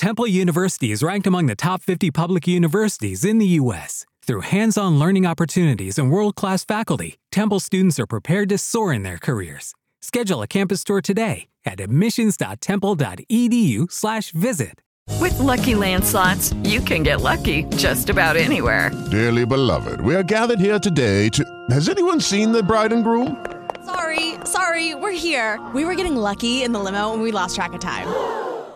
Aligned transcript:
Temple 0.00 0.26
University 0.26 0.90
is 0.92 1.02
ranked 1.02 1.26
among 1.26 1.44
the 1.44 1.54
top 1.54 1.82
50 1.82 2.10
public 2.10 2.48
universities 2.48 3.22
in 3.22 3.36
the 3.36 3.44
U.S. 3.60 4.06
Through 4.22 4.40
hands 4.40 4.78
on 4.78 4.98
learning 4.98 5.26
opportunities 5.26 5.98
and 5.98 6.10
world 6.10 6.36
class 6.36 6.64
faculty, 6.64 7.18
Temple 7.30 7.60
students 7.60 8.00
are 8.00 8.06
prepared 8.06 8.48
to 8.48 8.56
soar 8.56 8.94
in 8.94 9.02
their 9.02 9.18
careers. 9.18 9.74
Schedule 10.00 10.40
a 10.40 10.46
campus 10.46 10.84
tour 10.84 11.02
today 11.02 11.48
at 11.66 11.80
admissions.temple.edu/slash 11.80 14.30
visit. 14.30 14.80
With 15.20 15.38
Lucky 15.38 15.74
Land 15.74 16.06
slots, 16.06 16.54
you 16.62 16.80
can 16.80 17.02
get 17.02 17.20
lucky 17.20 17.64
just 17.76 18.08
about 18.08 18.38
anywhere. 18.38 18.90
Dearly 19.10 19.44
beloved, 19.44 20.00
we 20.00 20.14
are 20.14 20.22
gathered 20.22 20.60
here 20.60 20.78
today 20.78 21.28
to. 21.28 21.44
Has 21.68 21.90
anyone 21.90 22.22
seen 22.22 22.52
the 22.52 22.62
bride 22.62 22.94
and 22.94 23.04
groom? 23.04 23.44
Sorry, 23.84 24.36
sorry, 24.44 24.94
we're 24.94 25.12
here. 25.12 25.60
We 25.74 25.84
were 25.84 25.94
getting 25.94 26.16
lucky 26.16 26.62
in 26.62 26.72
the 26.72 26.80
limo 26.80 27.12
and 27.12 27.20
we 27.20 27.32
lost 27.32 27.54
track 27.54 27.74
of 27.74 27.80
time. 27.80 28.08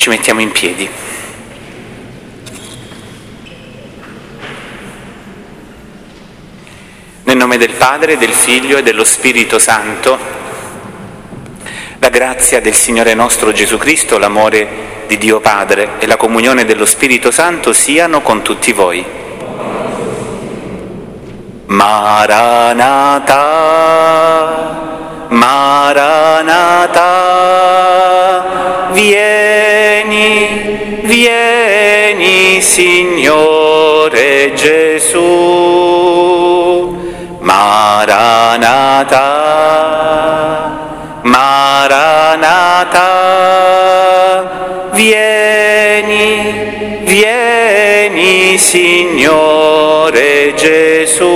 Ci 0.00 0.08
mettiamo 0.08 0.40
in 0.40 0.50
piedi. 0.50 0.88
Nel 7.24 7.36
nome 7.36 7.58
del 7.58 7.72
Padre, 7.72 8.16
del 8.16 8.32
Figlio 8.32 8.78
e 8.78 8.82
dello 8.82 9.04
Spirito 9.04 9.58
Santo, 9.58 10.18
la 11.98 12.08
grazia 12.08 12.62
del 12.62 12.72
Signore 12.72 13.12
nostro 13.12 13.52
Gesù 13.52 13.76
Cristo, 13.76 14.16
l'amore 14.16 15.04
di 15.06 15.18
Dio 15.18 15.38
Padre 15.40 15.98
e 15.98 16.06
la 16.06 16.16
comunione 16.16 16.64
dello 16.64 16.86
Spirito 16.86 17.30
Santo 17.30 17.74
siano 17.74 18.22
con 18.22 18.40
tutti 18.40 18.72
voi. 18.72 19.04
Maranatha, 21.66 22.06
Maranatha, 25.28 26.88
vieni, 28.92 29.29
vieni 31.20 32.62
Signore 32.62 34.54
Gesù. 34.54 35.18
Maranatha, 37.40 39.18
Maranatha, 41.22 43.08
vieni, 44.92 47.00
vieni 47.04 48.56
Signore 48.56 50.54
Gesù. 50.54 51.28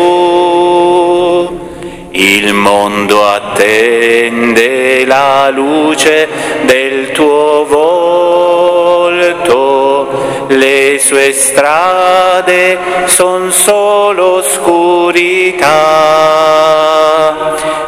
Il 2.13 2.55
mondo 2.55 3.27
attende 3.27 5.05
la 5.05 5.51
luce 5.51 6.27
del 6.65 7.11
tuo 7.11 7.67
volto, 7.67 8.74
le 10.49 10.99
sue 11.01 11.33
strade 11.33 12.79
son 13.07 13.51
solo 13.53 14.37
oscurità. 14.37 15.73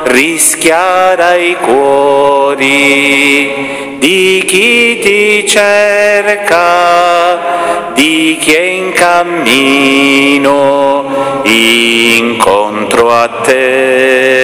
Rischiara 0.04 1.34
i 1.34 1.56
cuori 1.60 2.64
di 3.98 4.44
chi 4.46 4.98
ti 5.00 5.46
cerca, 5.48 7.38
di 7.94 8.38
chi 8.40 8.54
è 8.54 8.60
in 8.60 8.92
cammino 8.92 10.54
incontro 11.42 13.12
a 13.12 13.26
te. 13.42 14.36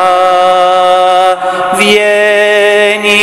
vieni, 1.77 3.21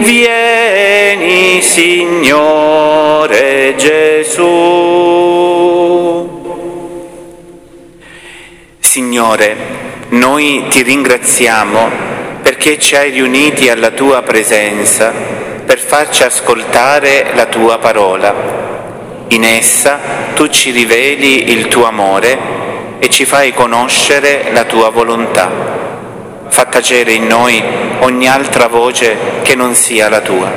vieni 0.00 1.60
Signore 1.62 2.54
Gesù. 3.76 4.48
Signore, 8.78 9.56
noi 10.10 10.64
ti 10.68 10.82
ringraziamo 10.82 12.09
perché 12.50 12.80
ci 12.80 12.96
hai 12.96 13.12
riuniti 13.12 13.68
alla 13.68 13.90
tua 13.90 14.22
presenza 14.22 15.12
per 15.64 15.78
farci 15.78 16.24
ascoltare 16.24 17.30
la 17.34 17.46
tua 17.46 17.78
parola. 17.78 18.34
In 19.28 19.44
essa 19.44 20.00
tu 20.34 20.48
ci 20.48 20.72
riveli 20.72 21.52
il 21.52 21.68
tuo 21.68 21.86
amore 21.86 22.98
e 22.98 23.08
ci 23.08 23.24
fai 23.24 23.54
conoscere 23.54 24.50
la 24.50 24.64
tua 24.64 24.90
volontà. 24.90 25.48
Fa 26.48 26.64
tacere 26.64 27.12
in 27.12 27.28
noi 27.28 27.62
ogni 28.00 28.28
altra 28.28 28.66
voce 28.66 29.16
che 29.42 29.54
non 29.54 29.76
sia 29.76 30.08
la 30.08 30.20
tua. 30.20 30.50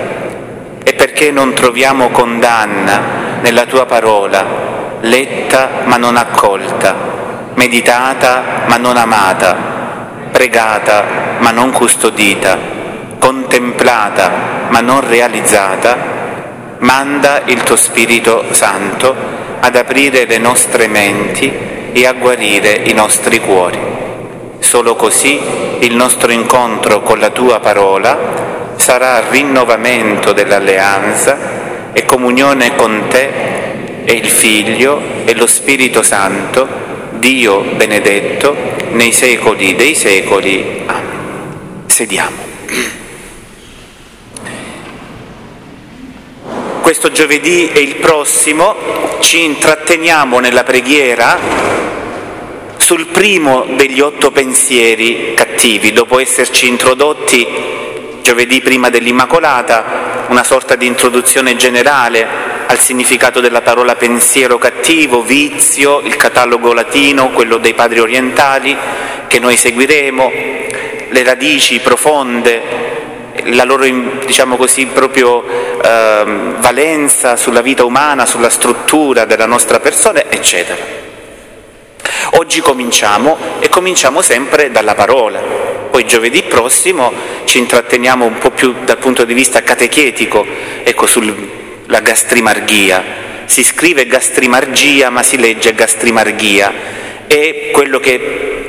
E 0.84 0.94
perché 0.94 1.30
non 1.30 1.54
troviamo 1.54 2.10
condanna 2.10 3.40
nella 3.40 3.68
tua 3.68 3.86
parola, 3.86 4.44
letta 5.02 5.84
ma 5.86 5.98
non 5.98 6.18
accolta, 6.18 6.96
meditata 7.54 8.64
ma 8.66 8.78
non 8.78 8.98
amata, 8.98 9.56
pregata 10.32 11.33
ma 11.44 11.52
non 11.52 11.72
custodita, 11.72 12.58
contemplata 13.20 14.68
ma 14.70 14.80
non 14.80 15.06
realizzata, 15.06 15.98
manda 16.80 17.42
il 17.46 17.62
tuo 17.64 17.76
Spirito 17.76 18.46
Santo 18.52 19.14
ad 19.60 19.76
aprire 19.76 20.26
le 20.26 20.38
nostre 20.38 20.88
menti 20.88 21.52
e 21.92 22.08
a 22.08 22.14
guarire 22.14 22.84
i 22.86 22.94
nostri 22.94 23.42
cuori. 23.42 23.78
Solo 24.60 24.96
così 24.96 25.38
il 25.80 25.94
nostro 25.94 26.32
incontro 26.32 27.02
con 27.02 27.20
la 27.20 27.30
tua 27.30 27.60
parola 27.60 28.76
sarà 28.78 29.30
rinnovamento 29.30 30.32
dell'alleanza 30.32 31.92
e 31.92 32.06
comunione 32.06 32.74
con 32.76 33.04
te 33.10 33.30
e 34.06 34.14
il 34.14 34.30
Figlio 34.30 35.02
e 35.26 35.36
lo 35.36 35.46
Spirito 35.46 36.02
Santo, 36.02 36.66
Dio 37.12 37.60
benedetto 37.76 38.56
nei 38.92 39.12
secoli 39.12 39.76
dei 39.76 39.94
secoli. 39.94 40.84
Amen. 40.86 41.13
Sediamo. 41.94 42.42
Questo 46.82 47.12
giovedì 47.12 47.70
e 47.72 47.82
il 47.82 47.98
prossimo 47.98 48.76
ci 49.20 49.44
intratteniamo 49.44 50.40
nella 50.40 50.64
preghiera 50.64 51.38
sul 52.78 53.06
primo 53.06 53.68
degli 53.76 54.00
otto 54.00 54.32
pensieri 54.32 55.34
cattivi, 55.36 55.92
dopo 55.92 56.18
esserci 56.18 56.68
introdotti 56.68 57.46
giovedì 58.24 58.60
prima 58.62 58.90
dell'Immacolata, 58.90 60.26
una 60.30 60.44
sorta 60.44 60.76
di 60.76 60.88
introduzione 60.88 61.56
generale 61.56 62.28
al 62.66 62.80
significato 62.80 63.40
della 63.40 63.62
parola 63.62 63.96
pensiero 63.96 64.58
cattivo, 64.58 65.22
vizio, 65.22 66.00
il 66.00 66.16
catalogo 66.16 66.74
latino, 66.74 67.30
quello 67.30 67.58
dei 67.58 67.76
padri 67.76 68.00
orientali, 68.00 68.76
che 69.28 69.38
noi 69.38 69.56
seguiremo, 69.58 70.32
le 71.14 71.24
radici 71.24 71.80
profonde, 71.80 72.62
la 73.46 73.64
loro 73.64 73.86
diciamo 74.26 74.58
così, 74.58 74.88
proprio 74.88 75.44
eh, 75.80 76.24
valenza 76.58 77.36
sulla 77.36 77.62
vita 77.62 77.86
umana, 77.86 78.26
sulla 78.26 78.50
struttura 78.50 79.26
della 79.26 79.46
nostra 79.46 79.80
persona, 79.80 80.24
eccetera. 80.30 81.02
Oggi 82.32 82.62
cominciamo 82.62 83.38
e 83.60 83.70
cominciamo 83.70 84.24
sempre 84.24 84.72
dalla 84.72 84.96
parola. 84.96 85.40
Poi 85.92 86.04
giovedì 86.06 86.42
prossimo 86.42 87.14
ci 87.46 87.60
intratteniamo 87.60 88.26
un 88.26 88.40
po' 88.40 88.50
più 88.50 88.74
dal 88.84 88.98
punto 88.98 89.24
di 89.24 89.36
vista 89.36 89.62
catechetico, 89.62 90.44
ecco, 90.84 91.06
sulla 91.06 92.00
gastrimargia. 92.02 93.22
Si 93.46 93.64
scrive 93.64 94.08
gastrimargia 94.08 95.12
ma 95.12 95.22
si 95.22 95.38
legge 95.38 95.76
gastrimargia. 95.76 96.74
È 97.28 97.70
quello 97.72 98.00
che 98.00 98.64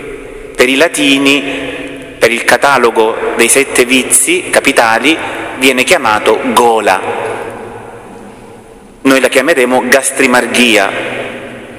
Per 0.55 0.69
i 0.69 0.77
latini, 0.77 1.84
per 2.25 2.33
il 2.33 2.45
catalogo 2.45 3.35
dei 3.37 3.49
sette 3.49 3.85
vizi 3.85 4.49
capitali, 4.49 5.15
viene 5.59 5.85
chiamato 5.85 6.41
gola. 6.55 6.99
Noi 9.03 9.21
la 9.21 9.29
chiameremo 9.29 9.83
gastrimarghia, 9.89 10.91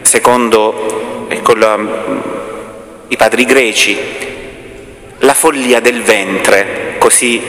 secondo 0.04 1.26
ecco, 1.30 1.56
la, 1.56 1.80
i 3.08 3.18
padri 3.18 3.46
greci, 3.46 3.98
la 5.18 5.34
follia 5.34 5.80
del 5.80 6.04
ventre, 6.04 6.98
così 7.00 7.42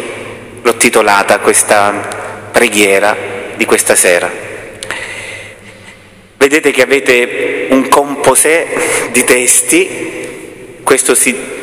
l'ho 0.63 0.77
titolata 0.77 1.41
questa 1.41 2.49
preghiera 2.51 3.15
di 3.57 3.67
questa 3.67 3.95
sera. 3.95 4.33
Vedete 6.39 6.71
che 6.71 6.81
avete 6.81 7.67
un 7.69 7.89
composé 7.89 9.09
di 9.13 9.23
testi 9.23 10.15
questo 10.83 11.15
si 11.15 11.57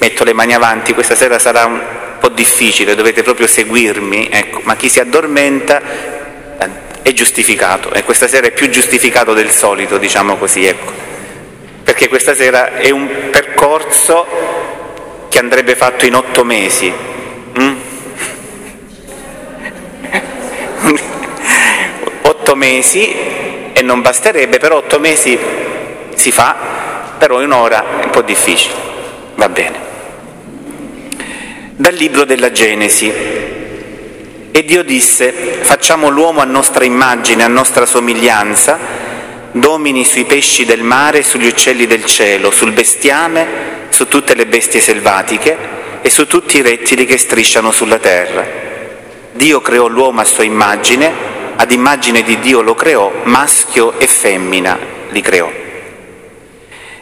metto 0.00 0.24
le 0.24 0.32
mani 0.32 0.54
avanti, 0.54 0.94
questa 0.94 1.14
sera 1.14 1.38
sarà 1.38 1.66
un 1.66 1.80
po' 2.18 2.30
difficile, 2.30 2.94
dovete 2.94 3.22
proprio 3.22 3.46
seguirmi, 3.46 4.28
ecco, 4.30 4.60
ma 4.64 4.74
chi 4.74 4.88
si 4.88 4.98
addormenta 4.98 5.80
eh, 6.58 6.68
è 7.02 7.12
giustificato 7.12 7.92
e 7.92 8.02
questa 8.02 8.26
sera 8.26 8.46
è 8.46 8.50
più 8.50 8.70
giustificato 8.70 9.34
del 9.34 9.50
solito, 9.50 9.98
diciamo 9.98 10.36
così, 10.36 10.64
ecco. 10.64 10.92
Perché 11.84 12.08
questa 12.08 12.34
sera 12.34 12.76
è 12.76 12.90
un 12.90 13.08
percorso 13.30 14.26
che 15.28 15.38
andrebbe 15.38 15.76
fatto 15.76 16.06
in 16.06 16.14
otto 16.14 16.44
mesi. 16.44 16.92
Mm? 17.60 17.76
otto 22.22 22.54
mesi 22.54 23.14
e 23.72 23.82
non 23.82 24.00
basterebbe, 24.00 24.58
però 24.58 24.76
otto 24.76 24.98
mesi 24.98 25.38
si 26.14 26.30
fa 26.30 26.78
però 27.18 27.40
in 27.40 27.52
un'ora 27.52 28.00
è 28.00 28.04
un 28.04 28.10
po' 28.10 28.22
difficile. 28.22 28.72
Va 29.34 29.48
bene. 29.50 29.89
Dal 31.80 31.94
libro 31.94 32.26
della 32.26 32.52
Genesi. 32.52 33.10
E 34.50 34.64
Dio 34.66 34.82
disse, 34.84 35.32
facciamo 35.62 36.10
l'uomo 36.10 36.42
a 36.42 36.44
nostra 36.44 36.84
immagine, 36.84 37.42
a 37.42 37.48
nostra 37.48 37.86
somiglianza, 37.86 38.78
domini 39.52 40.04
sui 40.04 40.26
pesci 40.26 40.66
del 40.66 40.82
mare, 40.82 41.22
sugli 41.22 41.46
uccelli 41.46 41.86
del 41.86 42.04
cielo, 42.04 42.50
sul 42.50 42.72
bestiame, 42.72 43.46
su 43.88 44.06
tutte 44.08 44.34
le 44.34 44.44
bestie 44.44 44.78
selvatiche 44.78 45.56
e 46.02 46.10
su 46.10 46.26
tutti 46.26 46.58
i 46.58 46.62
rettili 46.62 47.06
che 47.06 47.16
strisciano 47.16 47.70
sulla 47.70 47.98
terra. 47.98 48.46
Dio 49.32 49.62
creò 49.62 49.86
l'uomo 49.86 50.20
a 50.20 50.24
sua 50.24 50.44
immagine, 50.44 51.10
ad 51.56 51.72
immagine 51.72 52.22
di 52.22 52.38
Dio 52.40 52.60
lo 52.60 52.74
creò, 52.74 53.10
maschio 53.24 53.98
e 53.98 54.06
femmina 54.06 54.78
li 55.08 55.22
creò. 55.22 55.50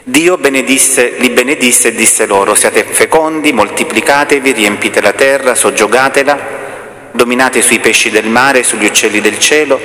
Dio 0.09 0.37
benedisse, 0.37 1.13
li 1.17 1.29
benedisse 1.29 1.89
e 1.89 1.91
disse 1.93 2.25
loro, 2.25 2.55
siate 2.55 2.83
fecondi, 2.83 3.53
moltiplicatevi, 3.53 4.53
riempite 4.53 5.01
la 5.01 5.13
terra, 5.13 5.53
soggiogatela, 5.53 7.11
dominate 7.11 7.61
sui 7.61 7.77
pesci 7.77 8.09
del 8.09 8.25
mare, 8.27 8.63
sugli 8.63 8.85
uccelli 8.85 9.21
del 9.21 9.37
cielo, 9.37 9.79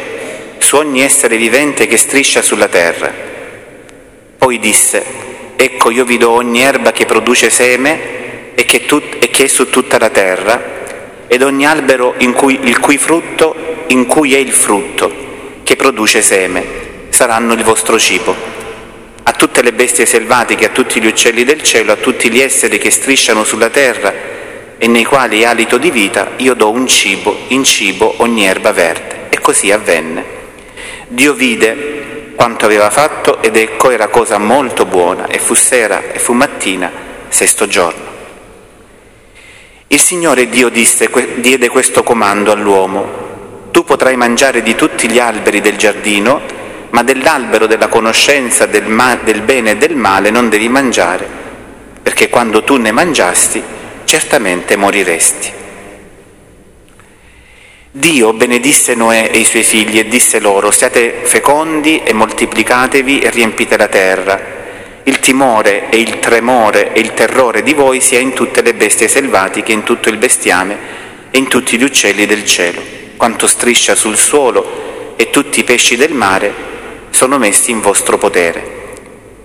su 0.57 0.77
ogni 0.77 1.03
essere 1.03 1.37
vivente 1.37 1.87
che 1.87 1.99
striscia 1.99 2.41
sulla 2.41 2.69
terra. 2.69 3.13
Poi 4.39 4.59
disse, 4.59 5.05
ecco 5.57 5.91
io 5.91 6.07
vi 6.07 6.17
do 6.17 6.31
ogni 6.31 6.63
erba 6.63 6.91
che 6.91 7.05
produce 7.05 7.51
seme 7.51 8.55
e 8.55 8.65
che, 8.65 8.87
tut, 8.87 9.23
e 9.23 9.29
che 9.29 9.45
è 9.45 9.47
su 9.47 9.69
tutta 9.69 9.99
la 9.99 10.09
terra, 10.09 11.27
ed 11.27 11.43
ogni 11.43 11.67
albero 11.67 12.15
cui, 12.33 12.61
il 12.63 12.79
cui 12.81 12.97
frutto, 12.97 13.55
in 13.89 14.07
cui 14.07 14.35
è 14.35 14.39
il 14.39 14.53
frutto, 14.53 15.61
che 15.63 15.77
produce 15.77 16.23
seme, 16.23 16.65
saranno 17.11 17.53
il 17.53 17.63
vostro 17.63 17.99
cibo 17.99 18.64
a 19.25 19.33
tutte 19.33 19.63
le 19.63 19.73
bestie 19.73 20.07
selvatiche, 20.07 20.67
a 20.67 20.71
tutti 20.71 21.01
gli 21.01 21.07
uccelli 21.07 21.45
del 21.45 21.63
cielo, 21.63 21.93
a 21.93 21.97
tutti 21.97 22.31
gli 22.31 22.41
esseri 22.41 22.79
che 22.79 22.91
strisciano 22.91 23.43
sulla 23.43 23.71
terra 23.71 24.13
e 24.77 24.87
nei 24.87 25.05
quali 25.05 25.45
alito 25.45 25.79
di 25.79 25.91
vita, 25.91 26.33
io 26.37 26.55
do 26.55 26.71
un 26.71 26.87
cibo, 26.87 27.37
in 27.49 27.65
cibo 27.65 28.15
ogni 28.19 28.47
erba 28.47 28.73
verde. 28.73 29.27
E 29.31 29.41
così 29.41 29.73
avvenne. 29.73 30.25
Dio 31.09 31.33
vide 31.33 32.33
quanto 32.35 32.67
aveva 32.67 32.91
fatto 32.91 33.41
ed 33.41 33.57
ecco 33.57 33.91
era 33.91 34.09
cosa 34.09 34.39
molto 34.39 34.85
buona 34.85 35.27
e 35.27 35.39
fu 35.39 35.55
sera 35.55 36.13
e 36.13 36.19
fu 36.19 36.33
mattina, 36.33 36.91
sesto 37.29 37.67
giorno. 37.67 38.13
Il 39.89 40.01
Signore 40.01 40.49
Dio 40.49 40.69
disse, 40.69 41.11
diede 41.37 41.69
questo 41.69 42.03
comando 42.03 42.53
all'uomo, 42.53 43.71
tu 43.71 43.85
potrai 43.85 44.17
mangiare 44.17 44.63
di 44.63 44.75
tutti 44.75 45.09
gli 45.09 45.19
alberi 45.19 45.61
del 45.61 45.77
giardino, 45.77 46.43
ma 46.95 47.03
dell'albero 47.03 47.67
della 47.67 47.89
conoscenza 47.89 48.67
del, 48.67 48.87
ma- 48.87 49.17
del 49.17 49.43
bene 49.43 49.73
e 49.73 49.77
del 49.77 49.97
male 49.97 50.31
non 50.31 50.49
devi 50.49 50.69
mangiare, 50.69 51.27
perché 52.01 52.29
quando 52.29 52.63
tu 52.63 52.77
ne 52.77 52.93
mangiasti 52.93 53.61
certamente 54.05 54.77
moriresti. 54.77 55.53
Dio 57.91 58.33
benedisse 58.33 58.95
Noè 58.95 59.29
e 59.33 59.39
i 59.39 59.45
suoi 59.45 59.65
figli 59.65 59.99
e 59.99 60.07
disse 60.07 60.39
loro, 60.39 60.71
siate 60.71 61.23
fecondi 61.25 62.03
e 62.05 62.13
moltiplicatevi 62.13 63.19
e 63.19 63.31
riempite 63.31 63.77
la 63.77 63.89
terra. 63.89 64.41
Il 65.03 65.19
timore 65.19 65.91
e 65.91 65.97
il 65.97 66.21
tremore 66.21 66.93
e 66.93 67.01
il 67.01 67.13
terrore 67.13 67.65
di 67.65 67.75
voi 67.75 68.01
sia 68.01 68.21
in 68.21 68.35
tutte 68.35 68.63
le 68.63 68.73
bestie 68.73 69.09
selvatiche, 69.09 69.73
in 69.73 69.83
tutto 69.83 70.11
il 70.11 70.17
bestiame 70.17 70.79
e 71.33 71.39
in 71.39 71.49
tutti 71.49 71.77
gli 71.77 71.83
uccelli 71.83 72.25
del 72.25 72.45
cielo, 72.45 72.81
quanto 73.17 73.49
striscia 73.49 73.97
sul 73.97 74.17
suolo 74.17 75.15
e 75.17 75.31
tutti 75.31 75.59
i 75.59 75.65
pesci 75.65 75.97
del 75.97 76.13
mare 76.13 76.74
sono 77.15 77.39
messi 77.39 77.71
in 77.71 77.81
vostro 77.81 78.19
potere. 78.19 78.83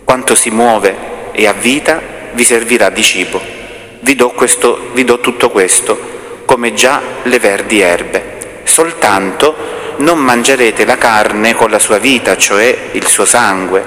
Quanto 0.03 0.33
si 0.33 0.49
muove 0.49 1.31
e 1.33 1.45
ha 1.45 1.53
vita 1.53 2.01
vi 2.31 2.43
servirà 2.43 2.89
di 2.89 3.03
cibo. 3.03 3.39
Vi 3.99 4.15
do, 4.15 4.31
questo, 4.31 4.89
vi 4.93 5.03
do 5.03 5.19
tutto 5.19 5.51
questo, 5.51 5.99
come 6.45 6.73
già 6.73 6.99
le 7.21 7.37
verdi 7.37 7.79
erbe. 7.79 8.61
Soltanto 8.63 9.55
non 9.97 10.17
mangerete 10.17 10.83
la 10.83 10.97
carne 10.97 11.53
con 11.53 11.69
la 11.69 11.77
sua 11.77 11.99
vita, 11.99 12.35
cioè 12.35 12.75
il 12.93 13.05
suo 13.05 13.25
sangue. 13.25 13.85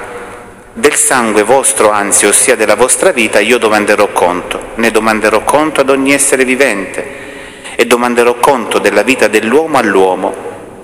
Del 0.75 0.95
sangue 0.95 1.43
vostro, 1.43 1.91
anzi, 1.91 2.27
ossia 2.27 2.55
della 2.55 2.77
vostra 2.77 3.11
vita, 3.11 3.41
io 3.41 3.59
domanderò 3.59 4.13
conto. 4.13 4.61
Ne 4.77 4.93
domanderò 4.93 5.43
conto 5.43 5.81
ad 5.81 5.91
ogni 5.91 6.13
essere 6.13 6.45
vivente 6.45 7.75
e 7.75 7.85
domanderò 7.87 8.37
conto 8.37 8.79
della 8.79 9.03
vita 9.03 9.27
dell'uomo 9.27 9.79
all'uomo, 9.79 10.35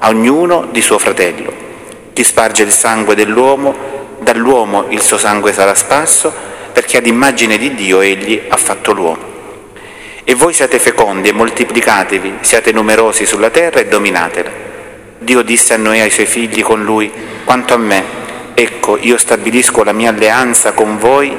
a 0.00 0.08
ognuno 0.08 0.66
di 0.72 0.80
suo 0.80 0.98
fratello. 0.98 1.68
Chi 2.19 2.25
sparge 2.25 2.65
il 2.65 2.73
sangue 2.73 3.15
dell'uomo, 3.15 4.17
dall'uomo 4.19 4.87
il 4.88 5.00
suo 5.00 5.19
sangue 5.19 5.53
sarà 5.53 5.76
sparso, 5.76 6.35
perché 6.73 6.97
ad 6.97 7.06
immagine 7.06 7.56
di 7.59 7.76
Dio 7.76 8.00
egli 8.00 8.43
ha 8.49 8.56
fatto 8.56 8.91
l'uomo. 8.91 9.23
E 10.25 10.34
voi 10.34 10.53
siate 10.53 10.81
fecondi 10.81 11.29
e 11.29 11.32
moltiplicatevi, 11.32 12.39
siate 12.41 12.72
numerosi 12.72 13.25
sulla 13.25 13.51
terra 13.51 13.79
e 13.79 13.87
dominatela. 13.87 14.51
Dio 15.17 15.43
disse 15.43 15.75
a 15.75 15.77
Noè 15.77 15.98
e 15.98 16.01
ai 16.01 16.10
suoi 16.10 16.27
figli 16.27 16.60
con 16.60 16.82
lui, 16.82 17.08
quanto 17.44 17.75
a 17.75 17.79
me, 17.79 18.03
ecco, 18.53 18.98
io 19.01 19.17
stabilisco 19.17 19.84
la 19.84 19.93
mia 19.93 20.10
alleanza 20.10 20.72
con 20.72 20.98
voi, 20.98 21.32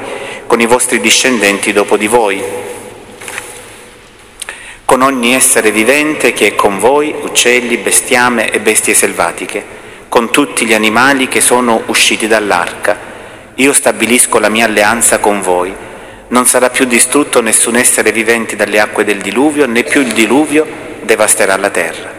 con 0.46 0.62
i 0.62 0.66
vostri 0.66 0.98
discendenti 0.98 1.74
dopo 1.74 1.98
di 1.98 2.06
voi, 2.06 2.42
con 4.86 5.02
ogni 5.02 5.34
essere 5.34 5.72
vivente 5.72 6.32
che 6.32 6.46
è 6.46 6.54
con 6.54 6.78
voi, 6.78 7.14
uccelli, 7.20 7.76
bestiame 7.76 8.50
e 8.50 8.60
bestie 8.60 8.94
selvatiche 8.94 9.79
con 10.10 10.32
tutti 10.32 10.66
gli 10.66 10.74
animali 10.74 11.28
che 11.28 11.40
sono 11.40 11.84
usciti 11.86 12.26
dall'arca. 12.26 12.98
Io 13.54 13.72
stabilisco 13.72 14.40
la 14.40 14.48
mia 14.48 14.64
alleanza 14.64 15.20
con 15.20 15.40
voi. 15.40 15.72
Non 16.28 16.46
sarà 16.46 16.68
più 16.68 16.84
distrutto 16.84 17.40
nessun 17.40 17.76
essere 17.76 18.10
vivente 18.10 18.56
dalle 18.56 18.80
acque 18.80 19.04
del 19.04 19.20
diluvio, 19.20 19.66
né 19.66 19.84
più 19.84 20.00
il 20.00 20.12
diluvio 20.12 20.66
devasterà 21.02 21.56
la 21.56 21.70
terra. 21.70 22.12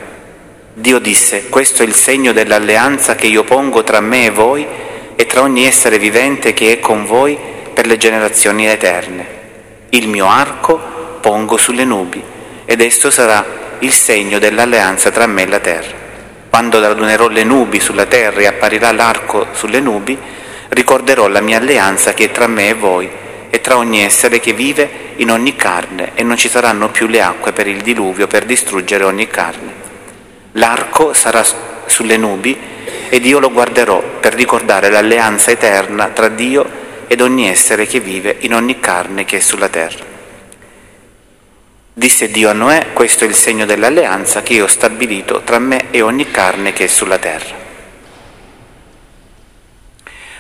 Dio 0.74 1.00
disse, 1.00 1.50
questo 1.50 1.84
è 1.84 1.86
il 1.86 1.94
segno 1.94 2.32
dell'alleanza 2.32 3.16
che 3.16 3.28
io 3.28 3.44
pongo 3.44 3.84
tra 3.84 4.00
me 4.00 4.28
e 4.28 4.30
voi 4.30 4.66
e 5.14 5.26
tra 5.26 5.42
ogni 5.42 5.66
essere 5.66 6.00
vivente 6.00 6.54
che 6.54 6.72
è 6.72 6.80
con 6.80 7.06
voi 7.06 7.38
per 7.74 7.88
le 7.88 7.98
generazioni 7.98 8.68
eterne. 8.68 9.40
Il 9.90 10.08
mio 10.08 10.28
arco 10.28 11.20
pongo 11.20 11.58
sulle 11.58 11.84
nubi 11.84 12.24
ed 12.64 12.80
esso 12.80 13.12
sarà 13.12 13.46
il 13.80 13.92
segno 13.92 14.40
dell'alleanza 14.40 15.12
tra 15.12 15.28
me 15.28 15.42
e 15.42 15.48
la 15.48 15.60
terra. 15.60 16.00
Quando 16.52 16.82
radunerò 16.82 17.30
le 17.30 17.46
nubi 17.46 17.80
sulla 17.80 18.08
terra 18.08 18.42
e 18.42 18.46
apparirà 18.46 18.92
l'arco 18.92 19.48
sulle 19.54 19.80
nubi, 19.80 20.18
ricorderò 20.68 21.30
la 21.30 21.40
mia 21.40 21.58
alleanza 21.58 22.14
che 22.14 22.26
è 22.26 22.32
tra 22.32 22.46
me 22.46 22.68
e 22.68 22.74
voi 22.74 23.10
e 23.50 23.62
tra 23.62 23.78
ogni 23.78 24.04
essere 24.04 24.42
che 24.42 24.52
vive 24.52 25.14
in 25.16 25.32
ogni 25.32 25.56
carne 25.56 26.12
e 26.14 26.24
non 26.24 26.36
ci 26.36 26.50
saranno 26.50 26.90
più 26.90 27.08
le 27.08 27.22
acque 27.22 27.54
per 27.54 27.68
il 27.68 27.80
diluvio 27.80 28.28
per 28.28 28.44
distruggere 28.44 29.06
ogni 29.06 29.28
carne. 29.28 29.74
L'arco 30.52 31.14
sarà 31.14 31.42
sulle 31.86 32.18
nubi 32.18 32.60
ed 33.08 33.26
io 33.26 33.40
lo 33.40 33.50
guarderò 33.50 34.04
per 34.20 34.34
ricordare 34.34 34.90
l'alleanza 34.90 35.52
eterna 35.52 36.10
tra 36.10 36.28
Dio 36.28 36.66
ed 37.08 37.22
ogni 37.22 37.48
essere 37.48 37.88
che 37.88 38.02
vive 38.02 38.36
in 38.40 38.54
ogni 38.54 38.78
carne 38.82 39.24
che 39.24 39.38
è 39.38 39.40
sulla 39.40 39.70
terra. 39.70 40.11
Disse 42.02 42.32
Dio 42.32 42.50
a 42.50 42.54
Noè, 42.54 42.94
questo 42.94 43.26
è 43.26 43.28
il 43.28 43.36
segno 43.36 43.68
dell'alleanza 43.68 44.42
che 44.42 44.54
io 44.54 44.64
ho 44.64 44.68
stabilito 44.68 45.44
tra 45.44 45.60
me 45.60 45.92
e 45.92 46.02
ogni 46.02 46.32
carne 46.32 46.74
che 46.74 46.86
è 46.86 46.88
sulla 46.88 47.20
terra. 47.20 47.54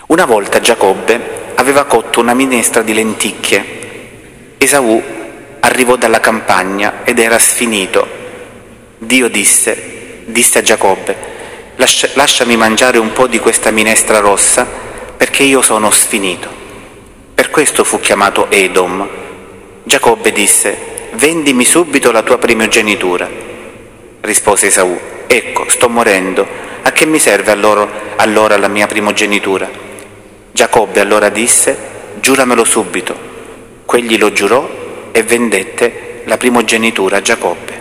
Una 0.08 0.26
volta 0.26 0.60
Giacobbe 0.60 1.52
aveva 1.54 1.84
cotto 1.84 2.20
una 2.20 2.34
minestra 2.34 2.82
di 2.82 2.96
lenticchie 2.96 4.56
Esaù 4.58 5.04
arrivò 5.60 5.98
dalla 5.98 6.20
campagna 6.20 7.04
ed 7.04 7.20
era 7.20 7.38
sfinito. 7.38 8.08
Dio 8.98 9.28
disse, 9.28 10.24
disse 10.26 10.58
a 10.58 10.62
Giacobbe, 10.64 11.16
lasciami 11.76 12.58
mangiare 12.58 12.98
un 12.98 13.12
po' 13.12 13.28
di 13.28 13.38
questa 13.38 13.70
minestra 13.70 14.18
rossa 14.18 14.66
perché 15.16 15.44
io 15.44 15.62
sono 15.62 15.92
sfinito. 15.92 16.50
Per 17.36 17.52
questo 17.52 17.84
fu 17.84 18.00
chiamato 18.00 18.50
Edom. 18.50 19.08
Giacobbe 19.84 20.32
disse, 20.32 20.90
vendimi 21.14 21.66
subito 21.66 22.12
la 22.12 22.22
tua 22.22 22.38
primogenitura. 22.38 23.30
Rispose 24.22 24.68
Esaù, 24.68 24.98
ecco, 25.28 25.70
sto 25.70 25.90
morendo, 25.90 26.48
a 26.84 26.92
che 26.92 27.06
mi 27.06 27.20
serve 27.20 27.52
allora, 27.52 27.88
allora 28.16 28.58
la 28.58 28.68
mia 28.68 28.88
primogenitura? 28.88 29.70
Giacobbe 30.52 31.00
allora 31.00 31.30
disse, 31.30 31.78
giuramelo 32.20 32.64
subito. 32.64 33.30
Quegli 33.86 34.18
lo 34.18 34.32
giurò 34.32 35.10
e 35.12 35.24
vendette 35.24 36.22
la 36.26 36.38
primogenitura 36.38 37.18
a 37.18 37.22
Giacobbe. 37.22 37.80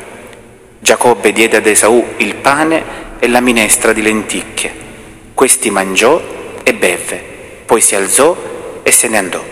Giacobbe 0.79 1.33
diede 1.33 1.59
ad 1.59 1.67
Esaù 1.67 2.05
il 2.17 2.35
pane 2.37 2.83
e 3.19 3.29
la 3.29 3.41
minestra 3.41 3.93
di 3.93 4.03
lenticchie. 4.03 4.89
Questi 5.35 5.71
mangiò 5.71 6.21
e 6.63 6.75
bevve, 6.75 7.23
poi 7.65 7.81
si 7.81 7.95
alzò 7.95 8.37
e 8.83 8.91
se 8.91 9.09
ne 9.09 9.19
andò. 9.19 9.45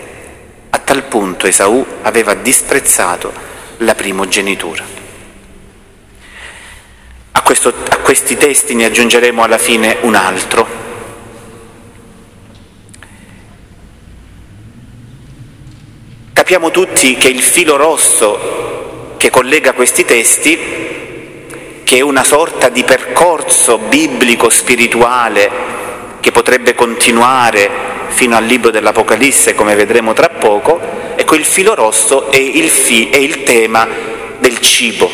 A 0.71 0.77
tal 0.79 1.03
punto 1.03 1.47
Esaù 1.47 1.85
aveva 2.01 2.33
disprezzato 2.33 3.31
la 3.79 3.95
primogenitura. 3.95 4.83
A, 7.31 7.41
questo, 7.41 7.73
a 7.89 7.97
questi 7.97 8.37
testi 8.37 8.75
ne 8.75 8.85
aggiungeremo 8.85 9.43
alla 9.43 9.57
fine 9.57 9.97
un 10.01 10.15
altro, 10.15 10.87
Capiamo 16.49 16.71
tutti 16.71 17.15
che 17.15 17.27
il 17.27 17.43
filo 17.43 17.75
rosso 17.75 19.13
che 19.17 19.29
collega 19.29 19.73
questi 19.73 20.03
testi, 20.03 20.57
che 21.83 21.97
è 21.97 22.01
una 22.01 22.23
sorta 22.23 22.69
di 22.69 22.83
percorso 22.83 23.77
biblico 23.77 24.49
spirituale 24.49 25.51
che 26.19 26.31
potrebbe 26.31 26.73
continuare 26.73 27.69
fino 28.09 28.35
al 28.35 28.45
libro 28.45 28.71
dell'Apocalisse, 28.71 29.55
come 29.55 29.75
vedremo 29.75 30.13
tra 30.13 30.29
poco, 30.29 30.79
ecco 31.15 31.35
il 31.35 31.45
filo 31.45 31.75
rosso 31.75 32.31
è 32.31 32.37
il, 32.37 32.69
fi, 32.69 33.09
è 33.09 33.17
il 33.17 33.43
tema 33.43 33.87
del 34.39 34.59
cibo, 34.59 35.09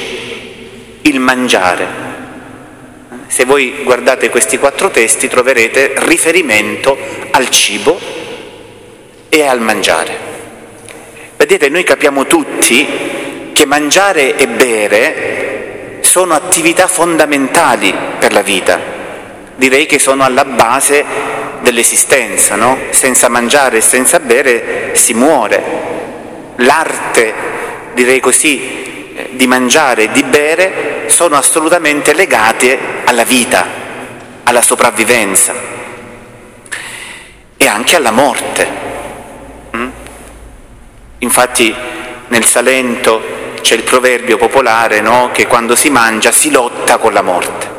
il 1.02 1.20
mangiare. 1.20 2.04
Se 3.28 3.46
voi 3.46 3.82
guardate 3.84 4.30
questi 4.30 4.58
quattro 4.58 4.90
testi 4.90 5.28
troverete 5.28 5.94
riferimento 5.98 6.98
al 7.32 7.50
cibo 7.50 8.00
e 9.30 9.46
al 9.46 9.60
mangiare. 9.60 10.18
Vedete, 11.36 11.70
noi 11.70 11.84
capiamo 11.84 12.26
tutti 12.26 12.88
che 13.52 13.66
mangiare 13.66 14.38
e 14.38 14.48
bere 14.48 15.98
sono 16.02 16.34
attività 16.34 16.88
fondamentali 16.88 17.94
per 18.20 18.32
la 18.32 18.42
vita, 18.42 18.80
direi 19.56 19.86
che 19.86 20.00
sono 20.00 20.24
alla 20.24 20.46
base 20.46 21.04
dell'esistenza, 21.66 22.56
no? 22.56 22.78
Senza 22.92 23.28
mangiare 23.28 23.78
e 23.78 23.82
senza 23.82 24.20
bere 24.20 24.92
si 24.94 25.16
muore. 25.16 25.64
L'arte, 26.58 27.34
direi 27.96 28.20
così, 28.20 29.12
di 29.32 29.48
mangiare 29.48 30.04
e 30.04 30.12
di 30.12 30.24
bere 30.24 31.06
sono 31.08 31.36
assolutamente 31.36 32.14
legate 32.14 32.78
alla 33.06 33.24
vita, 33.24 33.66
alla 34.44 34.62
sopravvivenza 34.62 35.54
e 37.58 37.68
anche 37.68 37.96
alla 37.96 38.12
morte. 38.12 38.84
Infatti 41.20 41.76
nel 42.28 42.46
Salento 42.46 43.22
c'è 43.62 43.74
il 43.74 43.84
proverbio 43.84 44.38
popolare 44.38 45.02
no? 45.02 45.32
che 45.34 45.48
quando 45.48 45.76
si 45.76 45.90
mangia 45.90 46.32
si 46.32 46.52
lotta 46.52 46.98
con 46.98 47.14
la 47.14 47.24
morte. 47.24 47.75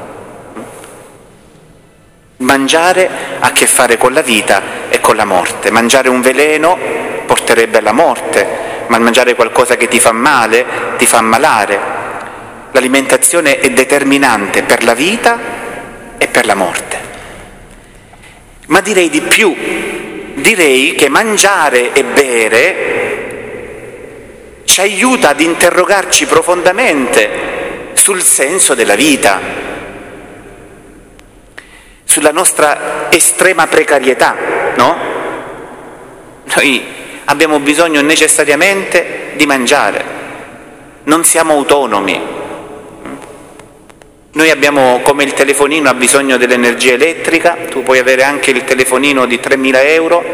Mangiare 2.39 3.09
ha 3.41 3.47
a 3.47 3.53
che 3.53 3.67
fare 3.67 3.97
con 3.97 4.13
la 4.13 4.21
vita 4.21 4.89
e 4.91 5.01
con 5.01 5.17
la 5.17 5.25
morte. 5.25 5.71
Mangiare 5.71 6.11
un 6.11 6.21
veleno 6.21 6.77
porterebbe 7.25 7.79
alla 7.79 7.93
morte, 7.93 8.47
ma 8.89 8.99
mangiare 8.99 9.35
qualcosa 9.35 9.77
che 9.77 9.89
ti 9.89 9.99
fa 9.99 10.13
male 10.13 10.65
ti 10.99 11.07
fa 11.07 11.19
ammalare. 11.19 11.95
L'alimentazione 12.73 13.59
è 13.59 13.71
determinante 13.71 14.63
per 14.63 14.85
la 14.85 14.93
vita 14.93 15.39
e 16.19 16.27
per 16.29 16.45
la 16.45 16.55
morte. 16.55 16.99
Ma 18.67 18.83
direi 18.83 19.09
di 19.09 19.23
più, 19.23 19.57
direi 20.35 20.95
che 20.95 21.09
mangiare 21.09 21.95
e 21.95 22.05
bere 22.05 22.97
ci 24.65 24.81
aiuta 24.83 25.31
ad 25.31 25.41
interrogarci 25.41 26.27
profondamente 26.27 27.91
sul 27.95 28.21
senso 28.23 28.75
della 28.75 28.95
vita, 28.95 29.41
sulla 32.17 32.31
nostra 32.31 33.11
estrema 33.11 33.67
precarietà, 33.67 34.35
no? 34.77 34.97
Noi 36.45 36.83
abbiamo 37.27 37.59
bisogno 37.61 38.01
necessariamente 38.01 39.33
di 39.35 39.45
mangiare, 39.45 40.03
non 41.05 41.25
siamo 41.25 41.53
autonomi. 41.53 42.19
Noi 44.33 44.51
abbiamo 44.51 45.01
come 45.03 45.25
il 45.25 45.35
telefonino 45.35 45.91
ha 45.91 45.95
bisogno 45.95 46.39
dell'energia 46.39 46.95
elettrica, 46.95 47.59
tu 47.69 47.83
puoi 47.83 47.99
avere 47.99 48.23
anche 48.23 48.51
il 48.51 48.65
telefonino 48.65 49.27
di 49.27 49.37
3.000 49.37 49.75
euro, 49.85 50.25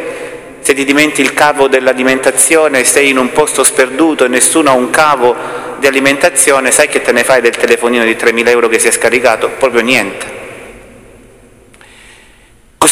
se 0.61 0.75
ti 0.75 0.85
dimentichi 0.85 1.23
il 1.23 1.35
cavo 1.35 1.67
dell'alimentazione, 1.67 2.85
sei 2.85 3.09
in 3.09 3.19
un 3.19 3.33
posto 3.33 3.65
sperduto 3.65 4.25
e 4.25 4.29
nessuno 4.29 4.71
ha 4.71 4.75
un 4.75 4.91
cavo 4.91 5.35
di 5.81 5.89
alimentazione, 5.89 6.71
sai 6.71 6.87
che 6.87 7.03
te 7.03 7.11
ne 7.11 7.25
fai 7.25 7.41
del 7.41 7.57
telefonino 7.57 8.05
di 8.05 8.15
3.000 8.15 8.49
euro 8.51 8.69
che 8.69 8.79
si 8.79 8.87
è 8.87 8.93
scaricato? 8.93 9.49
Proprio 9.59 9.83
niente. 9.83 10.32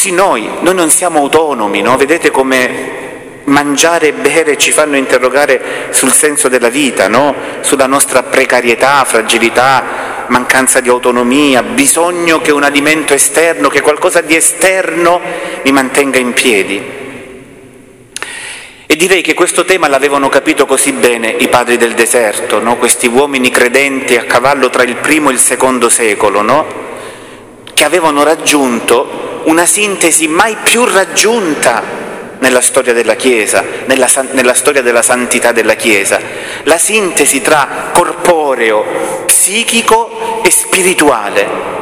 Così 0.01 0.15
noi, 0.15 0.49
noi 0.61 0.73
non 0.73 0.89
siamo 0.89 1.19
autonomi, 1.19 1.83
no? 1.83 1.95
vedete 1.95 2.31
come 2.31 3.43
mangiare 3.43 4.07
e 4.07 4.13
bere 4.13 4.57
ci 4.57 4.71
fanno 4.71 4.95
interrogare 4.95 5.89
sul 5.91 6.11
senso 6.11 6.47
della 6.47 6.69
vita, 6.69 7.07
no? 7.07 7.35
sulla 7.59 7.85
nostra 7.85 8.23
precarietà, 8.23 9.03
fragilità, 9.05 10.25
mancanza 10.29 10.79
di 10.79 10.89
autonomia, 10.89 11.61
bisogno 11.61 12.41
che 12.41 12.51
un 12.51 12.63
alimento 12.63 13.13
esterno, 13.13 13.69
che 13.69 13.81
qualcosa 13.81 14.21
di 14.21 14.35
esterno 14.35 15.21
mi 15.63 15.71
mantenga 15.71 16.17
in 16.17 16.33
piedi. 16.33 16.81
E 18.87 18.95
direi 18.95 19.21
che 19.21 19.35
questo 19.35 19.65
tema 19.65 19.87
l'avevano 19.87 20.29
capito 20.29 20.65
così 20.65 20.93
bene 20.93 21.29
i 21.29 21.47
padri 21.47 21.77
del 21.77 21.93
deserto, 21.93 22.59
no? 22.59 22.77
questi 22.77 23.05
uomini 23.05 23.51
credenti 23.51 24.17
a 24.17 24.23
cavallo 24.23 24.71
tra 24.71 24.81
il 24.81 24.95
primo 24.95 25.29
e 25.29 25.33
il 25.33 25.39
secondo 25.39 25.89
secolo, 25.89 26.41
no? 26.41 26.89
che 27.75 27.83
avevano 27.83 28.23
raggiunto 28.23 29.30
una 29.45 29.65
sintesi 29.65 30.27
mai 30.27 30.55
più 30.63 30.85
raggiunta 30.85 31.99
nella 32.39 32.61
storia 32.61 32.93
della 32.93 33.15
Chiesa, 33.15 33.63
nella, 33.85 34.07
nella 34.31 34.53
storia 34.53 34.81
della 34.81 35.01
santità 35.01 35.51
della 35.51 35.75
Chiesa, 35.75 36.19
la 36.63 36.77
sintesi 36.77 37.41
tra 37.41 37.89
corporeo, 37.93 39.23
psichico 39.25 40.41
e 40.43 40.49
spirituale. 40.49 41.79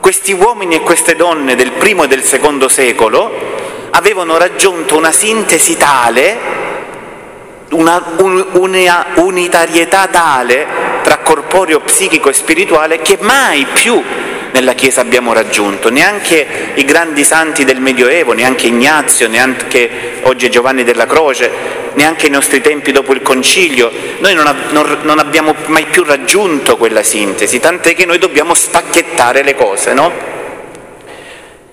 Questi 0.00 0.32
uomini 0.32 0.76
e 0.76 0.80
queste 0.80 1.16
donne 1.16 1.54
del 1.54 1.72
primo 1.72 2.04
e 2.04 2.08
del 2.08 2.22
secondo 2.22 2.68
secolo 2.68 3.30
avevano 3.90 4.36
raggiunto 4.36 4.96
una 4.96 5.10
sintesi 5.10 5.76
tale, 5.76 6.38
una, 7.70 8.02
un, 8.18 8.46
una 8.52 9.06
unitarietà 9.14 10.06
tale 10.06 10.66
tra 11.02 11.18
corporeo, 11.18 11.80
psichico 11.80 12.28
e 12.28 12.34
spirituale 12.34 13.00
che 13.00 13.16
mai 13.20 13.66
più 13.72 14.02
nella 14.58 14.74
Chiesa 14.74 15.00
abbiamo 15.00 15.32
raggiunto, 15.32 15.88
neanche 15.88 16.44
i 16.74 16.84
grandi 16.84 17.22
santi 17.22 17.64
del 17.64 17.80
Medioevo, 17.80 18.32
neanche 18.32 18.66
Ignazio, 18.66 19.28
neanche 19.28 20.18
oggi 20.22 20.50
Giovanni 20.50 20.82
della 20.82 21.06
Croce, 21.06 21.48
neanche 21.94 22.26
i 22.26 22.30
nostri 22.30 22.60
tempi 22.60 22.90
dopo 22.90 23.12
il 23.12 23.22
Concilio, 23.22 23.90
noi 24.18 24.34
non, 24.34 24.52
non, 24.70 24.98
non 25.02 25.20
abbiamo 25.20 25.54
mai 25.66 25.84
più 25.84 26.02
raggiunto 26.02 26.76
quella 26.76 27.04
sintesi, 27.04 27.60
tant'è 27.60 27.94
che 27.94 28.04
noi 28.04 28.18
dobbiamo 28.18 28.52
spacchettare 28.52 29.44
le 29.44 29.54
cose, 29.54 29.92
no? 29.92 30.12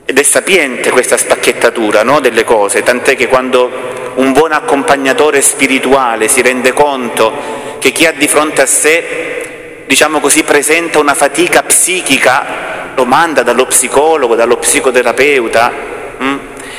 Ed 0.05 0.19
è 0.19 0.23
sapiente 0.23 0.91
questa 0.91 1.17
spacchettatura 1.17 2.03
no, 2.03 2.19
delle 2.19 2.43
cose, 2.43 2.83
tant'è 2.83 3.15
che 3.15 3.27
quando 3.27 3.71
un 4.15 4.31
buon 4.31 4.51
accompagnatore 4.51 5.41
spirituale 5.41 6.27
si 6.27 6.43
rende 6.43 6.71
conto 6.71 7.63
che 7.79 7.91
chi 7.91 8.05
ha 8.05 8.11
di 8.11 8.27
fronte 8.27 8.61
a 8.61 8.67
sé, 8.67 9.54
diciamo 9.85 10.19
così, 10.19 10.43
presenta 10.43 10.99
una 10.99 11.13
fatica 11.13 11.63
psichica, 11.63 12.91
lo 12.95 13.05
manda 13.05 13.43
dallo 13.43 13.65
psicologo, 13.65 14.35
dallo 14.35 14.57
psicoterapeuta. 14.57 15.73
Hm? 16.17 16.37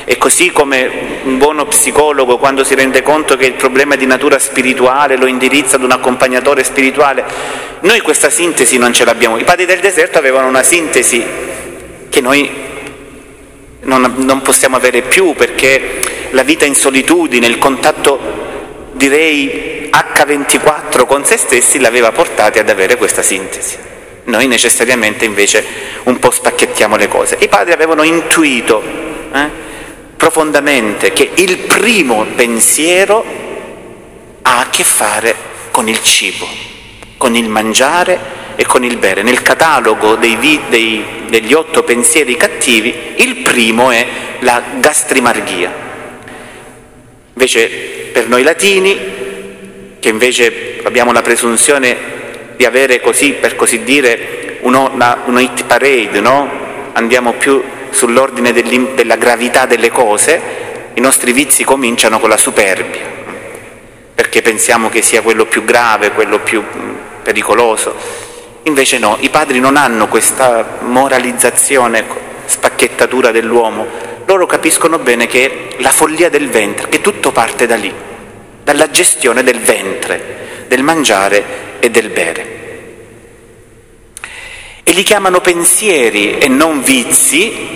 E 0.09 0.19
così 0.19 0.53
come 0.53 0.89
un 1.25 1.37
buono 1.37 1.67
psicologo 1.67 2.39
quando 2.39 2.63
si 2.63 2.77
rende 2.77 3.03
conto 3.03 3.37
che 3.37 3.47
il 3.47 3.55
problema 3.55 3.95
è 3.95 3.97
di 3.97 4.07
natura 4.07 4.39
spirituale 4.39 5.17
lo 5.17 5.27
indirizza 5.27 5.75
ad 5.75 5.83
un 5.83 5.91
accompagnatore 5.91 6.63
spirituale, 6.63 7.25
noi 7.81 8.01
questa 8.03 8.31
sintesi 8.31 8.79
non 8.79 8.93
ce 8.93 9.05
l'abbiamo. 9.05 9.37
I 9.37 9.43
padri 9.43 9.65
del 9.65 9.81
deserto 9.81 10.19
avevano 10.19 10.47
una 10.47 10.63
sintesi 10.63 11.25
che 12.09 12.21
noi 12.21 12.49
non, 13.81 14.15
non 14.19 14.43
possiamo 14.43 14.77
avere 14.77 15.03
più 15.03 15.35
perché 15.35 16.01
la 16.31 16.43
vita 16.43 16.65
in 16.65 16.75
solitudine, 16.77 17.47
il 17.47 17.59
contatto 17.59 18.55
direi 18.97 19.91
H24 19.93 21.07
con 21.07 21.25
se 21.25 21.37
stessi 21.37 21.79
l'aveva 21.79 22.13
portati 22.13 22.59
ad 22.59 22.69
avere 22.69 22.97
questa 22.97 23.23
sintesi. 23.23 23.77
Noi 24.25 24.49
necessariamente 24.49 25.25
invece 25.25 25.65
un 26.05 26.19
po' 26.19 26.31
spacchettiamo 26.31 26.97
le 26.97 27.09
cose. 27.09 27.37
I 27.41 27.49
padri 27.49 27.73
avevano 27.73 28.03
intuito 28.03 28.83
eh, 29.33 29.49
profondamente 30.17 31.13
che 31.13 31.31
il 31.35 31.59
primo 31.59 32.27
pensiero 32.35 33.25
ha 34.43 34.61
a 34.61 34.69
che 34.69 34.83
fare 34.83 35.35
con 35.71 35.89
il 35.89 36.03
cibo, 36.03 36.49
con 37.17 37.37
il 37.37 37.49
mangiare 37.49 38.19
e 38.57 38.67
con 38.67 38.85
il 38.85 38.97
bere. 38.97 39.23
Nel 39.23 39.43
catalogo 39.43 40.17
dei, 40.17 40.61
dei, 40.69 41.05
degli 41.29 41.53
otto 41.53 41.85
pensieri 41.85 42.37
cattivi 42.37 43.15
il 43.19 43.37
primo 43.37 43.91
è 43.91 44.07
la 44.41 44.61
gastrimarghia. 44.81 45.85
Invece 47.35 47.96
per 48.17 48.29
noi 48.29 48.43
latini, 48.45 48.99
che 50.01 50.09
invece 50.09 50.81
abbiamo 50.85 51.13
la 51.13 51.21
presunzione 51.21 51.95
di 52.57 52.65
avere 52.65 52.99
così, 53.03 53.33
per 53.33 53.57
così 53.57 53.83
dire, 53.85 54.57
uno, 54.61 54.89
una, 54.91 55.21
uno 55.27 55.39
hit 55.39 55.65
parade, 55.65 56.21
no? 56.21 56.49
andiamo 56.95 57.35
più 57.35 57.63
sull'ordine 57.91 58.55
della 58.55 59.17
gravità 59.17 59.67
delle 59.67 59.91
cose, 59.91 60.41
i 60.95 61.01
nostri 61.01 61.33
vizi 61.33 61.63
cominciano 61.63 62.19
con 62.19 62.31
la 62.31 62.39
superbia, 62.39 63.03
perché 64.15 64.41
pensiamo 64.41 64.89
che 64.89 65.03
sia 65.03 65.21
quello 65.21 65.45
più 65.45 65.63
grave, 65.67 66.13
quello 66.13 66.39
più 66.39 66.65
pericoloso. 67.23 67.95
Invece 68.63 68.97
no, 68.97 69.19
i 69.21 69.29
padri 69.29 69.61
non 69.61 69.77
hanno 69.77 70.09
questa 70.09 70.79
moralizzazione, 70.81 72.03
spacchettatura 72.47 73.31
dell'uomo, 73.31 73.87
loro 74.27 74.47
capiscono 74.47 74.99
bene 74.99 75.27
che 75.27 75.69
la 75.79 75.91
follia 75.91 76.29
del 76.29 76.49
ventre, 76.49 76.89
che 76.89 77.01
tutto 77.01 77.33
parte 77.33 77.67
da 77.67 77.77
lì, 77.77 77.93
dalla 78.63 78.91
gestione 78.91 79.43
del 79.43 79.61
ventre, 79.61 80.65
del 80.67 80.83
mangiare 80.83 81.45
e 81.79 81.91
del 81.91 82.11
bere. 82.11 82.55
E 84.83 84.93
li 84.93 85.03
chiamano 85.03 85.41
pensieri 85.41 86.39
e 86.39 86.49
non 86.49 86.83
vizi, 86.83 87.75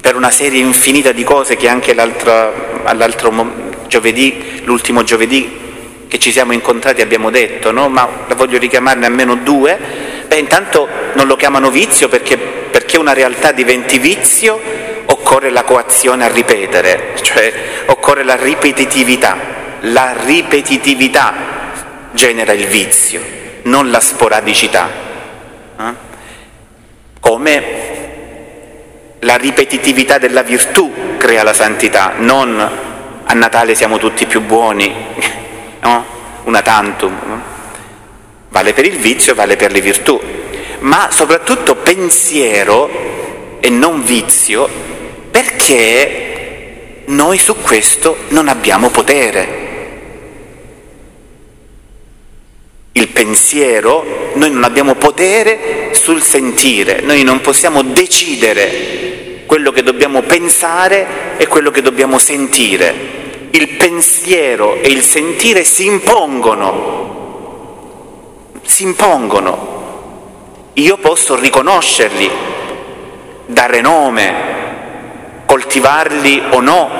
per 0.00 0.16
una 0.16 0.30
serie 0.30 0.60
infinita 0.60 1.12
di 1.12 1.24
cose 1.24 1.56
che 1.56 1.68
anche 1.68 1.92
all'altro 1.92 3.66
giovedì, 3.88 4.60
l'ultimo 4.64 5.02
giovedì 5.02 5.66
che 6.08 6.18
ci 6.18 6.32
siamo 6.32 6.52
incontrati 6.52 7.02
abbiamo 7.02 7.30
detto, 7.30 7.70
no? 7.70 7.88
ma 7.88 8.08
voglio 8.34 8.58
richiamarne 8.58 9.06
almeno 9.06 9.34
due. 9.36 9.78
Beh, 10.26 10.38
intanto 10.38 10.88
non 11.14 11.26
lo 11.26 11.36
chiamano 11.36 11.70
vizio 11.70 12.08
perché, 12.08 12.36
perché 12.36 12.98
una 12.98 13.12
realtà 13.12 13.52
diventi 13.52 13.98
vizio 13.98 14.60
occorre 15.28 15.50
la 15.50 15.62
coazione 15.62 16.24
a 16.24 16.28
ripetere, 16.28 17.12
cioè 17.20 17.52
occorre 17.86 18.24
la 18.24 18.36
ripetitività. 18.36 19.36
La 19.80 20.16
ripetitività 20.24 21.34
genera 22.12 22.54
il 22.54 22.66
vizio, 22.66 23.22
non 23.64 23.90
la 23.90 24.00
sporadicità. 24.00 24.88
Eh? 25.78 25.92
Come 27.20 27.64
la 29.18 29.36
ripetitività 29.36 30.16
della 30.16 30.42
virtù 30.42 30.90
crea 31.18 31.42
la 31.42 31.52
santità, 31.52 32.14
non 32.16 32.58
a 33.24 33.34
Natale 33.34 33.74
siamo 33.74 33.98
tutti 33.98 34.24
più 34.24 34.40
buoni, 34.40 34.90
no? 35.80 36.06
una 36.44 36.62
tantum. 36.62 37.42
Vale 38.48 38.72
per 38.72 38.86
il 38.86 38.96
vizio, 38.96 39.34
vale 39.34 39.56
per 39.56 39.72
le 39.72 39.82
virtù, 39.82 40.18
ma 40.78 41.08
soprattutto 41.10 41.74
pensiero 41.74 43.58
e 43.60 43.68
non 43.68 44.02
vizio 44.02 44.96
perché 45.38 47.02
noi 47.06 47.38
su 47.38 47.54
questo 47.62 48.16
non 48.30 48.48
abbiamo 48.48 48.90
potere. 48.90 49.66
Il 52.90 53.06
pensiero, 53.10 54.32
noi 54.34 54.50
non 54.50 54.64
abbiamo 54.64 54.96
potere 54.96 55.90
sul 55.92 56.22
sentire, 56.22 57.02
noi 57.02 57.22
non 57.22 57.40
possiamo 57.40 57.82
decidere 57.82 59.44
quello 59.46 59.70
che 59.70 59.84
dobbiamo 59.84 60.22
pensare 60.22 61.36
e 61.36 61.46
quello 61.46 61.70
che 61.70 61.82
dobbiamo 61.82 62.18
sentire. 62.18 63.46
Il 63.50 63.76
pensiero 63.76 64.74
e 64.82 64.88
il 64.88 65.04
sentire 65.04 65.62
si 65.62 65.86
impongono, 65.86 66.64
si 68.64 68.82
impongono. 68.82 69.76
Io 70.72 70.96
posso 70.96 71.36
riconoscerli, 71.36 72.28
dare 73.46 73.80
nome, 73.80 74.67
coltivarli 75.48 76.42
o 76.50 76.60
no, 76.60 76.90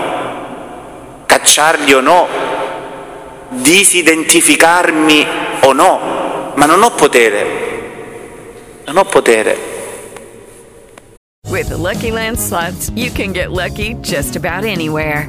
cacciarli 1.27 1.93
o 1.93 2.01
no, 2.01 2.27
disidentificarmi 3.51 5.27
o 5.61 5.73
no, 5.75 6.53
ma 6.55 6.65
non 6.65 6.83
ho 6.83 6.91
potere, 6.93 8.81
non 8.87 8.97
ho 8.97 9.05
potere. 9.05 9.77
With 11.51 11.69
the 11.69 11.77
Lucky 11.77 12.11
Land 12.11 12.39
slots, 12.39 12.89
you 12.95 13.11
can 13.11 13.35
get 13.35 13.53
lucky 13.53 13.97
just 14.01 14.35
about 14.35 14.65
anywhere. 14.65 15.29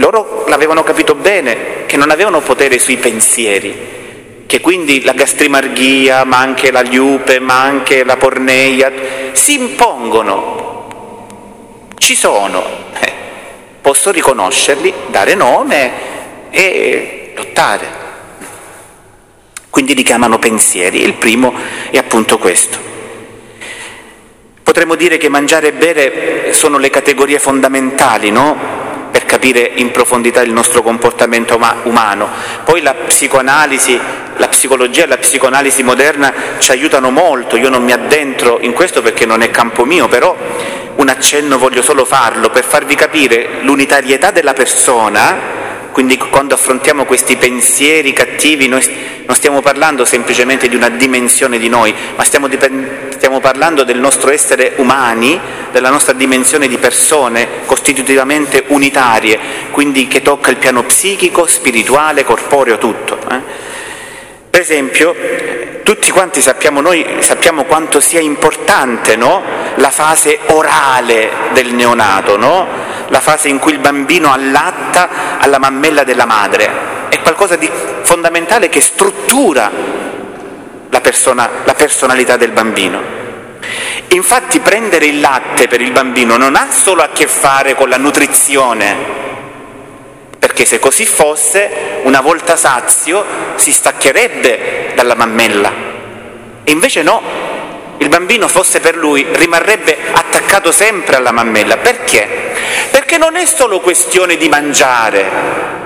Loro 0.00 0.44
l'avevano 0.48 0.82
capito 0.82 1.14
bene, 1.14 1.84
che 1.84 1.98
non 1.98 2.10
avevano 2.10 2.40
potere 2.40 2.78
sui 2.78 2.96
pensieri, 2.96 4.46
che 4.46 4.58
quindi 4.60 5.02
la 5.02 5.12
gastrimarghia, 5.12 6.24
ma 6.24 6.38
anche 6.38 6.70
la 6.70 6.80
liupe, 6.80 7.38
ma 7.38 7.60
anche 7.60 8.02
la 8.02 8.16
porneia, 8.16 8.90
si 9.32 9.60
impongono, 9.60 11.26
ci 11.98 12.14
sono, 12.14 12.64
eh, 12.98 13.12
posso 13.82 14.10
riconoscerli, 14.10 14.90
dare 15.08 15.34
nome 15.34 15.92
e 16.48 17.34
lottare. 17.36 17.98
Quindi 19.68 19.94
li 19.94 20.02
chiamano 20.02 20.38
pensieri, 20.38 21.02
il 21.02 21.12
primo 21.14 21.52
è 21.90 21.98
appunto 21.98 22.38
questo. 22.38 22.78
Potremmo 24.62 24.94
dire 24.94 25.18
che 25.18 25.28
mangiare 25.28 25.68
e 25.68 25.72
bere 25.72 26.54
sono 26.54 26.78
le 26.78 26.88
categorie 26.88 27.38
fondamentali, 27.38 28.30
no? 28.30 28.79
Capire 29.30 29.70
in 29.76 29.92
profondità 29.92 30.42
il 30.42 30.52
nostro 30.52 30.82
comportamento 30.82 31.56
umano. 31.84 32.28
Poi 32.64 32.82
la 32.82 32.94
psicoanalisi, 32.94 33.96
la 34.36 34.48
psicologia 34.48 35.04
e 35.04 35.06
la 35.06 35.18
psicoanalisi 35.18 35.84
moderna 35.84 36.32
ci 36.58 36.72
aiutano 36.72 37.12
molto, 37.12 37.54
io 37.54 37.68
non 37.68 37.84
mi 37.84 37.92
addentro 37.92 38.58
in 38.60 38.72
questo 38.72 39.02
perché 39.02 39.26
non 39.26 39.42
è 39.42 39.50
campo 39.52 39.84
mio, 39.84 40.08
però 40.08 40.36
un 40.96 41.08
accenno 41.08 41.58
voglio 41.58 41.80
solo 41.80 42.04
farlo 42.04 42.50
per 42.50 42.64
farvi 42.64 42.96
capire 42.96 43.60
l'unitarietà 43.60 44.32
della 44.32 44.52
persona 44.52 45.58
quindi 45.92 46.16
quando 46.16 46.54
affrontiamo 46.54 47.04
questi 47.04 47.36
pensieri 47.36 48.12
cattivi 48.12 48.68
noi 48.68 48.82
non 49.26 49.36
stiamo 49.36 49.60
parlando 49.60 50.04
semplicemente 50.04 50.68
di 50.68 50.74
una 50.74 50.88
dimensione 50.88 51.58
di 51.58 51.68
noi, 51.68 51.94
ma 52.16 52.24
stiamo, 52.24 52.48
stiamo 53.10 53.38
parlando 53.38 53.84
del 53.84 53.98
nostro 53.98 54.32
essere 54.32 54.72
umani, 54.76 55.38
della 55.70 55.90
nostra 55.90 56.14
dimensione 56.14 56.66
di 56.66 56.78
persone 56.78 57.64
costitutivamente 57.64 58.64
unitarie, 58.68 59.38
quindi 59.70 60.08
che 60.08 60.22
tocca 60.22 60.50
il 60.50 60.56
piano 60.56 60.82
psichico, 60.82 61.46
spirituale, 61.46 62.24
corporeo, 62.24 62.78
tutto. 62.78 63.18
Eh? 63.30 63.40
Per 64.50 64.60
esempio, 64.60 65.14
tutti 65.84 66.10
quanti 66.10 66.40
sappiamo, 66.40 66.80
noi 66.80 67.06
sappiamo 67.20 67.62
quanto 67.64 68.00
sia 68.00 68.18
importante 68.18 69.14
no? 69.14 69.42
la 69.76 69.90
fase 69.90 70.40
orale 70.46 71.30
del 71.52 71.72
neonato, 71.72 72.36
no? 72.36 72.66
La 73.10 73.20
fase 73.20 73.48
in 73.48 73.58
cui 73.58 73.72
il 73.72 73.78
bambino 73.78 74.32
allatta 74.32 75.38
alla 75.38 75.58
mammella 75.58 76.04
della 76.04 76.26
madre. 76.26 77.08
È 77.08 77.20
qualcosa 77.20 77.56
di 77.56 77.70
fondamentale 78.02 78.68
che 78.68 78.80
struttura 78.80 79.70
la, 80.88 81.00
persona, 81.00 81.48
la 81.64 81.74
personalità 81.74 82.36
del 82.36 82.52
bambino. 82.52 83.18
Infatti 84.08 84.58
prendere 84.60 85.06
il 85.06 85.20
latte 85.20 85.68
per 85.68 85.80
il 85.80 85.92
bambino 85.92 86.36
non 86.36 86.56
ha 86.56 86.68
solo 86.70 87.02
a 87.02 87.10
che 87.12 87.26
fare 87.26 87.74
con 87.74 87.88
la 87.88 87.98
nutrizione, 87.98 88.96
perché 90.38 90.64
se 90.64 90.78
così 90.78 91.04
fosse, 91.04 92.00
una 92.02 92.20
volta 92.20 92.56
sazio 92.56 93.24
si 93.56 93.72
staccherebbe 93.72 94.92
dalla 94.94 95.14
mammella. 95.14 95.72
E 96.64 96.70
invece 96.72 97.02
no, 97.02 97.22
il 97.98 98.08
bambino 98.08 98.48
fosse 98.48 98.80
per 98.80 98.96
lui 98.96 99.26
rimarrebbe 99.30 99.96
attaccato 100.12 100.72
sempre 100.72 101.16
alla 101.16 101.32
mammella. 101.32 101.76
Perché? 101.76 102.49
Perché 102.90 103.18
non 103.18 103.36
è 103.36 103.44
solo 103.46 103.80
questione 103.80 104.36
di 104.36 104.48
mangiare, 104.48 105.24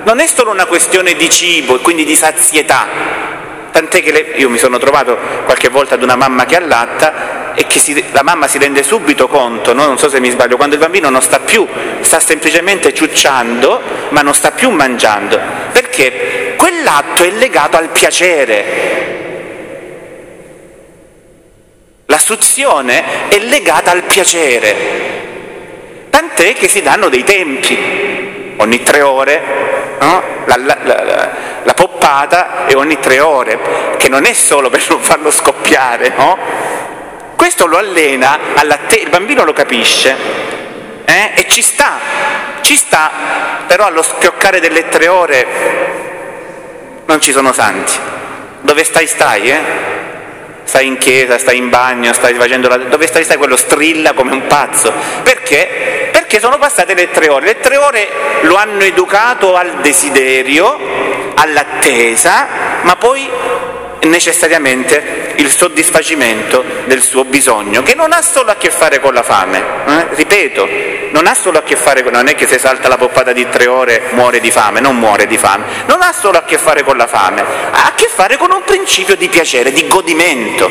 non 0.04 0.20
è 0.20 0.26
solo 0.26 0.50
una 0.50 0.66
questione 0.66 1.14
di 1.14 1.28
cibo 1.28 1.76
e 1.76 1.80
quindi 1.80 2.04
di 2.04 2.14
sazietà. 2.14 2.86
Tant'è 3.70 4.02
che 4.02 4.12
le, 4.12 4.20
io 4.36 4.48
mi 4.48 4.58
sono 4.58 4.78
trovato 4.78 5.18
qualche 5.44 5.68
volta 5.68 5.94
ad 5.94 6.02
una 6.02 6.16
mamma 6.16 6.44
che 6.44 6.56
allatta 6.56 7.52
e 7.54 7.66
che 7.66 7.78
si, 7.78 8.04
la 8.12 8.22
mamma 8.22 8.46
si 8.46 8.58
rende 8.58 8.82
subito 8.82 9.28
conto, 9.28 9.72
no? 9.72 9.86
non 9.86 9.98
so 9.98 10.08
se 10.08 10.20
mi 10.20 10.30
sbaglio, 10.30 10.56
quando 10.56 10.74
il 10.74 10.80
bambino 10.80 11.08
non 11.08 11.22
sta 11.22 11.40
più, 11.40 11.66
sta 12.00 12.20
semplicemente 12.20 12.92
ciucciando, 12.92 13.80
ma 14.10 14.22
non 14.22 14.34
sta 14.34 14.50
più 14.50 14.70
mangiando, 14.70 15.40
perché 15.72 16.54
quell'atto 16.56 17.22
è 17.22 17.30
legato 17.30 17.76
al 17.76 17.88
piacere. 17.88 19.02
La 22.06 22.18
suzione 22.18 23.28
è 23.28 23.38
legata 23.38 23.90
al 23.90 24.02
piacere, 24.02 25.03
tant'è 26.14 26.54
che 26.54 26.68
si 26.68 26.80
danno 26.80 27.08
dei 27.08 27.24
tempi, 27.24 28.54
ogni 28.58 28.84
tre 28.84 29.00
ore, 29.00 29.42
no? 29.98 30.22
la, 30.44 30.56
la, 30.58 30.78
la, 30.84 31.30
la, 31.64 31.74
poppata 31.74 32.66
è 32.66 32.76
ogni 32.76 33.00
tre 33.00 33.18
ore, 33.18 33.58
che 33.96 34.08
non 34.08 34.24
è 34.24 34.32
solo 34.32 34.70
per 34.70 34.80
non 34.90 35.00
farlo 35.00 35.32
scoppiare, 35.32 36.12
no? 36.16 36.38
Questo 37.34 37.66
lo 37.66 37.78
allena, 37.78 38.38
il 38.60 39.08
bambino 39.08 39.42
lo 39.42 39.52
capisce 39.52 40.14
eh? 41.04 41.32
e 41.34 41.48
ci 41.48 41.62
sta, 41.62 41.98
ci 42.60 42.76
sta, 42.76 43.10
però 43.66 43.86
allo 43.86 44.02
schioccare 44.02 44.60
delle 44.60 44.88
tre 44.88 45.08
ore 45.08 45.46
non 47.06 47.20
ci 47.20 47.32
sono 47.32 47.52
santi. 47.52 47.92
Dove 48.60 48.84
stai 48.84 49.08
stai, 49.08 49.50
eh? 49.50 49.60
Stai 50.64 50.86
in 50.86 50.98
chiesa, 50.98 51.38
stai 51.38 51.58
in 51.58 51.68
bagno, 51.68 52.12
stai 52.12 52.34
facendo 52.34 52.68
la... 52.68 52.76
Dove 52.76 53.06
stai 53.06 53.24
stai? 53.24 53.36
Quello 53.36 53.56
strilla 53.56 54.12
come 54.12 54.32
un 54.32 54.46
pazzo. 54.46 54.92
Perché? 55.22 56.08
Perché 56.10 56.40
sono 56.40 56.58
passate 56.58 56.94
le 56.94 57.10
tre 57.10 57.28
ore. 57.28 57.46
Le 57.46 57.60
tre 57.60 57.76
ore 57.76 58.08
lo 58.42 58.56
hanno 58.56 58.82
educato 58.82 59.56
al 59.56 59.80
desiderio, 59.80 60.78
all'attesa, 61.34 62.46
ma 62.82 62.96
poi 62.96 63.30
necessariamente 64.04 65.32
il 65.36 65.50
soddisfacimento 65.50 66.64
del 66.86 67.02
suo 67.02 67.24
bisogno, 67.24 67.82
che 67.82 67.94
non 67.94 68.12
ha 68.12 68.22
solo 68.22 68.50
a 68.50 68.56
che 68.56 68.70
fare 68.70 69.00
con 69.00 69.14
la 69.14 69.22
fame, 69.22 69.58
eh? 69.58 70.06
ripeto, 70.14 70.68
non 71.12 71.26
ha 71.26 71.34
solo 71.34 71.58
a 71.58 71.62
che 71.62 71.76
fare 71.76 72.02
con, 72.02 72.12
non 72.12 72.28
è 72.28 72.34
che 72.34 72.46
se 72.46 72.58
salta 72.58 72.88
la 72.88 72.96
poppata 72.96 73.32
di 73.32 73.46
tre 73.48 73.66
ore 73.66 74.02
muore 74.12 74.40
di 74.40 74.50
fame, 74.50 74.80
non 74.80 74.98
muore 74.98 75.26
di 75.26 75.38
fame, 75.38 75.64
non 75.86 76.02
ha 76.02 76.12
solo 76.12 76.38
a 76.38 76.44
che 76.44 76.58
fare 76.58 76.82
con 76.82 76.96
la 76.96 77.06
fame, 77.06 77.40
ha 77.40 77.86
a 77.86 77.94
che 77.94 78.08
fare 78.12 78.36
con 78.36 78.50
un 78.50 78.62
principio 78.64 79.16
di 79.16 79.28
piacere, 79.28 79.72
di 79.72 79.86
godimento, 79.86 80.70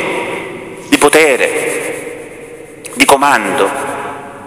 di 0.87 0.97
potere, 0.97 2.81
di 2.93 3.05
comando. 3.05 3.91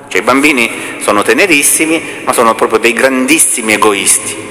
Cioè, 0.08 0.20
I 0.20 0.24
bambini 0.24 0.98
sono 1.00 1.22
tenerissimi, 1.22 2.22
ma 2.24 2.32
sono 2.32 2.54
proprio 2.54 2.78
dei 2.78 2.92
grandissimi 2.92 3.72
egoisti 3.72 4.44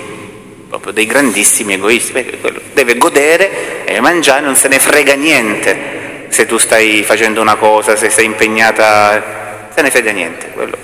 proprio 0.67 0.93
dei 0.93 1.05
grandissimi 1.05 1.73
egoisti, 1.73 2.39
deve 2.73 2.97
godere 2.97 3.74
e 3.85 3.99
mangiare, 4.01 4.41
non 4.41 4.55
se 4.55 4.67
ne 4.67 4.79
frega 4.79 5.13
niente 5.13 6.27
se 6.29 6.45
tu 6.45 6.57
stai 6.57 7.03
facendo 7.03 7.39
una 7.39 7.55
cosa, 7.55 7.95
se 7.95 8.09
sei 8.09 8.25
impegnata, 8.25 9.69
se 9.73 9.81
ne 9.81 9.89
frega 9.89 10.11
niente. 10.11 10.49
Quello. 10.51 10.77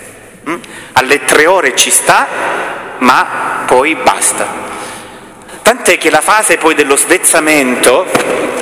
Mm? 0.50 0.56
Alle 0.94 1.26
tre 1.26 1.46
ore 1.46 1.76
ci 1.76 1.92
sta, 1.92 2.28
ma 3.00 3.64
poi 3.66 3.96
basta. 3.96 4.70
Tant'è 5.62 5.98
che 5.98 6.10
la 6.10 6.22
fase 6.22 6.58
poi 6.58 6.74
dello 6.74 6.96
svezzamento 6.96 8.06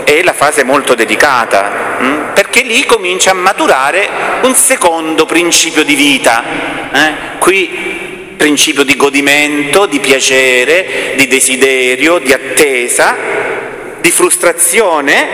è 0.04 0.24
la 0.24 0.34
fase 0.34 0.64
molto 0.64 0.96
delicata, 0.96 1.98
mm? 2.02 2.34
perché 2.34 2.62
lì 2.62 2.86
comincia 2.86 3.32
a 3.32 3.36
maturare 3.36 4.10
un 4.42 4.56
secondo 4.56 5.26
principio 5.26 5.84
di 5.84 5.96
vita. 5.96 6.44
Eh? 6.92 7.14
Qui 7.38 8.08
principio 8.36 8.84
di 8.84 8.96
godimento, 8.96 9.86
di 9.86 10.00
piacere, 10.00 11.14
di 11.18 11.28
desiderio, 11.28 12.20
di 12.20 12.32
attesa, 12.32 13.16
di 14.02 14.12
frustrazione, 14.12 15.28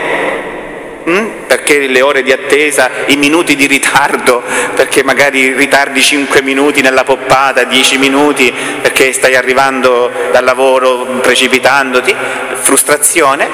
mm? 1.08 1.26
perché 1.46 1.86
le 1.86 2.00
ore 2.00 2.22
di 2.22 2.32
attesa, 2.32 2.90
i 3.06 3.16
minuti 3.16 3.56
di 3.56 3.66
ritardo, 3.66 4.42
perché 4.74 5.02
magari 5.02 5.52
ritardi 5.54 6.02
5 6.02 6.42
minuti 6.42 6.80
nella 6.80 7.04
poppata, 7.04 7.64
10 7.64 7.98
minuti 7.98 8.52
perché 8.80 9.12
stai 9.12 9.36
arrivando 9.36 10.10
dal 10.32 10.44
lavoro 10.44 11.04
precipitandoti, 11.20 12.14
frustrazione, 12.60 13.48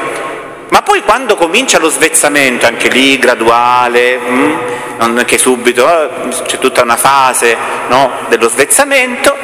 ma 0.70 0.80
poi 0.80 1.02
quando 1.02 1.36
comincia 1.36 1.78
lo 1.78 1.90
svezzamento, 1.90 2.64
anche 2.64 2.88
lì 2.88 3.18
graduale, 3.18 4.18
mm, 4.18 4.52
non 4.96 5.22
che 5.26 5.36
subito, 5.36 5.86
eh, 5.86 6.28
c'è 6.46 6.58
tutta 6.58 6.82
una 6.82 6.96
fase 6.96 7.54
no, 7.88 8.10
dello 8.28 8.48
svezzamento, 8.48 9.36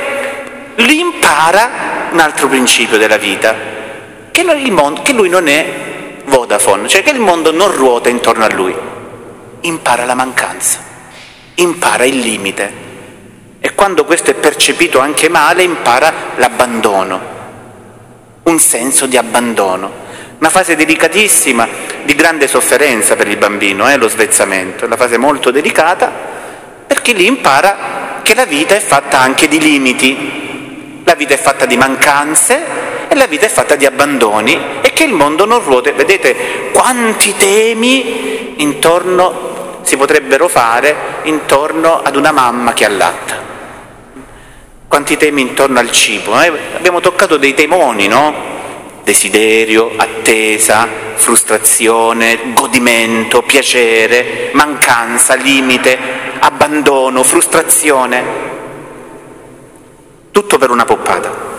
lì 0.76 1.00
impara 1.00 2.09
un 2.12 2.20
altro 2.20 2.48
principio 2.48 2.96
della 2.96 3.18
vita, 3.18 3.77
che 4.44 4.70
mondo, 4.70 5.03
che 5.03 5.12
lui 5.12 5.29
non 5.29 5.48
è 5.48 5.66
Vodafone, 6.27 6.87
cioè 6.88 7.03
che 7.03 7.11
il 7.11 7.18
mondo 7.18 7.51
non 7.51 7.74
ruota 7.74 8.09
intorno 8.09 8.44
a 8.44 8.53
lui, 8.53 8.74
impara 9.62 10.05
la 10.05 10.14
mancanza, 10.14 10.79
impara 11.55 12.05
il 12.05 12.18
limite. 12.18 12.87
E 13.61 13.74
quando 13.74 14.05
questo 14.05 14.31
è 14.31 14.35
percepito 14.35 15.01
anche 15.01 15.29
male 15.29 15.62
impara 15.62 16.12
l'abbandono, 16.37 17.20
un 18.44 18.59
senso 18.61 19.07
di 19.07 19.16
abbandono. 19.16 20.07
Una 20.38 20.51
fase 20.51 20.77
delicatissima, 20.77 21.66
di 22.05 22.14
grande 22.14 22.46
sofferenza 22.46 23.16
per 23.16 23.27
il 23.27 23.37
bambino, 23.37 23.90
eh, 23.90 23.96
lo 23.96 24.09
svezzamento, 24.09 24.85
è 24.85 24.87
una 24.87 24.96
fase 24.96 25.16
molto 25.16 25.51
delicata 25.51 26.37
perché 26.87 27.12
lì 27.12 27.27
impara 27.27 28.20
che 28.22 28.37
la 28.37 28.44
vita 28.44 28.77
è 28.77 28.81
fatta 28.81 29.18
anche 29.18 29.48
di 29.48 29.59
limiti, 29.59 31.03
la 31.03 31.14
vita 31.14 31.35
è 31.35 31.38
fatta 31.38 31.66
di 31.66 31.77
mancanze 31.77 32.88
la 33.18 33.26
vita 33.26 33.44
è 33.44 33.50
fatta 33.50 33.74
di 33.74 33.85
abbandoni 33.85 34.59
e 34.81 34.92
che 34.92 35.04
il 35.04 35.12
mondo 35.12 35.44
non 35.44 35.62
ruota. 35.62 35.92
Vedete 35.92 36.70
quanti 36.72 37.35
temi 37.37 38.54
intorno 38.62 39.81
si 39.83 39.96
potrebbero 39.96 40.48
fare 40.48 40.94
intorno 41.24 42.00
ad 42.02 42.16
una 42.16 42.33
mamma 42.33 42.72
che 42.72 42.85
allatta. 42.85 43.46
Quanti 44.87 45.16
temi 45.16 45.42
intorno 45.42 45.78
al 45.78 45.90
cibo. 45.90 46.40
Eh? 46.40 46.52
Abbiamo 46.76 47.00
toccato 47.00 47.37
dei 47.37 47.52
temoni, 47.54 48.07
no? 48.07 48.57
desiderio, 49.09 49.92
attesa, 49.96 50.87
frustrazione, 51.14 52.52
godimento, 52.52 53.40
piacere, 53.40 54.50
mancanza, 54.52 55.35
limite, 55.35 55.98
abbandono, 56.38 57.22
frustrazione. 57.22 58.22
Tutto 60.31 60.59
per 60.59 60.70
una 60.70 60.85
poppata. 60.85 61.57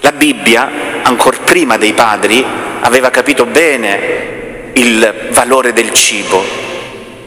La 0.00 0.12
Bibbia, 0.12 0.70
ancora 1.02 1.38
prima 1.44 1.76
dei 1.76 1.92
padri, 1.92 2.44
aveva 2.80 3.10
capito 3.10 3.46
bene 3.46 4.70
il 4.74 5.28
valore 5.30 5.72
del 5.72 5.92
cibo 5.92 6.44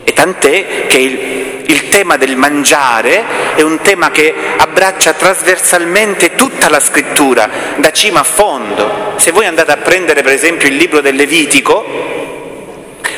e 0.04 0.14
tant'è 0.14 0.88
che 0.88 0.98
il, 0.98 1.64
il 1.68 1.90
tema 1.90 2.18
del 2.18 2.36
mangiare 2.36 3.24
è 3.56 3.62
un 3.62 3.80
tema 3.82 4.10
che 4.12 4.34
abbraccia 4.58 5.14
trasversalmente 5.14 6.36
tutta 6.36 6.70
la 6.70 6.80
scrittura, 6.80 7.50
da 7.78 7.92
cima 7.92 8.22
a 8.22 8.24
fondo. 8.24 9.14
Se 9.18 9.32
voi 9.32 9.46
andate 9.46 9.72
a 9.72 9.78
prendere 9.78 10.24
per 10.24 10.34
esempio 10.34 10.68
il 10.68 10.76
libro 10.76 11.02
del 11.02 11.16
Levitico, 11.16 11.86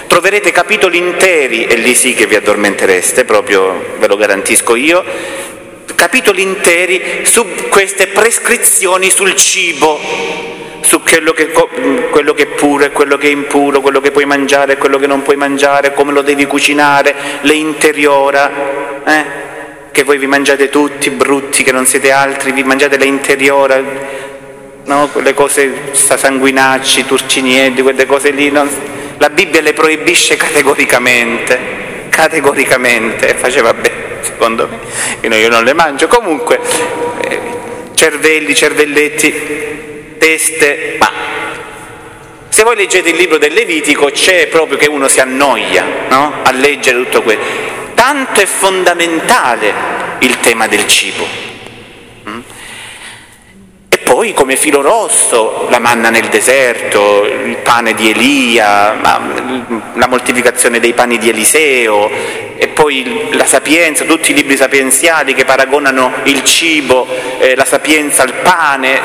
troverete 0.08 0.52
capitoli 0.52 0.98
interi, 0.98 1.66
e 1.66 1.76
lì 1.76 1.96
sì 1.96 2.14
che 2.14 2.26
vi 2.26 2.36
addormentereste, 2.36 3.24
proprio 3.24 3.96
ve 3.98 4.08
lo 4.08 4.18
garantisco 4.18 4.76
io, 4.76 5.02
capitoli 6.02 6.42
interi 6.42 7.22
su 7.26 7.46
queste 7.70 8.08
prescrizioni 8.08 9.12
sul 9.12 9.36
cibo, 9.36 10.00
su 10.82 11.00
quello 11.04 11.32
che, 11.32 11.52
quello 12.10 12.34
che, 12.34 12.42
è 12.42 12.48
puro 12.48 12.86
e 12.86 12.90
quello 12.90 13.18
che 13.18 13.28
è 13.28 13.30
impuro, 13.30 13.82
quello 13.82 14.02
che 14.02 14.10
puoi 14.10 14.26
mangiare 14.26 14.74
e 14.74 14.78
quello 14.78 14.98
che 14.98 15.06
non 15.06 15.22
puoi 15.22 15.36
mangiare, 15.36 15.94
come 15.94 16.12
lo 16.12 16.24
devi 16.24 16.48
cucinare, 16.48 17.14
le 17.42 17.54
interiora, 17.54 18.52
eh? 19.06 19.26
che 19.92 20.02
voi 20.02 20.18
vi 20.18 20.26
mangiate 20.26 20.70
tutti 20.70 21.12
brutti, 21.12 21.62
che 21.62 21.72
non 21.72 21.86
siete 21.86 22.10
altri, 22.10 22.52
vi 22.52 22.64
mangiate 22.64 22.98
le 22.98 23.06
interiora, 23.06 23.80
no? 24.84 25.08
quelle 25.10 25.36
cose 25.36 25.92
sanguinacci, 25.92 27.06
turciniedi, 27.06 27.84
quelle 27.84 28.08
cose 28.08 28.32
lì, 28.32 28.50
no? 28.50 28.68
la 29.20 29.30
Bibbia 29.30 29.62
le 29.62 29.74
proibisce 29.74 30.36
categoricamente, 30.36 31.60
categoricamente, 32.10 33.36
faceva 33.36 33.72
bene 33.76 34.11
secondo 34.22 34.68
me, 34.68 35.38
io 35.38 35.50
non 35.50 35.64
le 35.64 35.74
mangio, 35.74 36.08
comunque 36.08 36.60
eh, 37.22 37.40
cervelli, 37.96 38.56
cervelletti, 38.56 40.16
teste, 40.18 40.96
ma 41.00 41.12
Se 42.50 42.64
voi 42.64 42.76
leggete 42.76 43.10
il 43.10 43.16
libro 43.16 43.38
del 43.38 43.54
Levitico 43.54 44.08
c'è 44.08 44.48
proprio 44.48 44.78
che 44.78 44.88
uno 44.88 45.08
si 45.08 45.22
annoia 45.22 45.86
no? 46.10 46.34
a 46.44 46.52
leggere 46.52 46.98
tutto 47.04 47.22
questo. 47.22 47.44
Tanto 47.94 48.42
è 48.42 48.46
fondamentale 48.46 49.74
il 50.20 50.38
tema 50.40 50.68
del 50.68 50.86
cibo. 50.86 51.51
Poi 54.12 54.34
come 54.34 54.58
filo 54.58 54.82
rosso 54.82 55.68
la 55.70 55.80
manna 55.80 56.10
nel 56.10 56.28
deserto, 56.28 57.24
il 57.24 57.56
pane 57.64 57.94
di 57.94 58.10
Elia, 58.10 58.94
la 59.00 60.08
moltiplicazione 60.10 60.82
dei 60.82 60.92
pani 60.92 61.18
di 61.18 61.30
Eliseo 61.30 62.12
e 62.58 62.68
poi 62.68 63.30
la 63.32 63.46
sapienza, 63.46 64.04
tutti 64.04 64.32
i 64.32 64.34
libri 64.34 64.58
sapienziali 64.58 65.34
che 65.34 65.46
paragonano 65.46 66.12
il 66.24 66.44
cibo, 66.44 67.08
eh, 67.40 67.56
la 67.56 67.64
sapienza 67.64 68.24
al 68.24 68.34
pane 68.34 69.00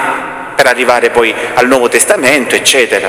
per 0.57 0.66
arrivare 0.66 1.11
poi 1.11 1.33
al 1.55 1.69
Nuovo 1.69 1.88
Testamento, 1.88 2.57
eccetera. 2.57 3.09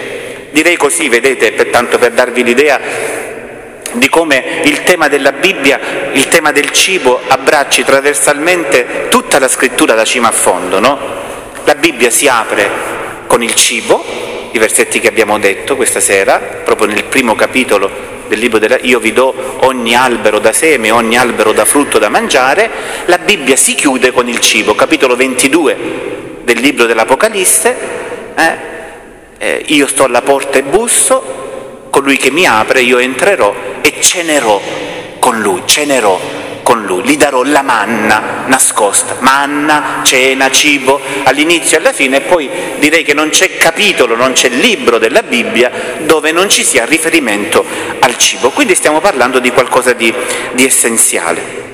Direi 0.52 0.78
così, 0.78 1.10
vedete, 1.10 1.52
per, 1.54 1.70
tanto 1.70 1.98
per 1.98 2.12
darvi 2.12 2.44
l'idea 2.44 2.80
di 3.94 4.08
come 4.08 4.62
il 4.66 4.84
tema 4.84 5.08
della 5.08 5.32
Bibbia, 5.32 5.80
il 6.12 6.28
tema 6.28 6.52
del 6.52 6.70
cibo 6.70 7.20
abbracci 7.28 7.84
trasversalmente 7.84 9.08
tutta 9.10 9.40
la 9.40 9.48
scrittura 9.48 9.96
da 9.96 10.06
cima 10.06 10.28
a 10.28 10.32
fondo. 10.32 10.80
No? 10.80 11.27
La 11.68 11.76
Bibbia 11.76 12.10
si 12.10 12.30
apre 12.30 12.70
con 13.28 13.44
il 13.44 13.54
cibo, 13.54 14.02
i 14.52 14.58
versetti 14.58 15.02
che 15.02 15.10
abbiamo 15.10 15.38
detto 15.38 15.76
questa 15.76 16.00
sera, 16.00 16.38
proprio 16.38 16.88
nel 16.88 17.04
primo 17.04 17.36
capitolo 17.36 17.92
del 18.30 18.40
libro 18.40 18.58
della 18.58 18.78
Io 18.84 19.00
vi 19.00 19.12
do 19.12 19.58
ogni 19.64 19.94
albero 19.94 20.40
da 20.40 20.54
seme, 20.54 20.92
ogni 20.92 21.18
albero 21.18 21.52
da 21.52 21.66
frutto 21.66 22.00
da 22.00 22.08
mangiare, 22.08 22.70
la 23.08 23.18
Bibbia 23.18 23.58
si 23.58 23.76
chiude 23.76 24.14
con 24.14 24.30
il 24.30 24.40
cibo, 24.40 24.76
capitolo 24.76 25.18
22 25.18 25.78
del 26.46 26.58
libro 26.60 26.86
dell'Apocalisse, 26.86 27.76
eh? 28.34 28.56
Eh, 29.38 29.64
io 29.68 29.88
sto 29.88 30.06
alla 30.06 30.22
porta 30.22 30.60
e 30.60 30.64
busso, 30.64 31.90
colui 31.90 32.16
che 32.16 32.32
mi 32.32 32.46
apre 32.46 32.80
io 32.80 32.98
entrerò 32.98 33.54
e 33.82 33.94
cenerò 34.00 34.62
con 35.20 35.42
lui, 35.42 35.64
cenerò 35.66 36.18
con 36.68 36.84
lui, 36.84 37.02
gli 37.06 37.16
darò 37.16 37.44
la 37.44 37.62
manna 37.62 38.44
nascosta, 38.48 39.16
manna, 39.20 40.02
cena, 40.04 40.52
cibo, 40.52 41.00
all'inizio 41.24 41.78
e 41.78 41.80
alla 41.80 41.94
fine, 41.94 42.18
e 42.18 42.22
poi 42.22 42.50
direi 42.80 43.06
che 43.06 43.14
non 43.14 43.30
c'è 43.30 43.56
capitolo, 43.56 44.18
non 44.18 44.34
c'è 44.34 44.50
libro 44.50 44.98
della 44.98 45.24
Bibbia 45.24 45.72
dove 46.00 46.34
non 46.34 46.50
ci 46.50 46.66
sia 46.66 46.84
riferimento 46.84 47.66
al 48.00 48.18
cibo, 48.18 48.50
quindi 48.50 48.76
stiamo 48.76 49.00
parlando 49.00 49.40
di 49.40 49.50
qualcosa 49.52 49.94
di, 49.94 50.14
di 50.56 50.66
essenziale. 50.66 51.66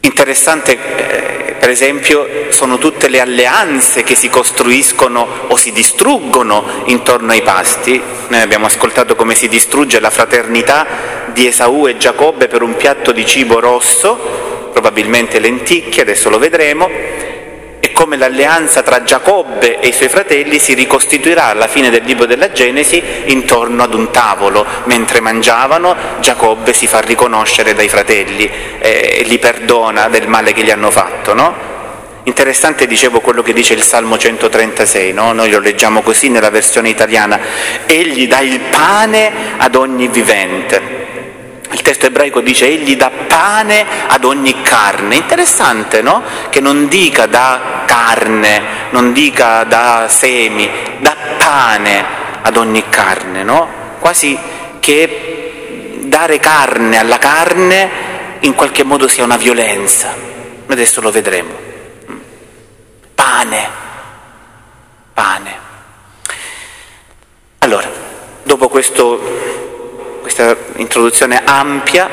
Interessante, 0.00 0.72
eh, 0.72 1.52
per 1.54 1.70
esempio, 1.70 2.28
sono 2.50 2.76
tutte 2.76 3.08
le 3.08 3.20
alleanze 3.20 4.02
che 4.02 4.14
si 4.14 4.28
costruiscono 4.28 5.46
o 5.48 5.56
si 5.56 5.72
distruggono 5.72 6.82
intorno 6.84 7.32
ai 7.32 7.40
pasti. 7.40 7.98
Noi 8.28 8.40
abbiamo 8.42 8.66
ascoltato 8.66 9.16
come 9.16 9.34
si 9.34 9.48
distrugge 9.48 10.00
la 10.00 10.10
fraternità 10.10 11.13
di 11.34 11.48
Esaù 11.48 11.86
e 11.86 11.98
Giacobbe 11.98 12.46
per 12.46 12.62
un 12.62 12.76
piatto 12.76 13.12
di 13.12 13.26
cibo 13.26 13.60
rosso, 13.60 14.70
probabilmente 14.72 15.40
lenticchie, 15.40 16.02
adesso 16.02 16.30
lo 16.30 16.38
vedremo, 16.38 16.88
e 17.80 17.92
come 17.92 18.16
l'alleanza 18.16 18.82
tra 18.82 19.02
Giacobbe 19.02 19.78
e 19.80 19.88
i 19.88 19.92
suoi 19.92 20.08
fratelli 20.08 20.58
si 20.58 20.72
ricostituirà 20.72 21.46
alla 21.46 21.66
fine 21.66 21.90
del 21.90 22.02
libro 22.04 22.24
della 22.24 22.50
Genesi 22.50 23.02
intorno 23.26 23.82
ad 23.82 23.92
un 23.92 24.10
tavolo. 24.10 24.64
Mentre 24.84 25.20
mangiavano, 25.20 25.94
Giacobbe 26.20 26.72
si 26.72 26.86
fa 26.86 27.00
riconoscere 27.00 27.74
dai 27.74 27.88
fratelli 27.90 28.50
eh, 28.78 29.18
e 29.20 29.22
li 29.24 29.38
perdona 29.38 30.08
del 30.08 30.28
male 30.28 30.54
che 30.54 30.62
gli 30.62 30.70
hanno 30.70 30.90
fatto. 30.90 31.34
No? 31.34 31.54
Interessante, 32.22 32.86
dicevo, 32.86 33.20
quello 33.20 33.42
che 33.42 33.52
dice 33.52 33.74
il 33.74 33.82
Salmo 33.82 34.16
136, 34.16 35.12
no? 35.12 35.32
noi 35.32 35.50
lo 35.50 35.58
leggiamo 35.58 36.00
così 36.00 36.30
nella 36.30 36.48
versione 36.48 36.88
italiana, 36.88 37.38
egli 37.84 38.26
dà 38.26 38.40
il 38.40 38.60
pane 38.70 39.30
ad 39.58 39.74
ogni 39.74 40.08
vivente. 40.08 41.03
Il 41.70 41.82
testo 41.82 42.06
ebraico 42.06 42.40
dice 42.40 42.66
egli 42.66 42.96
dà 42.96 43.10
pane 43.10 43.84
ad 44.06 44.24
ogni 44.24 44.60
carne. 44.62 45.16
Interessante, 45.16 46.02
no? 46.02 46.22
Che 46.50 46.60
non 46.60 46.88
dica 46.88 47.26
da 47.26 47.82
carne, 47.86 48.62
non 48.90 49.12
dica 49.12 49.64
da 49.64 50.06
semi, 50.08 50.70
da 51.00 51.16
pane 51.38 52.04
ad 52.42 52.56
ogni 52.56 52.88
carne, 52.88 53.42
no? 53.42 53.68
Quasi 53.98 54.38
che 54.78 56.00
dare 56.02 56.38
carne 56.38 56.98
alla 56.98 57.18
carne 57.18 57.90
in 58.40 58.54
qualche 58.54 58.84
modo 58.84 59.08
sia 59.08 59.24
una 59.24 59.36
violenza. 59.36 60.14
Adesso 60.66 61.00
lo 61.00 61.10
vedremo. 61.10 61.52
Pane, 63.14 63.68
pane. 65.12 65.58
Allora, 67.58 67.90
dopo 68.42 68.68
questo 68.68 69.73
questa 70.24 70.56
introduzione 70.76 71.42
ampia, 71.44 72.08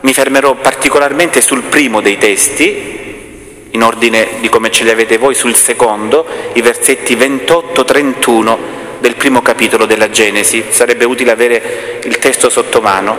mi 0.00 0.14
fermerò 0.14 0.54
particolarmente 0.54 1.42
sul 1.42 1.64
primo 1.64 2.00
dei 2.00 2.16
testi, 2.16 3.68
in 3.68 3.82
ordine 3.82 4.28
di 4.40 4.48
come 4.48 4.70
ce 4.70 4.84
li 4.84 4.88
avete 4.88 5.18
voi, 5.18 5.34
sul 5.34 5.54
secondo, 5.54 6.24
i 6.54 6.62
versetti 6.62 7.14
28-31 7.14 8.56
del 9.00 9.14
primo 9.16 9.42
capitolo 9.42 9.84
della 9.84 10.08
Genesi. 10.08 10.64
Sarebbe 10.70 11.04
utile 11.04 11.32
avere 11.32 12.00
il 12.02 12.16
testo 12.16 12.48
sotto 12.48 12.80
mano. 12.80 13.18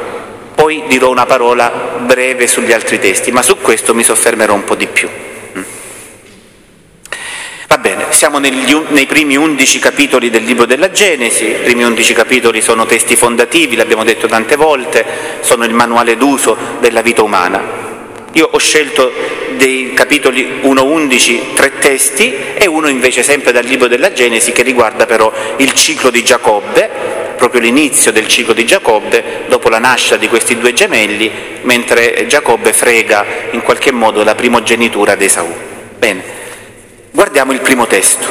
Poi 0.56 0.86
dirò 0.88 1.12
una 1.12 1.28
parola 1.28 2.00
breve 2.00 2.48
sugli 2.48 2.72
altri 2.72 2.98
testi, 2.98 3.32
ma 3.32 3.44
su 3.44 3.58
questo 3.58 3.94
mi 3.94 4.02
soffermerò 4.02 4.56
un 4.56 4.64
po' 4.64 4.76
di 4.76 4.88
più. 4.88 5.08
Va 7.74 7.80
bene, 7.80 8.06
siamo 8.12 8.38
negli, 8.38 8.72
nei 8.90 9.08
primi 9.08 9.36
undici 9.36 9.80
capitoli 9.80 10.30
del 10.30 10.44
libro 10.44 10.68
della 10.68 10.92
Genesi, 10.92 11.46
i 11.46 11.56
primi 11.64 11.84
undici 11.84 12.14
capitoli 12.14 12.62
sono 12.62 12.86
testi 12.86 13.16
fondativi, 13.16 13.76
l'abbiamo 13.76 14.04
detto 14.04 14.28
tante 14.28 14.56
volte, 14.56 15.04
sono 15.40 15.66
il 15.66 15.74
manuale 15.74 16.16
d'uso 16.16 16.56
della 16.80 17.02
vita 17.02 17.24
umana. 17.24 17.64
Io 18.34 18.48
ho 18.52 18.58
scelto 18.60 19.12
dei 19.58 19.92
capitoli 19.96 20.60
1-11 20.62 21.56
tre 21.56 21.80
testi 21.80 22.36
e 22.54 22.68
uno 22.68 22.90
invece 22.90 23.24
sempre 23.24 23.52
dal 23.52 23.66
libro 23.66 23.88
della 23.88 24.14
Genesi 24.14 24.52
che 24.52 24.62
riguarda 24.62 25.08
però 25.08 25.34
il 25.58 25.74
ciclo 25.74 26.12
di 26.12 26.24
Giacobbe, 26.24 26.88
proprio 27.38 27.60
l'inizio 27.60 28.12
del 28.12 28.28
ciclo 28.28 28.54
di 28.54 28.68
Giacobbe 28.68 29.46
dopo 29.48 29.70
la 29.70 29.80
nascita 29.80 30.18
di 30.18 30.28
questi 30.28 30.60
due 30.60 30.74
gemelli, 30.74 31.32
mentre 31.64 32.28
Giacobbe 32.28 32.72
frega 32.72 33.26
in 33.50 33.64
qualche 33.64 33.92
modo 33.92 34.24
la 34.24 34.36
primogenitura 34.36 35.16
di 35.16 35.26
Esaù. 35.26 35.52
Bene. 35.98 36.43
Guardiamo 37.16 37.52
il 37.52 37.62
primo 37.62 37.86
testo, 37.86 38.26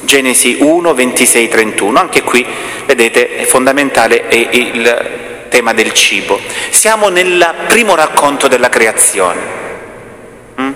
Genesi 0.00 0.56
1, 0.60 0.94
26, 0.94 1.48
31, 1.48 2.00
anche 2.00 2.22
qui 2.22 2.42
vedete 2.86 3.36
è 3.36 3.44
fondamentale 3.44 4.26
è 4.26 4.48
il 4.52 5.46
tema 5.50 5.74
del 5.74 5.92
cibo. 5.92 6.40
Siamo 6.70 7.10
nel 7.10 7.54
primo 7.68 7.94
racconto 7.94 8.48
della 8.48 8.70
creazione. 8.70 9.40
Mm? 10.58 10.72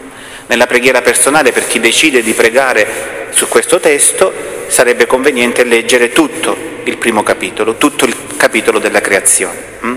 Nella 0.48 0.66
preghiera 0.66 1.00
personale 1.00 1.50
per 1.50 1.66
chi 1.66 1.80
decide 1.80 2.22
di 2.22 2.34
pregare 2.34 3.28
su 3.30 3.48
questo 3.48 3.80
testo 3.80 4.30
sarebbe 4.66 5.06
conveniente 5.06 5.64
leggere 5.64 6.12
tutto 6.12 6.54
il 6.84 6.98
primo 6.98 7.22
capitolo, 7.22 7.76
tutto 7.76 8.04
il 8.04 8.14
capitolo 8.36 8.78
della 8.78 9.00
creazione, 9.00 9.58
mm? 9.82 9.94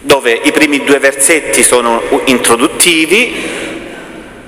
dove 0.00 0.40
i 0.42 0.52
primi 0.52 0.84
due 0.84 0.98
versetti 0.98 1.62
sono 1.62 2.02
introduttivi, 2.24 3.71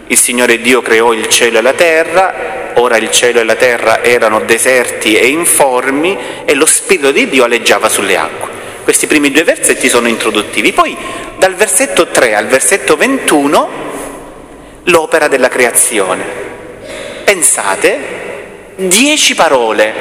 il 0.07 0.19
Signore 0.19 0.61
Dio 0.61 0.83
creò 0.83 1.13
il 1.13 1.29
cielo 1.29 1.59
e 1.59 1.63
la 1.63 1.73
terra, 1.73 2.73
ora 2.75 2.97
il 2.97 3.11
cielo 3.11 3.41
e 3.41 3.45
la 3.45 3.55
terra 3.55 4.03
erano 4.03 4.41
deserti 4.41 5.17
e 5.17 5.29
informi 5.29 6.17
e 6.45 6.55
lo 6.55 6.67
Spirito 6.67 7.11
di 7.11 7.29
Dio 7.29 7.45
aleggiava 7.45 7.89
sulle 7.89 8.17
acque. 8.17 8.53
Questi 8.83 9.07
primi 9.07 9.31
due 9.31 9.45
versetti 9.45 9.89
sono 9.89 10.09
introduttivi. 10.09 10.73
Poi 10.73 10.95
dal 11.39 11.55
versetto 11.55 12.07
3 12.07 12.35
al 12.35 12.47
versetto 12.47 12.97
21 12.97 13.69
l'opera 14.85 15.27
della 15.27 15.49
creazione. 15.49 16.25
Pensate, 17.25 17.99
dieci 18.77 19.35
parole. 19.35 19.95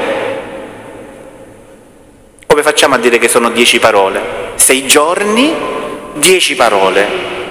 Come 2.45 2.61
facciamo 2.61 2.95
a 2.95 2.97
dire 2.97 3.17
che 3.19 3.29
sono 3.29 3.49
dieci 3.49 3.79
parole? 3.79 4.21
Sei 4.55 4.85
giorni, 4.85 5.55
dieci 6.15 6.55
parole. 6.55 7.41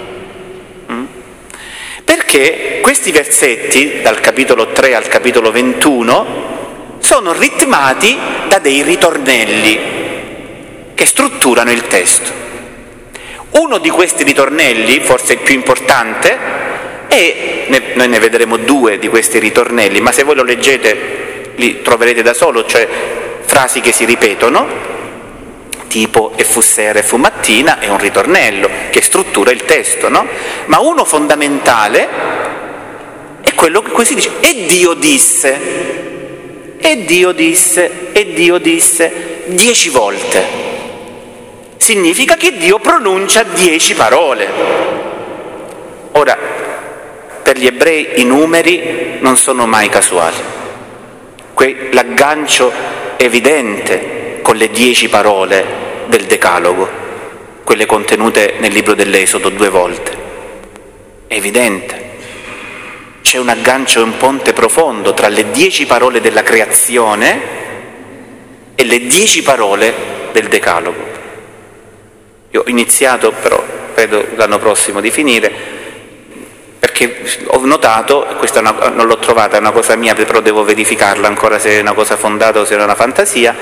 Perché 2.14 2.80
questi 2.82 3.10
versetti, 3.10 4.02
dal 4.02 4.20
capitolo 4.20 4.66
3 4.66 4.94
al 4.94 5.08
capitolo 5.08 5.50
21, 5.50 6.96
sono 6.98 7.32
ritmati 7.32 8.18
da 8.48 8.58
dei 8.58 8.82
ritornelli 8.82 9.80
che 10.92 11.06
strutturano 11.06 11.70
il 11.70 11.86
testo. 11.86 12.30
Uno 13.52 13.78
di 13.78 13.88
questi 13.88 14.24
ritornelli, 14.24 15.00
forse 15.00 15.32
il 15.32 15.38
più 15.38 15.54
importante, 15.54 16.36
è, 17.08 17.64
noi 17.94 18.08
ne 18.08 18.18
vedremo 18.18 18.58
due 18.58 18.98
di 18.98 19.08
questi 19.08 19.38
ritornelli, 19.38 20.02
ma 20.02 20.12
se 20.12 20.24
voi 20.24 20.34
lo 20.34 20.44
leggete 20.44 21.52
li 21.54 21.80
troverete 21.80 22.20
da 22.20 22.34
solo, 22.34 22.66
cioè 22.66 22.86
frasi 23.46 23.80
che 23.80 23.92
si 23.92 24.04
ripetono, 24.04 24.91
tipo 25.92 26.32
e 26.36 26.44
fu 26.44 26.62
sera 26.62 27.00
e 27.00 27.02
fu 27.02 27.18
mattina 27.18 27.78
è 27.78 27.88
un 27.88 27.98
ritornello 27.98 28.66
che 28.88 29.02
struttura 29.02 29.50
il 29.50 29.66
testo, 29.66 30.08
no? 30.08 30.26
Ma 30.66 30.78
uno 30.78 31.04
fondamentale 31.04 32.08
è 33.42 33.52
quello 33.52 33.82
che 33.82 33.90
qui 33.90 34.06
si 34.06 34.14
dice 34.14 34.30
e 34.40 34.64
Dio 34.66 34.94
disse. 34.94 36.78
e 36.78 37.04
Dio 37.04 37.32
disse, 37.32 38.10
e 38.12 38.32
Dio 38.32 38.56
disse, 38.56 39.42
dieci 39.48 39.90
volte. 39.90 40.42
Significa 41.76 42.36
che 42.36 42.56
Dio 42.56 42.78
pronuncia 42.78 43.42
dieci 43.42 43.94
parole. 43.94 44.48
Ora, 46.12 46.38
per 47.42 47.58
gli 47.58 47.66
ebrei 47.66 48.12
i 48.14 48.24
numeri 48.24 49.18
non 49.20 49.36
sono 49.36 49.66
mai 49.66 49.90
casuali. 49.90 50.36
L'aggancio 51.90 52.72
evidente 53.18 54.21
con 54.42 54.56
le 54.56 54.70
dieci 54.70 55.08
parole 55.08 55.64
del 56.06 56.24
Decalogo, 56.24 56.88
quelle 57.64 57.86
contenute 57.86 58.56
nel 58.58 58.72
libro 58.72 58.94
dell'Esodo 58.94 59.48
due 59.48 59.68
volte. 59.68 60.10
È 61.26 61.34
evidente. 61.34 62.10
C'è 63.22 63.38
un 63.38 63.48
aggancio, 63.48 64.02
un 64.02 64.16
ponte 64.18 64.52
profondo 64.52 65.14
tra 65.14 65.28
le 65.28 65.50
dieci 65.52 65.86
parole 65.86 66.20
della 66.20 66.42
creazione 66.42 67.40
e 68.74 68.84
le 68.84 69.06
dieci 69.06 69.42
parole 69.42 69.94
del 70.32 70.48
Decalogo. 70.48 71.10
Io 72.50 72.60
ho 72.60 72.68
iniziato, 72.68 73.32
però 73.32 73.64
credo 73.94 74.26
l'anno 74.34 74.58
prossimo 74.58 75.00
di 75.00 75.10
finire, 75.10 75.50
perché 76.78 77.22
ho 77.46 77.64
notato, 77.64 78.26
questa 78.36 78.60
una, 78.60 78.72
non 78.88 79.06
l'ho 79.06 79.18
trovata, 79.18 79.56
è 79.56 79.60
una 79.60 79.70
cosa 79.70 79.94
mia, 79.96 80.14
però 80.14 80.40
devo 80.40 80.64
verificarla 80.64 81.28
ancora 81.28 81.58
se 81.58 81.78
è 81.78 81.80
una 81.80 81.94
cosa 81.94 82.16
fondata 82.16 82.60
o 82.60 82.64
se 82.64 82.76
è 82.76 82.82
una 82.82 82.94
fantasia, 82.94 83.56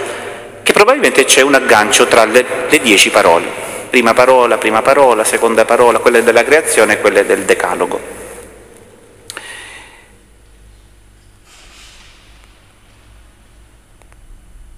che 0.70 0.72
probabilmente 0.72 1.24
c'è 1.24 1.40
un 1.40 1.54
aggancio 1.54 2.06
tra 2.06 2.24
le, 2.24 2.46
le 2.68 2.80
dieci 2.80 3.10
parole. 3.10 3.46
Prima 3.90 4.14
parola, 4.14 4.56
prima 4.56 4.82
parola, 4.82 5.24
seconda 5.24 5.64
parola, 5.64 5.98
quelle 5.98 6.22
della 6.22 6.44
creazione 6.44 6.92
e 6.92 7.00
quelle 7.00 7.26
del 7.26 7.40
decalogo. 7.40 8.00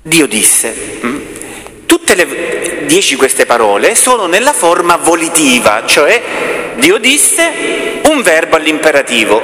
Dio 0.01 0.27
disse, 0.27 0.75
mm, 1.05 1.21
tutte 1.85 2.15
le 2.15 2.85
dieci 2.87 3.17
queste 3.17 3.45
parole 3.45 3.95
sono 3.95 4.27
nella 4.27 4.55
forma 4.55 4.97
volitiva, 4.97 5.83
cioè 5.85 6.23
Dio 6.77 6.97
disse 6.97 8.01
un 8.05 8.23
verbo 8.23 8.57
all'imperativo. 8.57 9.43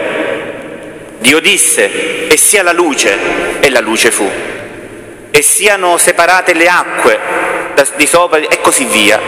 Dio 1.19 1.41
disse 1.41 2.27
e 2.27 2.37
sia 2.39 2.63
la 2.63 2.73
luce 2.73 3.61
e 3.61 3.69
la 3.69 3.81
luce 3.81 4.11
fu. 4.11 4.58
E 5.39 5.43
siano 5.43 5.99
separate 5.99 6.53
le 6.53 6.67
acque 6.67 7.21
di 7.95 8.07
sopra 8.09 8.39
e 8.39 8.61
così 8.61 8.87
via. 8.87 9.21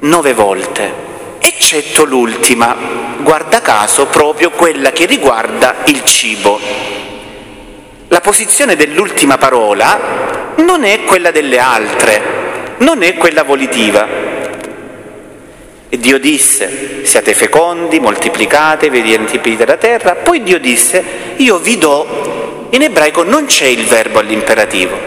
Nove 0.00 0.34
volte, 0.34 0.92
eccetto 1.38 2.04
l'ultima, 2.04 2.76
guarda 3.20 3.62
caso 3.62 4.04
proprio 4.08 4.50
quella 4.50 4.92
che 4.92 5.06
riguarda 5.06 5.76
il 5.86 6.04
cibo 6.04 6.60
la 8.08 8.20
posizione 8.20 8.76
dell'ultima 8.76 9.38
parola 9.38 10.52
non 10.56 10.84
è 10.84 11.02
quella 11.04 11.30
delle 11.30 11.58
altre, 11.58 12.22
non 12.80 13.02
è 13.02 13.14
quella 13.14 13.42
volitiva. 13.42 14.06
E 15.88 15.96
Dio 15.96 16.18
disse, 16.18 17.06
siate 17.06 17.32
fecondi, 17.32 18.00
moltiplicatevi, 18.00 19.00
riempite 19.00 19.64
la 19.64 19.78
terra. 19.78 20.16
Poi 20.16 20.42
Dio 20.42 20.58
disse, 20.58 21.02
io 21.36 21.56
vi 21.56 21.78
do, 21.78 22.41
in 22.72 22.82
ebraico 22.82 23.22
non 23.22 23.44
c'è 23.44 23.66
il 23.66 23.84
verbo 23.84 24.18
all'imperativo. 24.18 24.98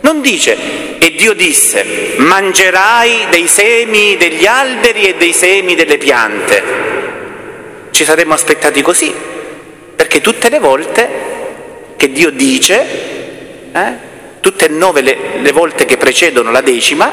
Non 0.00 0.20
dice, 0.20 0.98
e 0.98 1.14
Dio 1.16 1.32
disse, 1.32 2.14
mangerai 2.18 3.26
dei 3.30 3.48
semi 3.48 4.16
degli 4.16 4.46
alberi 4.46 5.08
e 5.08 5.14
dei 5.16 5.32
semi 5.32 5.74
delle 5.74 5.98
piante. 5.98 6.62
Ci 7.90 8.04
saremmo 8.04 8.34
aspettati 8.34 8.80
così, 8.80 9.12
perché 9.96 10.20
tutte 10.20 10.48
le 10.48 10.58
volte 10.60 11.08
che 11.96 12.12
Dio 12.12 12.30
dice, 12.30 12.86
eh, 13.72 13.92
tutte 14.40 14.66
e 14.66 14.68
nove 14.68 15.00
le, 15.00 15.16
le 15.40 15.52
volte 15.52 15.86
che 15.86 15.96
precedono 15.96 16.52
la 16.52 16.60
decima, 16.60 17.12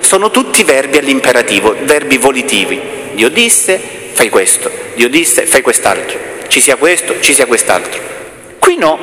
sono 0.00 0.30
tutti 0.30 0.64
verbi 0.64 0.98
all'imperativo, 0.98 1.74
verbi 1.82 2.18
volitivi. 2.18 2.78
Dio 3.14 3.30
disse, 3.30 3.80
fai 4.12 4.28
questo, 4.28 4.70
Dio 4.96 5.08
disse, 5.08 5.46
fai 5.46 5.62
quest'altro, 5.62 6.18
ci 6.48 6.60
sia 6.60 6.76
questo, 6.76 7.20
ci 7.20 7.32
sia 7.32 7.46
quest'altro. 7.46 8.23
Qui 8.74 8.82
no, 8.82 8.98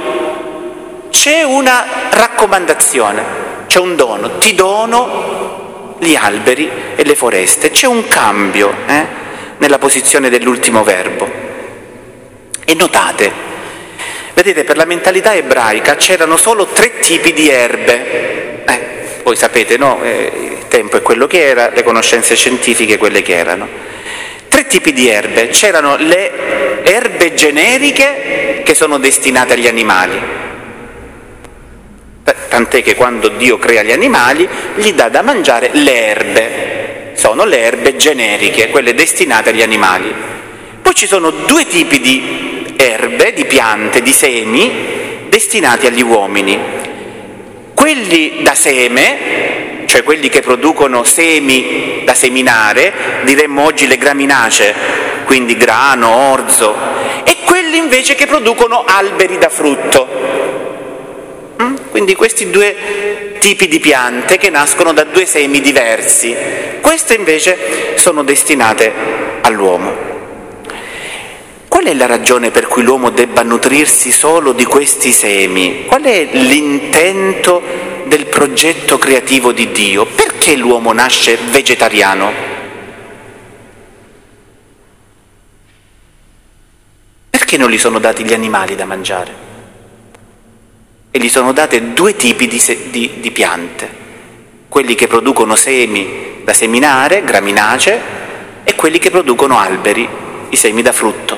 c'è 1.11 1.43
una 1.43 2.09
raccomandazione, 2.09 3.23
c'è 3.67 3.79
un 3.79 3.95
dono, 3.95 4.37
ti 4.37 4.53
dono 4.53 5.95
gli 5.97 6.13
alberi 6.13 6.69
e 6.97 7.05
le 7.05 7.15
foreste, 7.15 7.71
c'è 7.71 7.87
un 7.87 8.05
cambio 8.09 8.73
eh, 8.85 9.05
nella 9.59 9.77
posizione 9.77 10.29
dell'ultimo 10.29 10.83
verbo. 10.83 11.25
E 12.65 12.73
notate, 12.73 13.31
Vedete, 14.33 14.65
per 14.65 14.75
la 14.75 14.83
mentalità 14.83 15.33
ebraica 15.35 15.95
c'erano 15.95 16.35
solo 16.35 16.65
tre 16.65 16.99
tipi 16.99 17.31
di 17.31 17.49
erbe. 17.49 18.63
Eh, 18.65 18.79
voi 19.23 19.37
sapete, 19.37 19.77
no? 19.77 20.03
Eh, 20.03 20.31
il 20.59 20.67
tempo 20.67 20.97
è 20.97 21.01
quello 21.01 21.27
che 21.27 21.47
era, 21.47 21.69
le 21.73 21.83
conoscenze 21.83 22.35
scientifiche 22.35 22.97
quelle 22.97 23.21
che 23.21 23.37
erano. 23.37 23.69
Tre 24.49 24.67
tipi 24.67 24.91
di 24.91 25.07
erbe. 25.07 25.47
C'erano 25.47 25.95
le 25.95 26.83
erbe 26.83 27.33
generiche 27.35 28.50
che 28.63 28.73
sono 28.73 28.97
destinate 28.97 29.53
agli 29.53 29.67
animali. 29.67 30.19
Tant'è 32.49 32.83
che 32.83 32.95
quando 32.95 33.29
Dio 33.29 33.57
crea 33.57 33.81
gli 33.81 33.91
animali 33.91 34.47
gli 34.75 34.91
dà 34.93 35.09
da 35.09 35.21
mangiare 35.21 35.69
le 35.73 36.05
erbe. 36.05 37.11
Sono 37.13 37.45
le 37.45 37.59
erbe 37.59 37.95
generiche, 37.95 38.69
quelle 38.69 38.93
destinate 38.93 39.51
agli 39.51 39.61
animali. 39.61 40.13
Poi 40.81 40.93
ci 40.93 41.07
sono 41.07 41.29
due 41.29 41.65
tipi 41.65 41.99
di 41.99 42.73
erbe, 42.75 43.33
di 43.33 43.45
piante, 43.45 44.01
di 44.01 44.11
semi 44.11 44.89
destinati 45.29 45.87
agli 45.87 46.01
uomini. 46.01 46.59
Quelli 47.73 48.41
da 48.41 48.53
seme, 48.53 49.85
cioè 49.85 50.03
quelli 50.03 50.27
che 50.29 50.41
producono 50.41 51.03
semi 51.03 52.01
da 52.03 52.13
seminare, 52.13 52.91
diremmo 53.23 53.63
oggi 53.63 53.87
le 53.87 53.97
graminacee, 53.97 54.75
quindi 55.23 55.55
grano, 55.55 56.09
orzo, 56.31 56.75
quelli 57.71 57.85
invece 57.85 58.15
che 58.15 58.27
producono 58.27 58.83
alberi 58.85 59.37
da 59.37 59.47
frutto. 59.47 60.05
Mm? 61.61 61.75
Quindi 61.89 62.15
questi 62.15 62.49
due 62.49 63.37
tipi 63.39 63.69
di 63.69 63.79
piante 63.79 64.37
che 64.37 64.49
nascono 64.49 64.91
da 64.91 65.05
due 65.05 65.25
semi 65.25 65.61
diversi. 65.61 66.35
Queste 66.81 67.13
invece 67.13 67.95
sono 67.95 68.23
destinate 68.23 68.91
all'uomo. 69.41 70.09
Qual 71.69 71.85
è 71.85 71.93
la 71.93 72.07
ragione 72.07 72.51
per 72.51 72.67
cui 72.67 72.83
l'uomo 72.83 73.09
debba 73.09 73.41
nutrirsi 73.41 74.11
solo 74.11 74.51
di 74.51 74.65
questi 74.65 75.13
semi? 75.13 75.85
Qual 75.85 76.01
è 76.01 76.27
l'intento 76.29 77.61
del 78.03 78.25
progetto 78.25 78.97
creativo 78.97 79.53
di 79.53 79.71
Dio? 79.71 80.05
Perché 80.05 80.57
l'uomo 80.57 80.91
nasce 80.91 81.37
vegetariano? 81.49 82.50
Perché 87.51 87.65
non 87.65 87.75
gli 87.75 87.79
sono 87.79 87.99
dati 87.99 88.23
gli 88.23 88.31
animali 88.31 88.77
da 88.77 88.85
mangiare? 88.85 89.33
E 91.11 91.19
gli 91.19 91.27
sono 91.27 91.51
date 91.51 91.91
due 91.91 92.15
tipi 92.15 92.47
di, 92.47 92.57
se- 92.57 92.89
di, 92.91 93.15
di 93.19 93.29
piante, 93.31 93.89
quelli 94.69 94.95
che 94.95 95.07
producono 95.07 95.57
semi 95.57 96.43
da 96.45 96.53
seminare, 96.53 97.25
graminacee, 97.25 98.01
e 98.63 98.73
quelli 98.75 98.99
che 98.99 99.09
producono 99.09 99.59
alberi, 99.59 100.07
i 100.47 100.55
semi 100.55 100.81
da 100.81 100.93
frutto. 100.93 101.37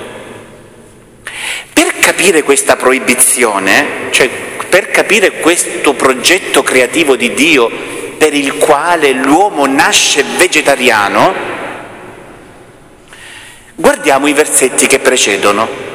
Capire 1.99 2.43
questa 2.43 2.75
proibizione, 2.75 4.11
cioè 4.11 4.29
per 4.69 4.91
capire 4.91 5.39
questo 5.39 5.93
progetto 5.93 6.61
creativo 6.61 7.15
di 7.15 7.33
Dio 7.33 7.71
per 8.19 8.35
il 8.35 8.57
quale 8.57 9.13
l'uomo 9.13 9.65
nasce 9.65 10.23
vegetariano, 10.37 11.33
guardiamo 13.73 14.27
i 14.27 14.33
versetti 14.33 14.85
che 14.85 14.99
precedono, 14.99 15.91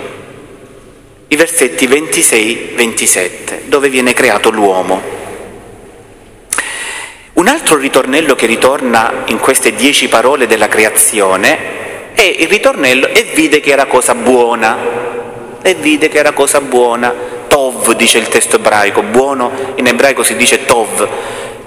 i 1.29 1.37
versetti 1.37 1.87
26-27, 1.87 3.65
dove 3.67 3.89
viene 3.91 4.15
creato 4.15 4.51
l'uomo. 4.51 5.17
Un 7.35 7.47
altro 7.47 7.77
ritornello 7.77 8.35
che 8.35 8.47
ritorna 8.47 9.25
in 9.27 9.39
queste 9.39 9.73
dieci 9.75 10.09
parole 10.09 10.47
della 10.47 10.69
creazione 10.69 12.13
è 12.15 12.23
il 12.23 12.49
ritornello 12.49 13.07
e 13.09 13.27
vide 13.35 13.61
che 13.61 13.71
era 13.71 13.87
cosa 13.87 14.15
buona 14.15 14.77
e 15.63 15.75
vide 15.75 16.09
che 16.09 16.19
era 16.19 16.33
cosa 16.33 16.61
buona. 16.61 17.15
Tov 17.47 17.95
dice 17.95 18.19
il 18.19 18.29
testo 18.29 18.57
ebraico, 18.57 19.03
buono 19.03 19.53
in 19.77 19.87
ebraico 19.87 20.23
si 20.23 20.35
dice 20.35 20.65
tov, 20.65 21.09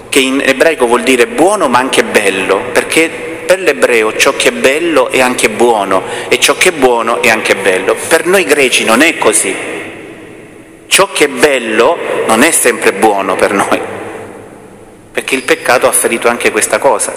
che 0.08 0.18
in 0.18 0.42
ebraico 0.44 0.86
vuol 0.86 1.02
dire 1.02 1.26
buono 1.26 1.68
ma 1.68 1.78
anche 1.78 2.04
bello, 2.04 2.64
perché 2.72 3.31
per 3.52 3.60
l'ebreo 3.60 4.16
ciò 4.16 4.34
che 4.34 4.48
è 4.48 4.52
bello 4.52 5.10
è 5.10 5.20
anche 5.20 5.50
buono 5.50 6.04
e 6.28 6.40
ciò 6.40 6.56
che 6.56 6.70
è 6.70 6.72
buono 6.72 7.20
è 7.20 7.28
anche 7.28 7.54
bello. 7.54 7.94
Per 8.08 8.24
noi 8.24 8.44
greci 8.44 8.82
non 8.82 9.02
è 9.02 9.18
così. 9.18 9.54
Ciò 10.86 11.12
che 11.12 11.26
è 11.26 11.28
bello 11.28 11.98
non 12.26 12.44
è 12.44 12.50
sempre 12.50 12.94
buono 12.94 13.36
per 13.36 13.52
noi, 13.52 13.78
perché 15.12 15.34
il 15.34 15.42
peccato 15.42 15.86
ha 15.86 15.92
ferito 15.92 16.28
anche 16.28 16.50
questa 16.50 16.78
cosa, 16.78 17.12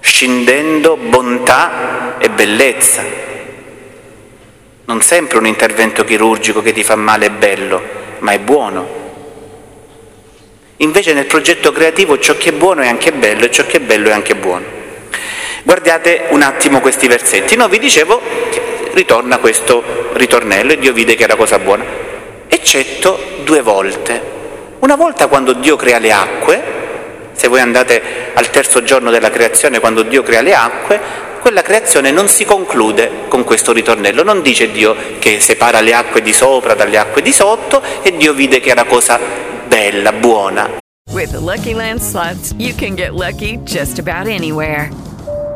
scindendo 0.00 0.96
bontà 0.96 2.16
e 2.18 2.28
bellezza 2.28 3.04
non 4.86 5.02
sempre 5.02 5.38
un 5.38 5.46
intervento 5.46 6.02
chirurgico 6.02 6.62
che 6.62 6.72
ti 6.72 6.82
fa 6.82 6.96
male 6.96 7.26
è 7.26 7.30
bello, 7.30 7.80
ma 8.20 8.32
è 8.32 8.40
buono. 8.40 8.88
Invece 10.78 11.12
nel 11.12 11.26
progetto 11.26 11.70
creativo 11.70 12.18
ciò 12.18 12.36
che 12.36 12.48
è 12.48 12.52
buono 12.52 12.82
è 12.82 12.88
anche 12.88 13.12
bello 13.12 13.44
e 13.44 13.50
ciò 13.52 13.64
che 13.66 13.76
è 13.76 13.80
bello 13.80 14.08
è 14.08 14.12
anche 14.12 14.34
buono. 14.34 14.75
Guardate 15.66 16.26
un 16.28 16.42
attimo 16.42 16.80
questi 16.80 17.08
versetti. 17.08 17.56
No, 17.56 17.66
vi 17.66 17.80
dicevo 17.80 18.22
ritorna 18.92 19.38
questo 19.38 19.82
ritornello 20.12 20.70
e 20.70 20.78
Dio 20.78 20.92
vide 20.92 21.16
che 21.16 21.24
era 21.24 21.34
cosa 21.34 21.58
buona, 21.58 21.84
eccetto 22.46 23.18
due 23.42 23.62
volte. 23.62 24.22
Una 24.78 24.94
volta 24.94 25.26
quando 25.26 25.54
Dio 25.54 25.74
crea 25.74 25.98
le 25.98 26.12
acque, 26.12 26.62
se 27.32 27.48
voi 27.48 27.58
andate 27.58 28.00
al 28.34 28.48
terzo 28.50 28.84
giorno 28.84 29.10
della 29.10 29.28
creazione, 29.28 29.80
quando 29.80 30.02
Dio 30.02 30.22
crea 30.22 30.40
le 30.40 30.54
acque, 30.54 31.00
quella 31.40 31.62
creazione 31.62 32.12
non 32.12 32.28
si 32.28 32.44
conclude 32.44 33.24
con 33.26 33.42
questo 33.42 33.72
ritornello, 33.72 34.22
non 34.22 34.42
dice 34.42 34.70
Dio 34.70 34.94
che 35.18 35.40
separa 35.40 35.80
le 35.80 35.94
acque 35.94 36.22
di 36.22 36.32
sopra 36.32 36.74
dalle 36.74 36.96
acque 36.96 37.22
di 37.22 37.32
sotto 37.32 37.82
e 38.02 38.16
Dio 38.16 38.34
vide 38.34 38.60
che 38.60 38.70
era 38.70 38.84
cosa 38.84 39.18
bella, 39.66 40.12
buona. 40.12 40.78
With 41.10 41.32
the 41.32 41.40
Lucky 41.40 41.74
Land 41.74 42.00
slots, 42.00 42.54
you 42.56 42.72
can 42.72 42.94
get 42.94 43.14
lucky 43.14 43.58
just 43.64 43.98
about 43.98 44.28
anywhere. 44.28 45.05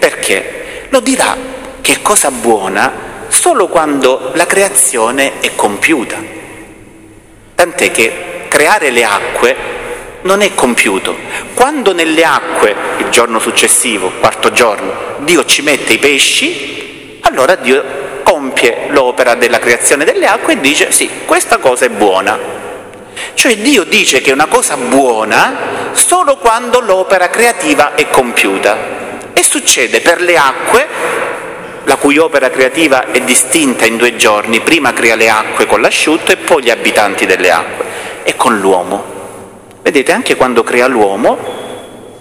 Perché? 0.00 0.86
Lo 0.88 1.00
dirà 1.00 1.36
che 1.82 1.92
è 1.92 2.02
cosa 2.02 2.30
buona 2.30 3.26
solo 3.28 3.68
quando 3.68 4.32
la 4.34 4.46
creazione 4.46 5.40
è 5.40 5.54
compiuta. 5.54 6.16
Tant'è 7.54 7.90
che 7.90 8.46
creare 8.48 8.88
le 8.88 9.04
acque 9.04 9.56
non 10.22 10.40
è 10.40 10.54
compiuto. 10.54 11.14
Quando 11.52 11.92
nelle 11.92 12.24
acque, 12.24 12.74
il 12.96 13.10
giorno 13.10 13.38
successivo, 13.38 14.10
quarto 14.20 14.50
giorno, 14.52 15.18
Dio 15.18 15.44
ci 15.44 15.60
mette 15.60 15.92
i 15.92 15.98
pesci, 15.98 17.18
allora 17.20 17.54
Dio 17.56 17.84
compie 18.22 18.86
l'opera 18.88 19.34
della 19.34 19.58
creazione 19.58 20.06
delle 20.06 20.26
acque 20.26 20.54
e 20.54 20.60
dice 20.60 20.92
sì, 20.92 21.10
questa 21.26 21.58
cosa 21.58 21.84
è 21.84 21.90
buona. 21.90 22.38
Cioè 23.34 23.54
Dio 23.58 23.84
dice 23.84 24.22
che 24.22 24.30
è 24.30 24.32
una 24.32 24.46
cosa 24.46 24.78
buona 24.78 25.90
solo 25.92 26.38
quando 26.38 26.80
l'opera 26.80 27.28
creativa 27.28 27.94
è 27.94 28.08
compiuta. 28.08 29.00
Succede 29.50 30.00
per 30.00 30.20
le 30.20 30.36
acque, 30.36 30.86
la 31.82 31.96
cui 31.96 32.18
opera 32.18 32.50
creativa 32.50 33.10
è 33.10 33.20
distinta 33.22 33.84
in 33.84 33.96
due 33.96 34.14
giorni, 34.14 34.60
prima 34.60 34.92
crea 34.92 35.16
le 35.16 35.28
acque 35.28 35.66
con 35.66 35.80
l'asciutto 35.80 36.30
e 36.30 36.36
poi 36.36 36.62
gli 36.62 36.70
abitanti 36.70 37.26
delle 37.26 37.50
acque, 37.50 37.84
e 38.22 38.36
con 38.36 38.60
l'uomo. 38.60 39.02
Vedete, 39.82 40.12
anche 40.12 40.36
quando 40.36 40.62
crea 40.62 40.86
l'uomo, 40.86 41.36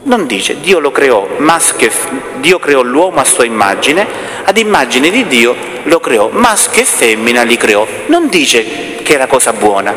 non 0.05 0.25
dice 0.25 0.59
Dio 0.59 0.79
lo 0.79 0.91
creò, 0.91 1.27
maschio 1.37 1.91
Dio 2.37 2.57
creò 2.57 2.81
l'uomo 2.81 3.19
a 3.19 3.25
sua 3.25 3.45
immagine, 3.45 4.07
ad 4.45 4.57
immagine 4.57 5.11
di 5.11 5.27
Dio 5.27 5.55
lo 5.83 5.99
creò, 5.99 6.29
maschio 6.29 6.81
e 6.81 6.85
femmina 6.85 7.43
li 7.43 7.57
creò. 7.57 7.85
Non 8.07 8.27
dice 8.29 9.03
che 9.03 9.13
era 9.13 9.27
cosa 9.27 9.53
buona. 9.53 9.93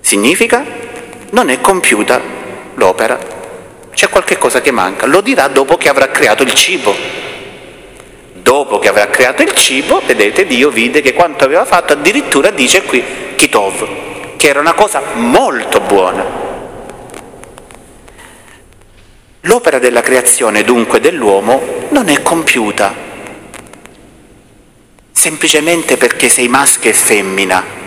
Significa 0.00 0.64
non 1.32 1.50
è 1.50 1.60
compiuta 1.60 2.18
l'opera. 2.76 3.42
C'è 3.94 4.08
qualche 4.08 4.36
cosa 4.36 4.60
che 4.60 4.72
manca, 4.72 5.06
lo 5.06 5.20
dirà 5.20 5.48
dopo 5.48 5.76
che 5.76 5.88
avrà 5.88 6.08
creato 6.08 6.42
il 6.42 6.52
cibo. 6.52 6.94
Dopo 8.34 8.78
che 8.78 8.88
avrà 8.88 9.06
creato 9.06 9.42
il 9.42 9.54
cibo, 9.54 10.02
vedete, 10.04 10.46
Dio 10.46 10.68
vide 10.68 11.00
che 11.00 11.14
quanto 11.14 11.44
aveva 11.44 11.64
fatto, 11.64 11.94
addirittura 11.94 12.50
dice 12.50 12.82
qui 12.82 13.02
Kitov, 13.36 14.36
che 14.36 14.48
era 14.48 14.60
una 14.60 14.74
cosa 14.74 15.00
molto 15.14 15.80
buona. 15.80 16.42
L'opera 19.42 19.78
della 19.78 20.00
creazione 20.00 20.64
dunque 20.64 21.00
dell'uomo 21.00 21.86
non 21.90 22.08
è 22.08 22.20
compiuta, 22.22 22.94
semplicemente 25.12 25.96
perché 25.96 26.28
sei 26.28 26.48
maschio 26.48 26.90
e 26.90 26.94
femmina. 26.94 27.83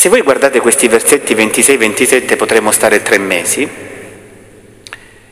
Se 0.00 0.08
voi 0.08 0.22
guardate 0.22 0.60
questi 0.60 0.86
versetti 0.86 1.34
26-27 1.34 2.36
potremo 2.36 2.70
stare 2.70 3.02
tre 3.02 3.18
mesi, 3.18 3.68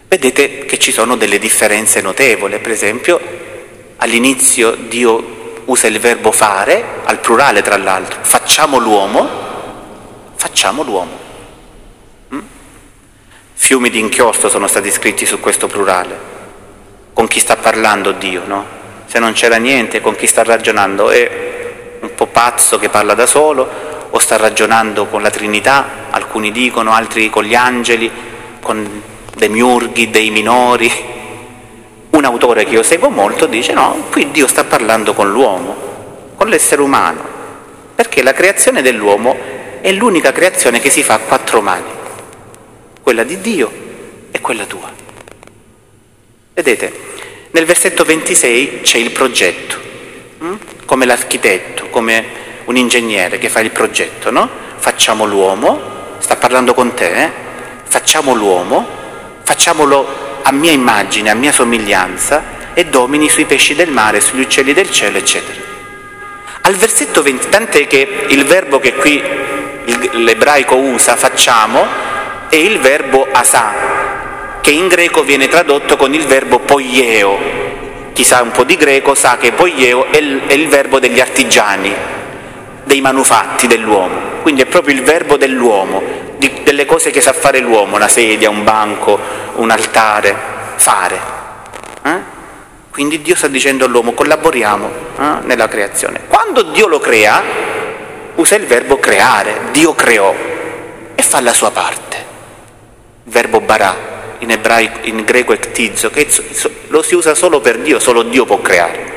vedete 0.08 0.64
che 0.64 0.78
ci 0.80 0.90
sono 0.90 1.14
delle 1.14 1.38
differenze 1.38 2.00
notevoli, 2.00 2.58
per 2.58 2.72
esempio 2.72 3.20
all'inizio 3.98 4.72
Dio 4.72 5.62
usa 5.66 5.86
il 5.86 6.00
verbo 6.00 6.32
fare, 6.32 6.84
al 7.04 7.20
plurale 7.20 7.62
tra 7.62 7.76
l'altro, 7.76 8.18
facciamo 8.22 8.78
l'uomo, 8.78 9.28
facciamo 10.34 10.82
l'uomo. 10.82 11.16
Fiumi 13.52 13.88
di 13.88 14.00
inchiostro 14.00 14.48
sono 14.48 14.66
stati 14.66 14.90
scritti 14.90 15.26
su 15.26 15.38
questo 15.38 15.68
plurale. 15.68 16.18
Con 17.12 17.28
chi 17.28 17.38
sta 17.38 17.54
parlando 17.54 18.10
Dio, 18.10 18.42
no? 18.44 18.66
Se 19.06 19.20
non 19.20 19.32
c'era 19.32 19.58
niente, 19.58 20.00
con 20.00 20.16
chi 20.16 20.26
sta 20.26 20.42
ragionando? 20.42 21.10
È 21.10 21.98
un 22.00 22.12
po' 22.16 22.26
pazzo 22.26 22.80
che 22.80 22.88
parla 22.88 23.14
da 23.14 23.26
solo 23.26 23.94
o 24.16 24.18
sta 24.18 24.38
ragionando 24.38 25.06
con 25.06 25.20
la 25.20 25.28
Trinità? 25.28 26.06
Alcuni 26.10 26.50
dicono, 26.50 26.92
altri 26.92 27.28
con 27.28 27.44
gli 27.44 27.54
angeli, 27.54 28.10
con 28.60 29.02
dei 29.36 29.50
miurghi, 29.50 30.08
dei 30.08 30.30
minori. 30.30 30.90
Un 32.10 32.24
autore 32.24 32.64
che 32.64 32.70
io 32.70 32.82
seguo 32.82 33.10
molto 33.10 33.44
dice 33.44 33.74
no, 33.74 34.06
qui 34.10 34.30
Dio 34.30 34.46
sta 34.46 34.64
parlando 34.64 35.12
con 35.12 35.30
l'uomo, 35.30 36.32
con 36.34 36.48
l'essere 36.48 36.80
umano, 36.80 37.20
perché 37.94 38.22
la 38.22 38.32
creazione 38.32 38.80
dell'uomo 38.80 39.36
è 39.82 39.92
l'unica 39.92 40.32
creazione 40.32 40.80
che 40.80 40.88
si 40.88 41.02
fa 41.02 41.14
a 41.14 41.18
quattro 41.18 41.60
mani 41.60 41.94
quella 43.02 43.22
di 43.22 43.38
Dio 43.40 43.70
e 44.30 44.40
quella 44.40 44.64
tua. 44.64 44.90
Vedete, 46.54 46.92
nel 47.50 47.66
versetto 47.66 48.02
26 48.02 48.80
c'è 48.80 48.96
il 48.96 49.10
progetto, 49.10 49.76
hm? 50.38 50.54
come 50.86 51.04
l'architetto, 51.04 51.88
come 51.90 52.45
un 52.66 52.76
ingegnere 52.76 53.38
che 53.38 53.48
fa 53.48 53.60
il 53.60 53.70
progetto, 53.70 54.30
no? 54.30 54.48
Facciamo 54.76 55.24
l'uomo, 55.24 56.18
sta 56.18 56.36
parlando 56.36 56.74
con 56.74 56.94
te, 56.94 57.24
eh? 57.24 57.30
facciamo 57.84 58.34
l'uomo, 58.34 58.86
facciamolo 59.42 60.40
a 60.42 60.52
mia 60.52 60.72
immagine, 60.72 61.30
a 61.30 61.34
mia 61.34 61.52
somiglianza 61.52 62.54
e 62.74 62.84
domini 62.84 63.28
sui 63.28 63.46
pesci 63.46 63.74
del 63.74 63.90
mare, 63.90 64.20
sugli 64.20 64.42
uccelli 64.42 64.72
del 64.72 64.90
cielo, 64.90 65.18
eccetera. 65.18 65.58
Al 66.62 66.74
versetto 66.74 67.22
20, 67.22 67.48
tant'è 67.48 67.86
che 67.86 68.26
il 68.28 68.44
verbo 68.44 68.78
che 68.78 68.94
qui 68.94 69.22
l'ebraico 70.12 70.76
usa, 70.76 71.16
facciamo, 71.16 71.86
è 72.48 72.56
il 72.56 72.80
verbo 72.80 73.26
asà, 73.30 74.60
che 74.60 74.70
in 74.70 74.88
greco 74.88 75.22
viene 75.22 75.48
tradotto 75.48 75.96
con 75.96 76.12
il 76.12 76.26
verbo 76.26 76.58
poieo. 76.58 77.54
Chi 78.12 78.24
sa 78.24 78.42
un 78.42 78.50
po' 78.50 78.64
di 78.64 78.76
greco 78.76 79.14
sa 79.14 79.36
che 79.36 79.52
poieo 79.52 80.06
è 80.10 80.16
il, 80.16 80.42
è 80.46 80.54
il 80.54 80.68
verbo 80.68 80.98
degli 80.98 81.20
artigiani, 81.20 81.94
dei 82.86 83.02
manufatti 83.02 83.66
dell'uomo. 83.66 84.40
Quindi 84.40 84.62
è 84.62 84.66
proprio 84.66 84.94
il 84.94 85.02
verbo 85.02 85.36
dell'uomo, 85.36 86.02
di, 86.38 86.62
delle 86.62 86.86
cose 86.86 87.10
che 87.10 87.20
sa 87.20 87.32
fare 87.32 87.58
l'uomo, 87.58 87.96
una 87.96 88.08
sedia, 88.08 88.48
un 88.48 88.64
banco, 88.64 89.18
un 89.56 89.70
altare, 89.70 90.34
fare. 90.76 91.20
Eh? 92.02 92.34
Quindi 92.90 93.20
Dio 93.20 93.34
sta 93.34 93.48
dicendo 93.48 93.84
all'uomo 93.84 94.12
collaboriamo 94.12 94.90
eh, 95.18 95.24
nella 95.42 95.68
creazione. 95.68 96.20
Quando 96.28 96.62
Dio 96.62 96.86
lo 96.86 96.98
crea, 96.98 97.42
usa 98.36 98.54
il 98.54 98.64
verbo 98.64 98.98
creare, 98.98 99.68
Dio 99.72 99.94
creò 99.94 100.34
e 101.14 101.22
fa 101.22 101.40
la 101.40 101.52
sua 101.52 101.70
parte 101.70 102.26
verbo 103.26 103.60
barà, 103.60 104.34
in, 104.38 104.50
ebraico, 104.50 105.00
in 105.02 105.22
greco 105.24 105.52
ectizo, 105.52 106.10
che 106.10 106.28
lo 106.88 107.02
si 107.02 107.14
usa 107.14 107.34
solo 107.34 107.60
per 107.60 107.78
Dio, 107.78 107.98
solo 107.98 108.22
Dio 108.22 108.44
può 108.44 108.60
creare. 108.60 109.14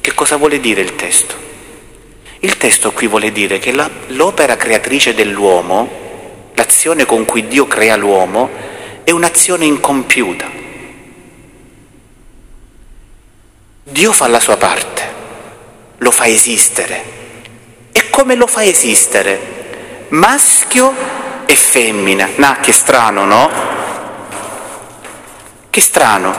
Che 0.00 0.14
cosa 0.14 0.36
vuole 0.36 0.60
dire 0.60 0.80
il 0.80 0.96
testo? 0.96 1.48
Il 2.42 2.56
testo 2.56 2.92
qui 2.92 3.06
vuole 3.06 3.32
dire 3.32 3.58
che 3.58 3.70
la, 3.70 3.88
l'opera 4.08 4.56
creatrice 4.56 5.12
dell'uomo, 5.12 5.88
l'azione 6.54 7.04
con 7.04 7.26
cui 7.26 7.46
Dio 7.46 7.66
crea 7.66 7.96
l'uomo, 7.96 8.48
è 9.04 9.10
un'azione 9.10 9.66
incompiuta. 9.66 10.50
Dio 13.82 14.12
fa 14.12 14.26
la 14.28 14.40
sua 14.40 14.56
parte, 14.56 15.02
lo 15.98 16.10
fa 16.10 16.28
esistere. 16.28 17.18
E 17.92 18.08
come 18.08 18.34
lo 18.36 18.46
fa 18.46 18.64
esistere? 18.64 20.06
Maschio 20.08 20.94
e 21.44 21.54
femmina. 21.54 22.26
No, 22.36 22.56
che 22.62 22.72
strano, 22.72 23.24
no? 23.26 23.50
Che 25.68 25.80
strano. 25.82 26.34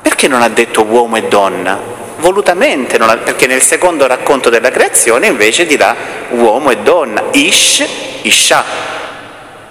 Perché 0.00 0.28
non 0.28 0.40
ha 0.40 0.48
detto 0.48 0.84
uomo 0.84 1.16
e 1.16 1.28
donna? 1.28 1.99
Volutamente, 2.20 2.98
perché 2.98 3.46
nel 3.46 3.62
secondo 3.62 4.06
racconto 4.06 4.48
della 4.48 4.70
creazione 4.70 5.26
invece 5.26 5.66
dirà 5.66 5.96
uomo 6.30 6.70
e 6.70 6.78
donna, 6.78 7.24
ish, 7.32 7.84
isha. 8.22 8.64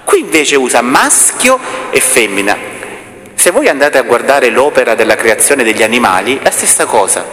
Qui 0.03 0.19
invece 0.19 0.55
usa 0.57 0.81
maschio 0.81 1.59
e 1.91 1.99
femmina. 1.99 2.57
Se 3.35 3.51
voi 3.51 3.69
andate 3.69 3.97
a 3.97 4.01
guardare 4.01 4.49
l'opera 4.49 4.95
della 4.95 5.15
creazione 5.15 5.63
degli 5.63 5.83
animali, 5.83 6.39
la 6.43 6.51
stessa 6.51 6.85
cosa. 6.85 7.23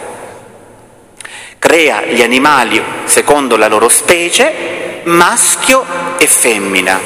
Crea 1.59 2.03
gli 2.05 2.21
animali 2.21 2.81
secondo 3.05 3.57
la 3.57 3.67
loro 3.67 3.89
specie, 3.89 5.01
maschio 5.03 5.85
e 6.17 6.27
femmina. 6.27 6.99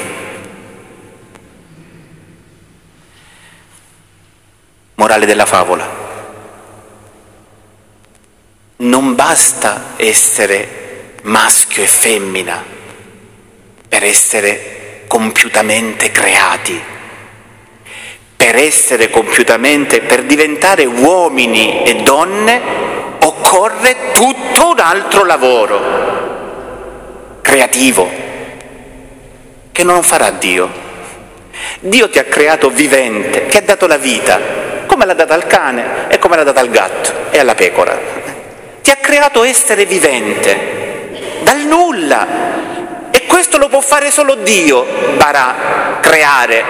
Morale 4.94 5.26
della 5.26 5.46
favola 5.46 6.01
non 8.82 9.14
basta 9.14 9.94
essere 9.96 11.14
maschio 11.22 11.82
e 11.82 11.86
femmina 11.86 12.64
per 13.88 14.02
essere 14.02 15.04
compiutamente 15.06 16.10
creati. 16.10 16.90
Per 18.34 18.56
essere 18.56 19.08
compiutamente, 19.08 20.00
per 20.00 20.24
diventare 20.24 20.84
uomini 20.84 21.84
e 21.84 22.02
donne, 22.02 22.60
occorre 23.20 24.10
tutto 24.12 24.70
un 24.70 24.80
altro 24.80 25.24
lavoro 25.24 26.00
creativo 27.40 28.10
che 29.70 29.84
non 29.84 30.02
farà 30.02 30.30
Dio. 30.30 30.68
Dio 31.78 32.10
ti 32.10 32.18
ha 32.18 32.24
creato 32.24 32.68
vivente, 32.68 33.46
che 33.46 33.58
ha 33.58 33.62
dato 33.62 33.86
la 33.86 33.96
vita, 33.96 34.40
come 34.86 35.06
l'ha 35.06 35.14
data 35.14 35.34
al 35.34 35.46
cane 35.46 36.08
e 36.08 36.18
come 36.18 36.34
l'ha 36.34 36.42
data 36.42 36.58
al 36.58 36.70
gatto 36.70 37.30
e 37.30 37.38
alla 37.38 37.54
pecora 37.54 38.21
ti 38.82 38.90
ha 38.90 38.96
creato 38.96 39.44
essere 39.44 39.86
vivente, 39.86 41.40
dal 41.42 41.60
nulla. 41.60 42.26
E 43.10 43.26
questo 43.26 43.58
lo 43.58 43.68
può 43.68 43.80
fare 43.80 44.10
solo 44.10 44.34
Dio, 44.36 44.84
Barà, 45.16 45.98
creare. 46.00 46.64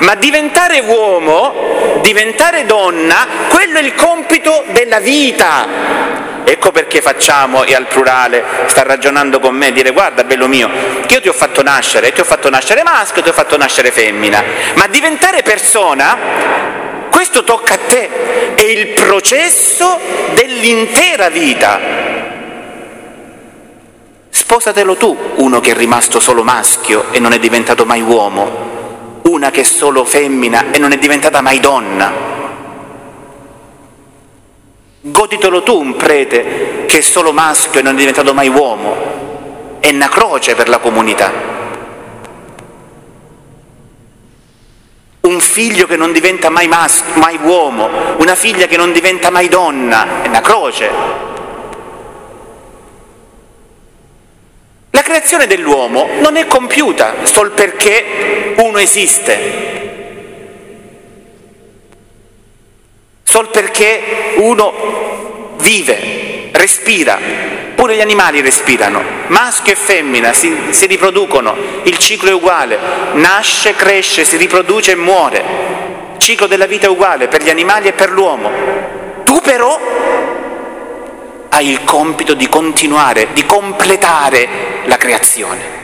Ma 0.00 0.14
diventare 0.14 0.80
uomo, 0.80 1.98
diventare 2.02 2.66
donna, 2.66 3.26
quello 3.48 3.78
è 3.78 3.82
il 3.82 3.94
compito 3.94 4.64
della 4.68 5.00
vita. 5.00 6.04
Ecco 6.44 6.70
perché 6.70 7.00
facciamo, 7.00 7.64
e 7.64 7.74
al 7.74 7.86
plurale 7.86 8.44
sta 8.66 8.84
ragionando 8.84 9.40
con 9.40 9.54
me, 9.54 9.72
dire 9.72 9.90
guarda 9.90 10.22
bello 10.22 10.46
mio, 10.46 10.70
che 11.04 11.14
io 11.14 11.20
ti 11.20 11.28
ho 11.28 11.32
fatto 11.32 11.60
nascere, 11.62 12.12
ti 12.12 12.20
ho 12.20 12.24
fatto 12.24 12.48
nascere 12.48 12.84
maschio, 12.84 13.22
ti 13.22 13.30
ho 13.30 13.32
fatto 13.32 13.56
nascere 13.56 13.90
femmina, 13.90 14.44
ma 14.74 14.86
diventare 14.86 15.42
persona 15.42 16.84
questo 17.16 17.44
tocca 17.44 17.72
a 17.72 17.78
te, 17.78 18.54
è 18.56 18.62
il 18.62 18.88
processo 18.88 19.98
dell'intera 20.34 21.30
vita. 21.30 21.80
Sposatelo 24.28 24.96
tu, 24.96 25.16
uno 25.36 25.60
che 25.60 25.70
è 25.70 25.74
rimasto 25.74 26.20
solo 26.20 26.42
maschio 26.42 27.06
e 27.12 27.18
non 27.18 27.32
è 27.32 27.38
diventato 27.38 27.86
mai 27.86 28.02
uomo, 28.02 29.20
una 29.22 29.50
che 29.50 29.62
è 29.62 29.64
solo 29.64 30.04
femmina 30.04 30.66
e 30.72 30.78
non 30.78 30.92
è 30.92 30.98
diventata 30.98 31.40
mai 31.40 31.58
donna. 31.58 32.12
Goditelo 35.00 35.62
tu 35.62 35.80
un 35.80 35.96
prete 35.96 36.84
che 36.86 36.98
è 36.98 37.00
solo 37.00 37.32
maschio 37.32 37.80
e 37.80 37.82
non 37.82 37.94
è 37.94 37.98
diventato 37.98 38.34
mai 38.34 38.48
uomo, 38.48 39.78
è 39.80 39.88
una 39.88 40.10
croce 40.10 40.54
per 40.54 40.68
la 40.68 40.80
comunità. 40.80 41.55
Un 45.26 45.40
figlio 45.40 45.86
che 45.86 45.96
non 45.96 46.12
diventa 46.12 46.48
mai, 46.48 46.68
maschio, 46.68 47.20
mai 47.20 47.38
uomo, 47.42 47.88
una 48.18 48.34
figlia 48.34 48.66
che 48.66 48.76
non 48.76 48.92
diventa 48.92 49.30
mai 49.30 49.48
donna, 49.48 50.22
è 50.22 50.28
una 50.28 50.40
croce. 50.40 50.90
La 54.90 55.02
creazione 55.02 55.46
dell'uomo 55.46 56.08
non 56.20 56.36
è 56.36 56.46
compiuta 56.46 57.24
sol 57.24 57.50
perché 57.50 58.54
uno 58.56 58.78
esiste, 58.78 59.76
sol 63.22 63.50
perché 63.50 64.34
uno 64.36 65.54
vive, 65.58 66.48
respira, 66.52 67.18
Pure 67.76 67.94
gli 67.94 68.00
animali 68.00 68.40
respirano, 68.40 69.02
maschio 69.26 69.74
e 69.74 69.76
femmina 69.76 70.32
si, 70.32 70.50
si 70.70 70.86
riproducono, 70.86 71.54
il 71.84 71.98
ciclo 71.98 72.30
è 72.30 72.32
uguale, 72.32 72.78
nasce, 73.12 73.74
cresce, 73.74 74.24
si 74.24 74.38
riproduce 74.38 74.92
e 74.92 74.96
muore. 74.96 75.44
Il 76.14 76.18
ciclo 76.18 76.46
della 76.46 76.64
vita 76.64 76.86
è 76.86 76.88
uguale 76.88 77.28
per 77.28 77.42
gli 77.42 77.50
animali 77.50 77.88
e 77.88 77.92
per 77.92 78.10
l'uomo. 78.10 78.50
Tu 79.24 79.40
però 79.42 79.78
hai 81.50 81.68
il 81.68 81.84
compito 81.84 82.32
di 82.32 82.48
continuare, 82.48 83.28
di 83.34 83.44
completare 83.44 84.48
la 84.86 84.96
creazione. 84.96 85.74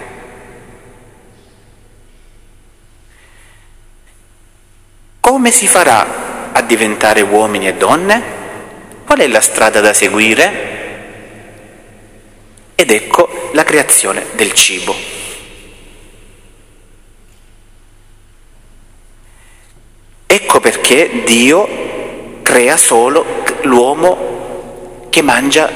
Come 5.21 5.51
si 5.51 5.67
farà 5.67 6.51
a 6.53 6.63
diventare 6.63 7.21
uomini 7.21 7.69
e 7.69 7.75
donne? 7.75 8.23
Qual 9.05 9.19
è 9.19 9.27
la 9.29 9.43
strada 9.43 9.81
da 9.81 9.93
seguire? 9.93 10.72
Ed 12.83 12.91
ecco 12.91 13.51
la 13.53 13.63
creazione 13.63 14.27
del 14.33 14.53
cibo. 14.55 14.93
Ecco 20.27 20.59
perché 20.59 21.23
Dio 21.25 22.41
crea 22.43 22.77
solo 22.77 23.45
l'uomo 23.63 25.07
che 25.11 25.23
mangia 25.23 25.71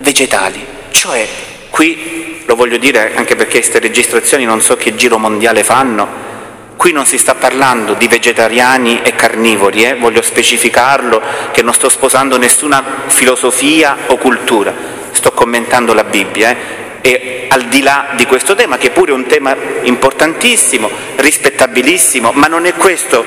vegetali, 0.00 0.64
cioè 0.92 1.26
qui 1.70 2.44
lo 2.46 2.54
voglio 2.54 2.76
dire 2.76 3.16
anche 3.16 3.34
perché 3.34 3.58
queste 3.58 3.80
registrazioni 3.80 4.44
non 4.44 4.60
so 4.60 4.76
che 4.76 4.94
giro 4.94 5.18
mondiale 5.18 5.64
fanno, 5.64 6.06
Qui 6.78 6.92
non 6.92 7.06
si 7.06 7.18
sta 7.18 7.34
parlando 7.34 7.94
di 7.94 8.06
vegetariani 8.06 9.02
e 9.02 9.16
carnivori, 9.16 9.82
eh? 9.82 9.96
voglio 9.96 10.22
specificarlo 10.22 11.20
che 11.50 11.60
non 11.60 11.74
sto 11.74 11.88
sposando 11.88 12.38
nessuna 12.38 12.84
filosofia 13.08 13.96
o 14.06 14.16
cultura, 14.16 14.72
sto 15.10 15.32
commentando 15.32 15.92
la 15.92 16.04
Bibbia. 16.04 16.50
Eh? 16.50 16.56
E 17.00 17.46
al 17.48 17.64
di 17.64 17.82
là 17.82 18.10
di 18.14 18.26
questo 18.26 18.54
tema, 18.54 18.76
che 18.76 18.90
pure 18.90 19.10
è 19.10 19.14
un 19.14 19.26
tema 19.26 19.56
importantissimo, 19.82 20.88
rispettabilissimo, 21.16 22.30
ma 22.30 22.46
non 22.46 22.64
è 22.64 22.72
questo, 22.74 23.24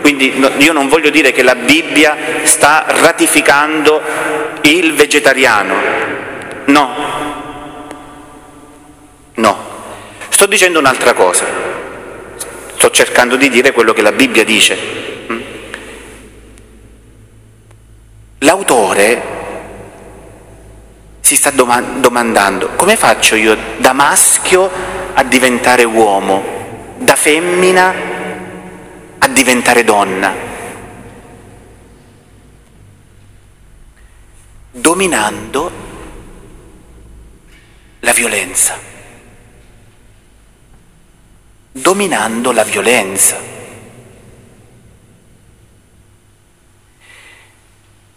quindi 0.00 0.34
io 0.56 0.72
non 0.72 0.88
voglio 0.88 1.10
dire 1.10 1.30
che 1.30 1.44
la 1.44 1.54
Bibbia 1.54 2.16
sta 2.42 2.84
ratificando 2.88 4.02
il 4.62 4.92
vegetariano, 4.94 5.74
no, 6.64 6.94
no, 9.34 9.58
sto 10.30 10.46
dicendo 10.46 10.80
un'altra 10.80 11.12
cosa. 11.12 11.67
Sto 12.78 12.90
cercando 12.92 13.34
di 13.34 13.48
dire 13.48 13.72
quello 13.72 13.92
che 13.92 14.02
la 14.02 14.12
Bibbia 14.12 14.44
dice. 14.44 14.78
L'autore 18.38 19.22
si 21.18 21.34
sta 21.34 21.50
domandando 21.50 22.68
come 22.76 22.94
faccio 22.94 23.34
io 23.34 23.56
da 23.78 23.92
maschio 23.92 24.70
a 25.12 25.24
diventare 25.24 25.82
uomo, 25.82 26.94
da 26.98 27.16
femmina 27.16 27.94
a 29.18 29.26
diventare 29.26 29.82
donna, 29.82 30.32
dominando 34.70 35.72
la 37.98 38.12
violenza 38.12 38.97
dominando 41.80 42.52
la 42.52 42.64
violenza. 42.64 43.36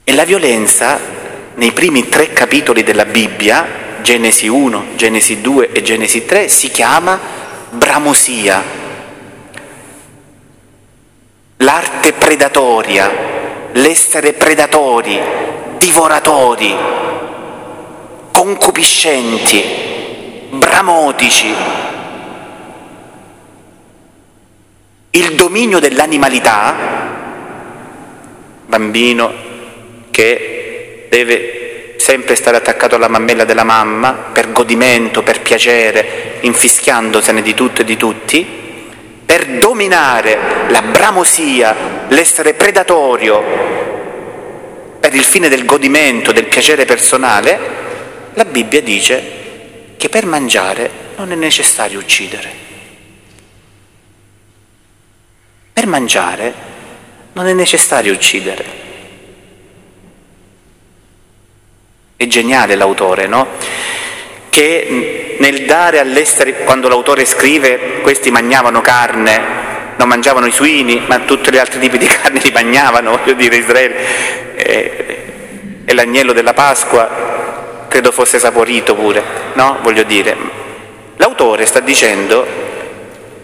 E 0.04 0.14
la 0.14 0.24
violenza, 0.26 1.00
nei 1.56 1.72
primi 1.72 2.10
tre 2.10 2.34
capitoli 2.34 2.84
della 2.84 3.06
Bibbia, 3.06 4.00
Genesi 4.02 4.48
1, 4.48 4.96
Genesi 4.96 5.42
2 5.42 5.72
e 5.72 5.82
Genesi 5.82 6.26
3, 6.26 6.48
si 6.48 6.70
chiama 6.70 7.20
bramosia, 7.70 8.64
l'arte 11.58 12.14
predatoria, 12.14 13.12
l'essere 13.74 14.34
predatori, 14.34 15.20
divoratori, 15.78 16.76
concupiscenti, 18.34 19.64
bramotici, 20.50 21.54
il 25.12 25.36
dominio 25.36 25.80
dell'animalità, 25.80 26.76
bambino 28.66 29.34
che 30.10 31.08
deve 31.10 31.96
sempre 31.98 32.36
stare 32.36 32.58
attaccato 32.58 32.96
alla 32.96 33.10
mammella 33.10 33.44
della 33.44 33.64
mamma 33.64 34.14
per 34.14 34.52
godimento, 34.52 35.22
per 35.22 35.42
piacere, 35.42 36.38
infischiandosene 36.42 37.42
di 37.42 37.54
tutto 37.54 37.82
e 37.82 37.86
di 37.86 37.98
tutti, 37.98 38.46
per 39.26 39.48
dominare 39.60 40.38
la 40.70 40.82
bramosia, 40.82 41.76
l'essere 42.08 42.54
predatorio, 42.54 43.44
per 45.00 45.14
il 45.14 45.24
fine 45.24 45.50
del 45.50 45.66
godimento, 45.66 46.32
del 46.32 46.46
piacere 46.46 46.86
personale, 46.86 47.60
la 48.34 48.46
Bibbia 48.46 48.82
dice 48.82 49.40
che 49.98 50.08
per 50.10 50.26
mangiare 50.26 50.90
non 51.18 51.32
è 51.32 51.36
necessario 51.36 52.00
uccidere. 52.00 52.71
Per 55.74 55.88
mangiare 55.88 56.54
non 57.34 57.48
è 57.48 57.54
necessario 57.54 58.14
uccidere. 58.14 58.80
È 62.16 62.28
geniale 62.28 62.76
l'autore, 62.76 63.28
no? 63.28 63.48
Che 64.50 65.38
nel 65.40 65.66
dare 65.66 66.00
all'essere, 66.00 66.64
quando 66.66 66.88
l'autore 66.88 67.26
scrive, 67.26 68.02
questi 68.02 68.30
mangiavano 68.30 68.82
carne, 68.82 69.42
non 69.96 70.08
mangiavano 70.08 70.46
i 70.46 70.52
suini, 70.52 71.02
ma 71.08 71.20
tutti 71.20 71.52
gli 71.52 71.58
altri 71.58 71.80
tipi 71.80 71.98
di 71.98 72.06
carne 72.08 72.42
li 72.44 72.52
mangiavano, 72.52 73.18
voglio 73.18 73.34
dire, 73.34 73.56
Israele. 73.56 74.56
E, 74.56 75.24
e 75.86 75.94
l'agnello 75.94 76.34
della 76.34 76.54
Pasqua 76.54 77.86
credo 77.88 78.12
fosse 78.12 78.40
saporito 78.40 78.96
pure, 78.96 79.24
no? 79.54 79.80
Voglio 79.82 80.04
dire, 80.04 80.38
l'autore 81.18 81.66
sta 81.66 81.80
dicendo 81.80 82.70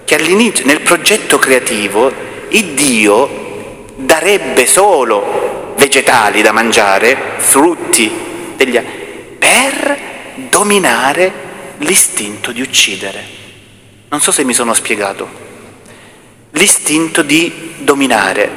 che 0.08 0.16
all'inizio, 0.16 0.66
nel 0.66 0.80
progetto 0.80 1.38
creativo, 1.38 2.10
il 2.48 2.68
Dio 2.68 3.84
darebbe 3.98 4.66
solo 4.66 5.74
vegetali 5.78 6.42
da 6.42 6.54
mangiare, 6.54 7.34
frutti, 7.36 8.10
degli, 8.56 8.80
per 9.38 9.98
dominare 10.50 11.34
l'istinto 11.80 12.54
di 12.54 12.62
uccidere. 12.62 13.22
Non 14.08 14.22
so 14.22 14.32
se 14.32 14.46
mi 14.46 14.54
sono 14.54 14.74
spiegato. 14.74 15.28
L'istinto 16.52 17.22
di 17.22 17.74
dominare. 17.80 18.50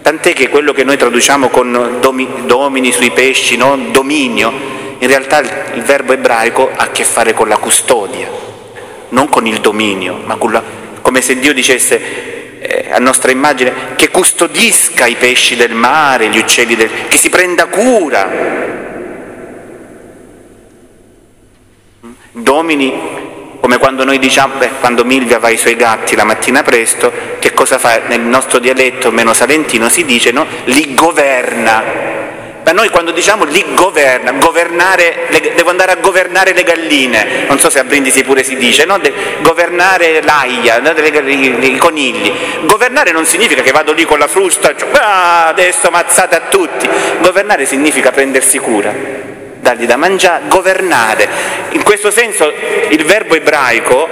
Tant'è 0.00 0.32
che 0.32 0.48
quello 0.48 0.72
che 0.72 0.82
noi 0.82 0.96
traduciamo 0.96 1.50
con 1.50 1.98
domi, 2.00 2.26
domini 2.46 2.90
sui 2.90 3.10
pesci, 3.10 3.58
no? 3.58 3.76
dominio, 3.90 4.50
in 4.98 5.06
realtà 5.06 5.40
il, 5.40 5.52
il, 5.74 5.82
verbo 5.82 6.14
ebraico 6.14 6.70
ha 6.74 6.84
a 6.84 6.90
che 6.90 7.04
fare 7.04 7.34
con 7.34 7.48
la 7.48 7.58
custodia, 7.58 8.50
non 9.12 9.28
con 9.28 9.46
il 9.46 9.60
dominio, 9.60 10.20
ma 10.24 10.36
la, 10.50 10.62
come 11.00 11.20
se 11.20 11.38
Dio 11.38 11.54
dicesse 11.54 12.60
eh, 12.60 12.90
a 12.90 12.98
nostra 12.98 13.30
immagine 13.30 13.94
che 13.96 14.10
custodisca 14.10 15.06
i 15.06 15.16
pesci 15.16 15.56
del 15.56 15.74
mare, 15.74 16.28
gli 16.28 16.38
uccelli 16.38 16.76
del 16.76 16.90
che 17.08 17.16
si 17.16 17.30
prenda 17.30 17.66
cura. 17.66 18.80
Domini 22.32 23.30
come 23.62 23.78
quando 23.78 24.04
noi 24.04 24.18
diciamo, 24.18 24.56
beh, 24.56 24.70
quando 24.80 25.04
Milvia 25.04 25.38
va 25.38 25.46
ai 25.46 25.56
suoi 25.56 25.76
gatti 25.76 26.16
la 26.16 26.24
mattina 26.24 26.64
presto, 26.64 27.12
che 27.38 27.52
cosa 27.52 27.78
fa? 27.78 28.00
Nel 28.08 28.20
nostro 28.20 28.58
dialetto 28.58 29.12
meno 29.12 29.32
salentino 29.32 29.88
si 29.88 30.04
dice, 30.04 30.32
no? 30.32 30.44
Li 30.64 30.94
governa. 30.94 32.11
Ma 32.64 32.72
noi 32.72 32.90
quando 32.90 33.10
diciamo 33.10 33.44
li 33.44 33.64
governa, 33.74 34.32
governare, 34.32 35.26
le, 35.28 35.52
devo 35.54 35.70
andare 35.70 35.92
a 35.92 35.96
governare 35.96 36.52
le 36.52 36.62
galline, 36.62 37.44
non 37.48 37.58
so 37.58 37.68
se 37.68 37.80
a 37.80 37.84
Brindisi 37.84 38.22
pure 38.22 38.44
si 38.44 38.56
dice, 38.56 38.84
no? 38.84 38.98
De, 38.98 39.12
governare 39.42 40.22
l'aia, 40.22 40.78
no? 40.78 40.90
i, 40.90 41.72
i, 41.72 41.76
conigli. 41.76 42.32
Governare 42.64 43.10
non 43.10 43.26
significa 43.26 43.62
che 43.62 43.72
vado 43.72 43.92
lì 43.92 44.04
con 44.04 44.18
la 44.18 44.28
frusta, 44.28 44.76
cioè, 44.76 44.88
ah, 44.92 45.48
adesso 45.48 45.90
mazzate 45.90 46.36
a 46.36 46.40
tutti. 46.48 46.88
Governare 47.20 47.66
significa 47.66 48.12
prendersi 48.12 48.58
cura 48.58 49.30
dargli 49.62 49.86
da 49.86 49.96
mangiare, 49.96 50.44
governare. 50.48 51.28
In 51.70 51.82
questo 51.82 52.10
senso 52.10 52.52
il 52.90 53.04
verbo 53.04 53.34
ebraico, 53.34 54.08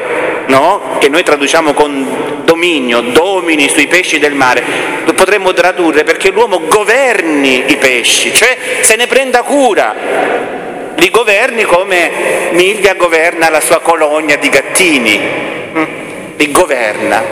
no? 0.46 0.96
che 0.98 1.09
noi 1.09 1.22
traduciamo 1.22 1.74
con 1.74 2.30
dominio, 2.51 3.01
domini 3.01 3.68
sui 3.68 3.86
pesci 3.86 4.18
del 4.18 4.34
mare, 4.34 4.62
lo 5.05 5.12
potremmo 5.12 5.53
tradurre 5.53 6.03
perché 6.03 6.30
l'uomo 6.30 6.62
governi 6.66 7.70
i 7.70 7.76
pesci, 7.76 8.34
cioè 8.34 8.59
se 8.80 8.96
ne 8.96 9.07
prenda 9.07 9.42
cura, 9.42 9.94
li 10.96 11.11
governi 11.11 11.62
come 11.62 12.51
Miglia 12.51 12.94
governa 12.94 13.51
la 13.51 13.61
sua 13.61 13.78
colonia 13.78 14.36
di 14.36 14.48
gattini, 14.48 15.20
mm? 15.72 15.84
li 16.36 16.51
governa. 16.51 17.22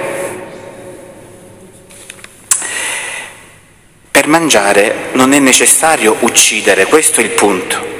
Per 4.12 4.26
mangiare 4.28 4.94
non 5.12 5.32
è 5.32 5.40
necessario 5.40 6.14
uccidere, 6.20 6.86
questo 6.86 7.20
è 7.20 7.24
il 7.24 7.30
punto. 7.30 7.96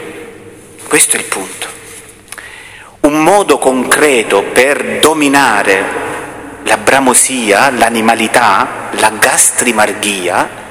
Questo 0.87 1.17
è 1.17 1.19
il 1.19 1.25
punto. 1.25 1.67
Un 3.01 3.23
modo 3.23 3.59
concreto 3.59 4.43
per 4.43 4.99
dominare 5.01 6.08
la 6.69 6.77
bramosia, 6.77 7.71
l'animalità, 7.71 8.91
la 9.01 9.11
gastrimarghia 9.19 10.67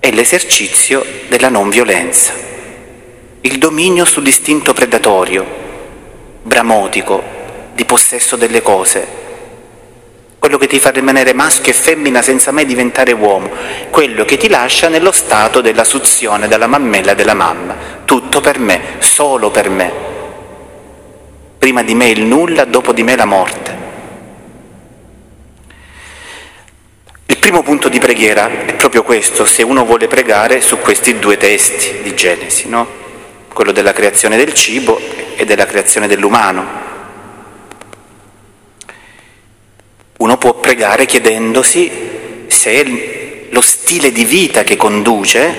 è 0.00 0.10
l'esercizio 0.10 1.04
della 1.28 1.48
non 1.48 1.70
violenza, 1.70 2.32
il 3.42 3.58
dominio 3.58 4.04
sull'istinto 4.04 4.72
predatorio, 4.72 5.46
bramotico, 6.42 7.22
di 7.74 7.84
possesso 7.84 8.34
delle 8.34 8.60
cose, 8.60 9.06
quello 10.40 10.58
che 10.58 10.66
ti 10.66 10.80
fa 10.80 10.90
rimanere 10.90 11.32
maschio 11.32 11.70
e 11.70 11.76
femmina 11.76 12.20
senza 12.20 12.50
mai 12.50 12.66
diventare 12.66 13.12
uomo, 13.12 13.50
quello 13.90 14.24
che 14.24 14.36
ti 14.36 14.48
lascia 14.48 14.88
nello 14.88 15.12
stato 15.12 15.60
della 15.60 15.84
suzione 15.84 16.48
della 16.48 16.66
mammella 16.66 17.14
della 17.14 17.34
mamma, 17.34 17.76
tutto 18.04 18.40
per 18.40 18.58
me, 18.58 18.80
solo 18.98 19.52
per 19.52 19.70
me. 19.70 19.92
Prima 21.56 21.84
di 21.84 21.94
me 21.94 22.08
il 22.08 22.24
nulla, 22.24 22.64
dopo 22.64 22.92
di 22.92 23.04
me 23.04 23.14
la 23.14 23.26
morte. 23.26 23.81
Il 27.32 27.38
primo 27.38 27.62
punto 27.62 27.88
di 27.88 27.98
preghiera 27.98 28.66
è 28.66 28.74
proprio 28.74 29.02
questo, 29.02 29.46
se 29.46 29.62
uno 29.62 29.86
vuole 29.86 30.06
pregare 30.06 30.60
su 30.60 30.78
questi 30.80 31.18
due 31.18 31.38
testi 31.38 32.02
di 32.02 32.14
Genesi, 32.14 32.68
no? 32.68 32.86
quello 33.54 33.72
della 33.72 33.94
creazione 33.94 34.36
del 34.36 34.52
cibo 34.52 35.00
e 35.34 35.46
della 35.46 35.64
creazione 35.64 36.06
dell'umano. 36.06 36.66
Uno 40.18 40.36
può 40.36 40.56
pregare 40.56 41.06
chiedendosi 41.06 42.44
se 42.48 43.46
lo 43.48 43.60
stile 43.62 44.12
di 44.12 44.26
vita 44.26 44.62
che 44.62 44.76
conduce, 44.76 45.54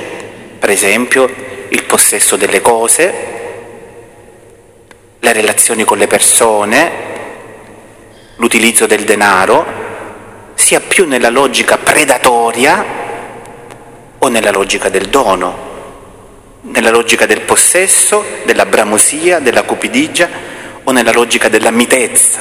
per 0.59 0.69
esempio 0.69 1.27
il 1.69 1.85
possesso 1.85 2.35
delle 2.35 2.61
cose, 2.61 3.13
le 5.19 5.33
relazioni 5.33 5.83
con 5.85 5.97
le 5.97 6.05
persone, 6.05 6.91
l'utilizzo 8.35 8.85
del 8.85 9.05
denaro, 9.05 9.82
sia 10.63 10.79
più 10.79 11.05
nella 11.05 11.29
logica 11.29 11.77
predatoria 11.77 12.85
o 14.17 14.27
nella 14.29 14.49
logica 14.49 14.87
del 14.87 15.09
dono, 15.09 16.61
nella 16.61 16.89
logica 16.89 17.25
del 17.25 17.41
possesso, 17.41 18.23
della 18.45 18.65
bramosia, 18.65 19.39
della 19.39 19.63
cupidigia 19.63 20.29
o 20.85 20.91
nella 20.93 21.11
logica 21.11 21.49
della 21.49 21.69
mitezza. 21.69 22.39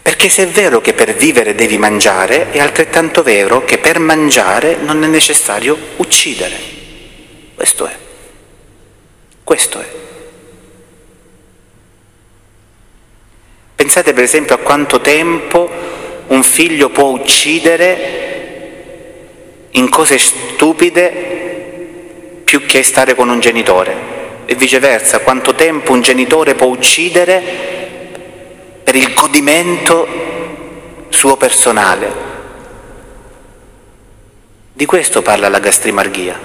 Perché 0.00 0.28
se 0.28 0.44
è 0.44 0.46
vero 0.46 0.80
che 0.80 0.92
per 0.92 1.12
vivere 1.12 1.56
devi 1.56 1.78
mangiare, 1.78 2.52
è 2.52 2.60
altrettanto 2.60 3.24
vero 3.24 3.64
che 3.64 3.78
per 3.78 3.98
mangiare 3.98 4.76
non 4.76 5.02
è 5.02 5.08
necessario 5.08 5.76
uccidere. 5.96 6.56
Questo 7.56 7.86
è. 7.86 7.96
Questo 9.42 9.80
è. 9.80 10.06
Pensate 13.76 14.12
per 14.14 14.24
esempio 14.24 14.54
a 14.54 14.58
quanto 14.58 15.00
tempo 15.02 15.70
un 16.28 16.42
figlio 16.42 16.88
può 16.88 17.10
uccidere 17.10 18.24
in 19.72 19.90
cose 19.90 20.16
stupide 20.16 21.34
più 22.42 22.64
che 22.64 22.82
stare 22.82 23.14
con 23.14 23.28
un 23.28 23.38
genitore 23.38 23.94
e 24.46 24.54
viceversa, 24.54 25.20
quanto 25.20 25.54
tempo 25.54 25.92
un 25.92 26.00
genitore 26.00 26.54
può 26.54 26.68
uccidere 26.68 27.42
per 28.82 28.94
il 28.94 29.12
godimento 29.12 30.08
suo 31.10 31.36
personale. 31.36 32.24
Di 34.72 34.86
questo 34.86 35.20
parla 35.20 35.50
la 35.50 35.58
gastrimarghia, 35.58 36.40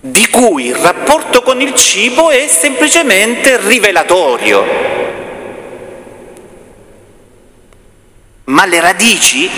di 0.00 0.26
cui 0.28 0.68
il 0.68 0.76
rapporto 0.76 1.42
con 1.42 1.60
il 1.60 1.74
cibo 1.74 2.30
è 2.30 2.46
semplicemente 2.46 3.58
rivelatorio. 3.58 5.19
Ma 8.50 8.66
le 8.66 8.80
radici, 8.80 9.48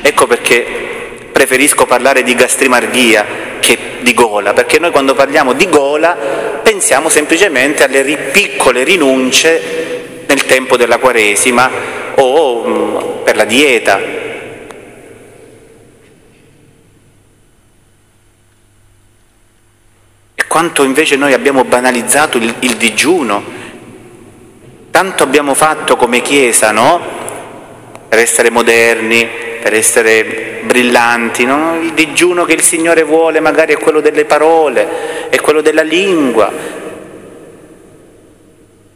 ecco 0.00 0.26
perché 0.26 1.26
preferisco 1.30 1.84
parlare 1.84 2.22
di 2.22 2.34
gastrimarghia 2.34 3.26
che 3.60 3.78
di 4.00 4.14
gola, 4.14 4.54
perché 4.54 4.78
noi 4.78 4.90
quando 4.90 5.14
parliamo 5.14 5.52
di 5.52 5.68
gola 5.68 6.14
pensiamo 6.62 7.10
semplicemente 7.10 7.84
alle 7.84 8.02
piccole 8.32 8.84
rinunce 8.84 10.22
nel 10.26 10.46
tempo 10.46 10.78
della 10.78 10.96
Quaresima 10.96 11.70
o 12.14 12.64
mm, 12.66 12.96
per 13.22 13.36
la 13.36 13.44
dieta. 13.44 14.00
E 20.34 20.46
quanto 20.46 20.84
invece 20.84 21.16
noi 21.16 21.34
abbiamo 21.34 21.64
banalizzato 21.64 22.38
il, 22.38 22.54
il 22.60 22.76
digiuno, 22.76 23.44
tanto 24.90 25.22
abbiamo 25.22 25.52
fatto 25.52 25.96
come 25.96 26.22
Chiesa, 26.22 26.70
no? 26.70 27.18
Per 28.08 28.18
essere 28.18 28.50
moderni, 28.50 29.28
per 29.60 29.74
essere 29.74 30.62
brillanti. 30.64 31.44
No? 31.44 31.78
Il 31.80 31.92
digiuno 31.92 32.44
che 32.44 32.54
il 32.54 32.62
Signore 32.62 33.02
vuole 33.02 33.40
magari 33.40 33.74
è 33.74 33.78
quello 33.78 34.00
delle 34.00 34.24
parole, 34.24 35.28
è 35.28 35.38
quello 35.40 35.60
della 35.60 35.82
lingua. 35.82 36.50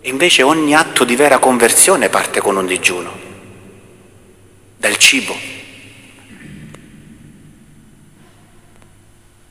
E 0.00 0.08
invece 0.08 0.42
ogni 0.42 0.74
atto 0.74 1.04
di 1.04 1.14
vera 1.14 1.38
conversione 1.38 2.08
parte 2.08 2.40
con 2.40 2.56
un 2.56 2.66
digiuno, 2.66 3.12
dal 4.76 4.96
cibo. 4.96 5.36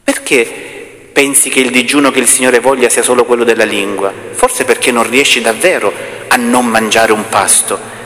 Perché 0.04 1.10
pensi 1.14 1.50
che 1.50 1.62
il 1.62 1.70
digiuno 1.70 2.12
che 2.12 2.20
il 2.20 2.28
Signore 2.28 2.60
voglia 2.60 2.90
sia 2.90 3.04
solo 3.04 3.24
quello 3.24 3.44
della 3.44 3.64
lingua? 3.64 4.12
Forse 4.32 4.66
perché 4.66 4.92
non 4.92 5.10
riesci 5.10 5.40
davvero 5.40 5.94
a 6.28 6.36
non 6.36 6.66
mangiare 6.66 7.12
un 7.12 7.30
pasto 7.30 8.01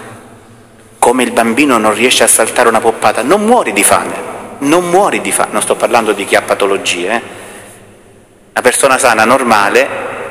come 1.06 1.22
il 1.22 1.34
bambino 1.34 1.78
non 1.78 1.94
riesce 1.94 2.24
a 2.24 2.28
saltare 2.28 2.68
una 2.68 2.80
poppata, 2.80 3.22
non 3.22 3.46
muori 3.46 3.74
di 3.74 3.84
fame, 3.84 4.16
non 4.62 4.90
muori 4.90 5.22
di 5.22 5.32
fame, 5.32 5.52
non 5.52 5.62
sto 5.62 5.76
parlando 5.76 6.14
di 6.14 6.26
chi 6.26 6.36
ha 6.36 6.42
patologie, 6.42 7.10
eh? 7.10 7.22
una 8.50 8.62
persona 8.64 8.98
sana, 8.98 9.24
normale, 9.24 9.88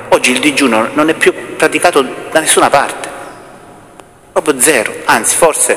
oggi 0.09 0.33
il 0.33 0.41
digiuno 0.41 0.89
non 0.95 1.11
è 1.11 1.15
più 1.15 1.33
praticato 1.55 2.05
da 2.29 2.41
nessuna 2.41 2.71
parte, 2.71 3.09
proprio 4.33 4.59
zero, 4.59 4.93
anzi 5.05 5.37
forse 5.37 5.77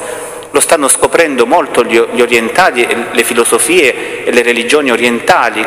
lo 0.49 0.59
stanno 0.59 0.87
scoprendo 0.87 1.45
molto 1.45 1.83
gli 1.83 2.19
orientali, 2.19 2.87
le 3.11 3.23
filosofie 3.23 4.25
e 4.25 4.31
le 4.31 4.41
religioni 4.41 4.89
orientali 4.89 5.63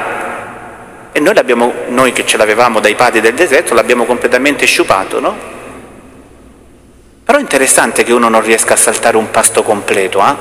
e 1.12 1.20
noi, 1.20 1.72
noi 1.86 2.12
che 2.12 2.26
ce 2.26 2.36
l'avevamo 2.36 2.80
dai 2.80 2.96
padri 2.96 3.20
del 3.20 3.34
deserto 3.34 3.74
l'abbiamo 3.74 4.06
completamente 4.06 4.66
sciupato, 4.66 5.20
no? 5.20 5.58
Però 7.30 7.38
è 7.38 7.44
interessante 7.44 8.02
che 8.02 8.12
uno 8.12 8.28
non 8.28 8.42
riesca 8.42 8.74
a 8.74 8.76
saltare 8.76 9.16
un 9.16 9.30
pasto 9.30 9.62
completo, 9.62 10.18
eh? 10.18 10.34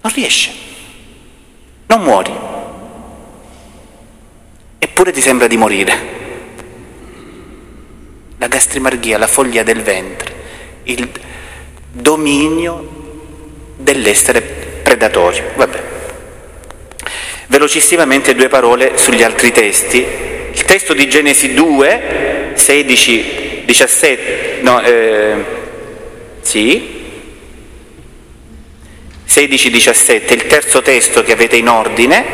Non 0.00 0.12
riesce. 0.12 0.50
Non 1.86 2.02
muori. 2.02 2.36
Eppure 4.76 5.12
ti 5.12 5.20
sembra 5.20 5.46
di 5.46 5.56
morire. 5.56 5.98
La 8.38 8.48
gastrimarghia, 8.48 9.18
la 9.18 9.28
foglia 9.28 9.62
del 9.62 9.82
ventre, 9.82 10.34
il 10.82 11.08
dominio 11.92 12.88
dell'essere 13.76 14.40
predatorio. 14.82 15.52
Vabbè. 15.54 15.82
Velocissimamente 17.46 18.34
due 18.34 18.48
parole 18.48 18.98
sugli 18.98 19.22
altri 19.22 19.52
testi. 19.52 20.04
Il 20.58 20.64
testo 20.64 20.92
di 20.92 21.08
Genesi 21.08 21.54
2, 21.54 22.52
16 22.54 23.62
17, 23.68 24.58
no, 24.62 24.80
eh, 24.80 25.44
sì, 26.40 26.96
16-17, 29.28 30.32
il 30.32 30.46
terzo 30.46 30.80
testo 30.80 31.22
che 31.22 31.32
avete 31.32 31.56
in 31.56 31.68
ordine, 31.68 32.24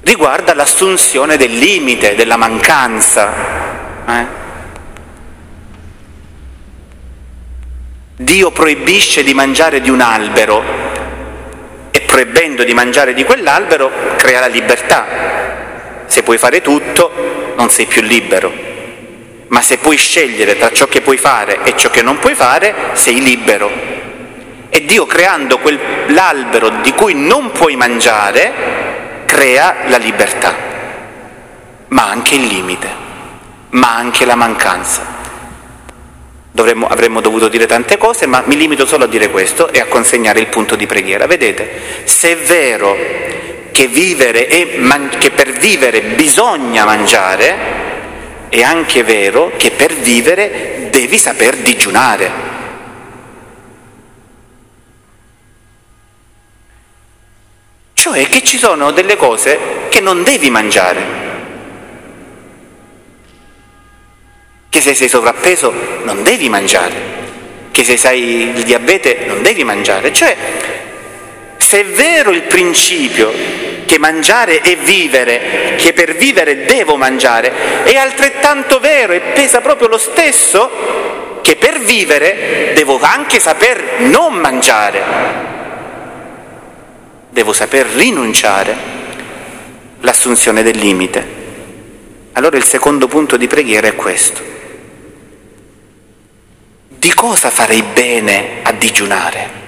riguarda 0.00 0.54
l'assunzione 0.54 1.36
del 1.36 1.56
limite, 1.56 2.16
della 2.16 2.36
mancanza. 2.36 3.32
Eh? 4.08 4.26
Dio 8.16 8.50
proibisce 8.50 9.22
di 9.22 9.34
mangiare 9.34 9.80
di 9.80 9.90
un 9.90 10.00
albero 10.00 10.64
e 11.90 12.00
proibendo 12.00 12.64
di 12.64 12.72
mangiare 12.74 13.12
di 13.12 13.24
quell'albero 13.24 13.92
crea 14.16 14.40
la 14.40 14.46
libertà. 14.46 15.47
Se 16.08 16.22
puoi 16.22 16.38
fare 16.38 16.60
tutto, 16.60 17.54
non 17.56 17.70
sei 17.70 17.86
più 17.86 18.02
libero 18.02 18.68
ma 19.48 19.62
se 19.62 19.78
puoi 19.78 19.96
scegliere 19.96 20.56
tra 20.56 20.72
ciò 20.72 20.86
che 20.86 21.00
puoi 21.00 21.16
fare 21.16 21.62
e 21.64 21.74
ciò 21.76 21.90
che 21.90 22.02
non 22.02 22.18
puoi 22.18 22.34
fare, 22.34 22.74
sei 22.92 23.22
libero. 23.22 23.70
E 24.68 24.84
Dio 24.84 25.06
creando 25.06 25.58
quell'albero 25.58 26.68
di 26.82 26.92
cui 26.92 27.14
non 27.14 27.50
puoi 27.52 27.76
mangiare, 27.76 29.22
crea 29.24 29.76
la 29.86 29.96
libertà, 29.96 30.54
ma 31.88 32.08
anche 32.08 32.34
il 32.34 32.46
limite, 32.46 32.88
ma 33.70 33.96
anche 33.96 34.26
la 34.26 34.34
mancanza. 34.34 35.16
Dovremmo, 36.50 36.86
avremmo 36.86 37.20
dovuto 37.20 37.48
dire 37.48 37.66
tante 37.66 37.96
cose, 37.96 38.26
ma 38.26 38.42
mi 38.44 38.56
limito 38.56 38.84
solo 38.84 39.04
a 39.04 39.08
dire 39.08 39.30
questo 39.30 39.72
e 39.72 39.80
a 39.80 39.86
consegnare 39.86 40.40
il 40.40 40.48
punto 40.48 40.76
di 40.76 40.86
preghiera. 40.86 41.26
Vedete, 41.26 42.04
se 42.04 42.32
è 42.32 42.36
vero 42.36 42.96
che, 43.70 44.76
man- 44.78 45.16
che 45.18 45.30
per 45.30 45.52
vivere 45.52 46.00
bisogna 46.00 46.84
mangiare, 46.84 47.56
è 48.48 48.62
anche 48.62 49.02
vero 49.02 49.52
che 49.56 49.70
per 49.70 49.94
vivere 49.94 50.88
devi 50.90 51.18
saper 51.18 51.56
digiunare. 51.56 52.46
Cioè 57.92 58.28
che 58.28 58.42
ci 58.42 58.58
sono 58.58 58.90
delle 58.92 59.16
cose 59.16 59.58
che 59.88 60.00
non 60.00 60.22
devi 60.22 60.50
mangiare. 60.50 61.26
Che 64.68 64.80
se 64.80 64.94
sei 64.94 65.08
sovrappeso 65.08 65.72
non 66.04 66.22
devi 66.22 66.48
mangiare. 66.48 67.16
Che 67.70 67.84
se 67.84 68.08
hai 68.08 68.52
il 68.54 68.62
diabete 68.62 69.24
non 69.26 69.42
devi 69.42 69.64
mangiare. 69.64 70.12
Cioè, 70.12 70.36
se 71.68 71.80
è 71.80 71.84
vero 71.84 72.30
il 72.30 72.44
principio 72.44 73.30
che 73.84 73.98
mangiare 73.98 74.62
è 74.62 74.74
vivere, 74.74 75.74
che 75.76 75.92
per 75.92 76.16
vivere 76.16 76.64
devo 76.64 76.96
mangiare, 76.96 77.82
è 77.82 77.94
altrettanto 77.94 78.80
vero 78.80 79.12
e 79.12 79.20
pesa 79.20 79.60
proprio 79.60 79.88
lo 79.88 79.98
stesso 79.98 81.40
che 81.42 81.56
per 81.56 81.80
vivere 81.80 82.72
devo 82.74 82.98
anche 83.02 83.38
saper 83.38 84.00
non 84.00 84.36
mangiare, 84.36 85.02
devo 87.28 87.52
saper 87.52 87.84
rinunciare 87.84 88.74
l'assunzione 90.00 90.62
del 90.62 90.78
limite. 90.78 91.26
Allora 92.32 92.56
il 92.56 92.64
secondo 92.64 93.08
punto 93.08 93.36
di 93.36 93.46
preghiera 93.46 93.88
è 93.88 93.94
questo. 93.94 94.40
Di 96.88 97.12
cosa 97.12 97.50
farei 97.50 97.82
bene 97.82 98.60
a 98.62 98.72
digiunare? 98.72 99.67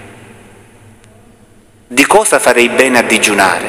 Di 1.93 2.07
cosa 2.07 2.39
farei 2.39 2.69
bene 2.69 2.99
a 2.99 3.03
digiunare? 3.03 3.67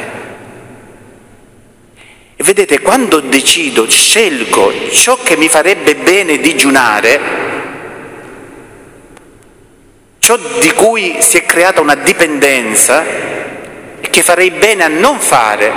E 2.36 2.44
vedete, 2.44 2.80
quando 2.80 3.20
decido, 3.20 3.90
scelgo 3.90 4.92
ciò 4.92 5.18
che 5.24 5.36
mi 5.36 5.50
farebbe 5.50 5.96
bene 5.96 6.38
digiunare, 6.38 7.20
ciò 10.20 10.38
di 10.38 10.72
cui 10.74 11.16
si 11.18 11.40
è 11.40 11.46
creata 11.48 11.82
una 11.82 11.96
dipendenza 11.96 13.04
e 14.00 14.08
che 14.12 14.22
farei 14.22 14.52
bene 14.52 14.84
a 14.84 14.88
non 14.88 15.20
fare 15.20 15.72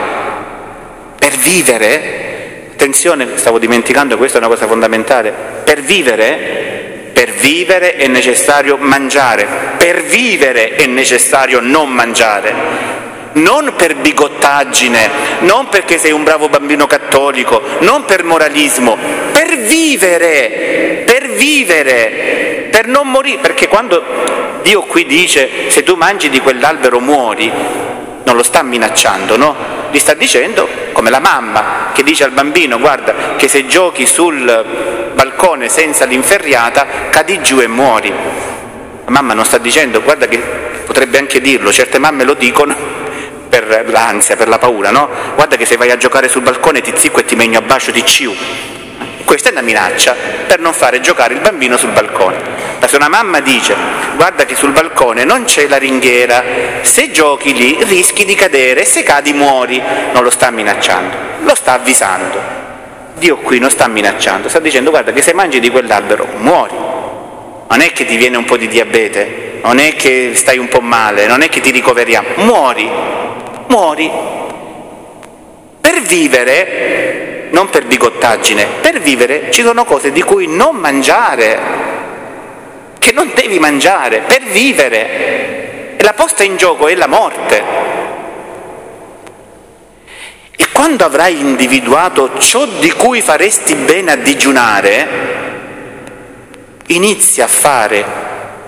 per 1.19 1.37
vivere, 1.37 2.69
attenzione, 2.73 3.39
stavo 3.39 3.59
dimenticando, 3.59 4.19
questa 4.19 4.37
è 4.37 4.41
una 4.41 4.51
cosa 4.51 4.67
fondamentale, 4.67 5.33
per 5.65 5.81
vivere, 5.81 6.84
per 7.25 7.33
vivere 7.33 7.97
è 7.97 8.07
necessario 8.07 8.77
mangiare, 8.77 9.47
per 9.79 10.03
vivere 10.03 10.75
è 10.75 10.85
necessario 10.85 11.59
non 11.61 11.89
mangiare 11.91 12.93
non 13.37 13.73
per 13.75 13.97
bigottaggine, 13.97 15.11
non 15.41 15.69
perché 15.69 15.99
sei 15.99 16.13
un 16.13 16.23
bravo 16.23 16.49
bambino 16.49 16.87
cattolico, 16.87 17.61
non 17.81 18.05
per 18.05 18.23
moralismo, 18.23 18.97
per 19.33 19.57
vivere, 19.57 21.03
per 21.05 21.31
vivere, 21.31 22.69
per 22.71 22.87
non 22.87 23.11
morire, 23.11 23.39
perché 23.39 23.67
quando 23.67 24.05
Dio 24.63 24.83
qui 24.83 25.05
dice 25.05 25.69
se 25.69 25.83
tu 25.83 25.97
mangi 25.97 26.29
di 26.29 26.39
quell'albero 26.39 27.01
muori, 27.01 27.51
non 28.25 28.37
lo 28.37 28.43
sta 28.45 28.63
minacciando, 28.63 29.37
no? 29.37 29.57
Gli 29.91 29.99
sta 29.99 30.15
dicendo 30.15 30.69
come 30.93 31.11
la 31.11 31.21
mamma 31.21 31.91
che 31.93 32.05
dice 32.05 32.23
al 32.23 32.31
bambino 32.31 32.79
guarda 32.79 33.35
che 33.37 33.49
se 33.49 33.67
giochi 33.67 34.07
sul 34.07 34.94
balcone 35.15 35.69
senza 35.69 36.05
l'inferriata 36.05 36.87
cadi 37.11 37.41
giù 37.41 37.61
e 37.61 37.67
muori. 37.67 38.11
La 38.11 39.11
mamma 39.11 39.35
non 39.35 39.45
sta 39.45 39.59
dicendo 39.59 40.03
guarda 40.03 40.27
che 40.27 40.39
potrebbe 40.85 41.19
anche 41.19 41.41
dirlo, 41.41 41.73
certe 41.73 41.99
mamme 41.99 42.25
lo 42.25 42.35
dicono 42.35 42.75
per 43.49 43.85
l'ansia, 43.89 44.37
per 44.37 44.49
la 44.49 44.59
paura, 44.59 44.91
no? 44.91 45.09
Guarda 45.35 45.57
che 45.57 45.65
se 45.65 45.77
vai 45.77 45.91
a 45.91 45.97
giocare 45.97 46.29
sul 46.29 46.43
balcone 46.43 46.81
ti 46.81 46.93
zicco 46.97 47.21
e 47.21 47.25
ti 47.25 47.37
megno 47.37 47.59
a 47.59 47.63
bacio 47.63 47.91
di 47.91 48.05
ciu. 48.05 48.35
Questa 49.25 49.49
è 49.49 49.53
una 49.53 49.63
minaccia 49.63 50.15
per 50.47 50.61
non 50.61 50.75
fare 50.75 51.01
giocare 51.01 51.35
il 51.35 51.41
bambino 51.41 51.77
sul 51.77 51.91
balcone. 51.91 52.39
Ma 52.79 52.87
se 52.87 52.97
una 52.97 53.09
mamma 53.09 53.41
dice 53.41 53.75
guarda 54.17 54.45
che 54.45 54.55
sul 54.55 54.73
balcone 54.73 55.25
non 55.25 55.45
c'è 55.45 55.67
la 55.67 55.79
ringhiera, 55.79 56.45
se 56.83 57.11
giochi 57.11 57.55
lì 57.55 57.79
rischi 57.85 58.25
di 58.25 58.35
cadere 58.35 58.83
e 58.83 58.85
se 58.85 59.03
cadi 59.03 59.33
muori, 59.33 59.83
non 60.13 60.23
lo 60.23 60.31
sta 60.31 60.51
minacciando, 60.51 61.17
lo 61.43 61.55
sta 61.55 61.73
avvisando. 61.73 62.54
Dio 63.15 63.37
qui 63.39 63.59
non 63.59 63.71
sta 63.71 63.87
minacciando, 63.89 64.49
sta 64.49 64.61
dicendo 64.61 64.91
guarda 64.91 65.13
che 65.13 65.23
se 65.23 65.33
mangi 65.35 65.61
di 65.61 65.71
quell'albero 65.71 66.27
muori. 66.37 66.75
Non 67.69 67.81
è 67.81 67.93
che 67.93 68.05
ti 68.05 68.17
viene 68.17 68.37
un 68.37 68.45
po' 68.45 68.57
di 68.57 68.69
diabete, 68.69 69.61
non 69.63 69.79
è 69.79 69.95
che 69.95 70.33
stai 70.35 70.59
un 70.59 70.69
po' 70.69 70.81
male, 70.81 71.27
non 71.27 71.43
è 71.43 71.49
che 71.49 71.61
ti 71.61 71.71
ricoveriamo, 71.71 72.29
muori 72.37 72.89
muori. 73.75 74.09
Per 75.81 76.01
vivere, 76.03 77.49
non 77.51 77.69
per 77.69 77.87
bigottaggine, 77.87 78.67
per 78.81 79.01
vivere 79.01 79.51
ci 79.51 79.63
sono 79.63 79.85
cose 79.85 80.13
di 80.13 80.23
cui 80.23 80.47
non 80.47 80.77
mangiare, 80.77 81.59
che 82.99 83.13
non 83.13 83.33
devi 83.35 83.59
mangiare 83.59 84.21
per 84.21 84.43
vivere. 84.45 85.97
E 85.97 86.03
la 86.03 86.13
posta 86.13 86.45
in 86.45 86.57
gioco 86.57 86.87
è 86.87 86.95
la 86.95 87.09
morte. 87.09 87.63
E 90.57 90.69
quando 90.73 91.05
avrai 91.05 91.41
individuato 91.41 92.39
ciò 92.39 92.67
di 92.67 92.91
cui 92.93 93.21
faresti 93.21 93.75
bene 93.75 94.13
a 94.13 94.17
digiunare, 94.17 95.09
inizia 96.87 97.45
a 97.45 97.49
fare 97.49 98.05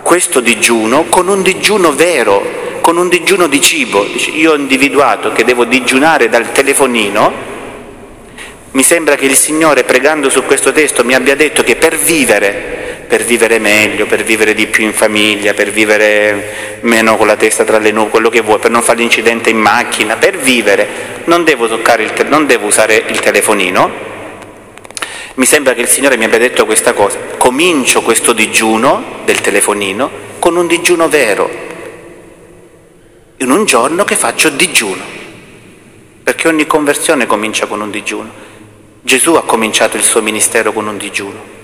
questo 0.03 0.41
digiuno 0.41 1.05
con 1.05 1.29
un 1.29 1.43
digiuno 1.43 1.93
vero, 1.93 2.79
con 2.81 2.97
un 2.97 3.09
digiuno 3.09 3.47
di 3.47 3.61
cibo. 3.61 4.07
Io 4.35 4.53
ho 4.53 4.57
individuato 4.57 5.33
che 5.33 5.45
devo 5.45 5.65
digiunare 5.65 6.29
dal 6.29 6.53
telefonino, 6.53 7.55
mi 8.71 8.83
sembra 8.83 9.17
che 9.17 9.25
il 9.25 9.35
Signore 9.35 9.85
pregando 9.85 10.29
su 10.29 10.45
questo 10.45 10.71
testo 10.71 11.03
mi 11.03 11.15
abbia 11.15 11.35
detto 11.35 11.63
che 11.63 11.77
per 11.77 11.97
vivere, 11.97 12.86
per 13.07 13.25
vivere 13.25 13.59
meglio, 13.59 14.07
per 14.07 14.25
vivere 14.25 14.55
di 14.55 14.67
più 14.67 14.85
in 14.85 14.93
famiglia, 14.93 15.55
per 15.55 15.71
vivere 15.71 16.79
meno 16.83 17.17
con 17.17 17.27
la 17.27 17.37
testa 17.37 17.65
tra 17.65 17.79
le 17.79 17.91
nuvole, 17.91 18.11
quello 18.11 18.29
che 18.31 18.41
vuoi, 18.41 18.59
per 18.59 18.71
non 18.71 18.83
fare 18.83 18.99
l'incidente 18.99 19.51
in 19.51 19.59
macchina, 19.59 20.17
per 20.17 20.37
vivere 20.37 21.23
non 21.25 21.45
devo, 21.45 21.69
te- 21.81 22.25
non 22.25 22.47
devo 22.47 22.67
usare 22.67 23.05
il 23.09 23.21
telefonino. 23.21 24.15
Mi 25.35 25.45
sembra 25.45 25.75
che 25.75 25.83
il 25.83 25.89
Signore 25.89 26.17
mi 26.17 26.25
abbia 26.25 26.39
detto 26.39 26.65
questa 26.65 26.93
cosa. 26.93 27.19
Comincio 27.37 28.03
questo 28.03 28.33
digiuno 28.33 29.21
del 29.25 29.41
telefonino 29.41 30.11
con 30.39 30.57
un 30.57 30.67
digiuno 30.67 31.09
vero, 31.09 31.51
in 33.39 33.51
un 33.51 33.65
giorno 33.65 34.05
che 34.05 34.17
faccio 34.17 34.49
digiuno, 34.49 35.03
perché 36.23 36.49
ogni 36.49 36.67
conversione 36.67 37.27
comincia 37.27 37.67
con 37.67 37.81
un 37.81 37.91
digiuno. 37.91 38.45
Gesù 39.03 39.35
ha 39.35 39.43
cominciato 39.43 39.97
il 39.97 40.03
suo 40.03 40.23
ministero 40.23 40.73
con 40.73 40.87
un 40.87 40.97
digiuno. 40.97 41.56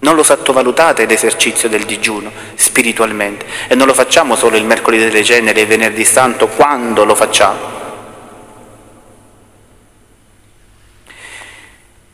Non 0.00 0.14
lo 0.14 0.22
sottovalutate 0.22 1.06
l'esercizio 1.06 1.68
del 1.68 1.84
digiuno 1.84 2.30
spiritualmente 2.54 3.44
e 3.66 3.74
non 3.74 3.86
lo 3.86 3.94
facciamo 3.94 4.36
solo 4.36 4.56
il 4.56 4.64
mercoledì 4.64 5.04
delle 5.04 5.24
ceneri 5.24 5.58
e 5.58 5.62
il 5.62 5.68
venerdì 5.68 6.04
santo 6.04 6.46
quando 6.48 7.04
lo 7.04 7.14
facciamo. 7.14 7.76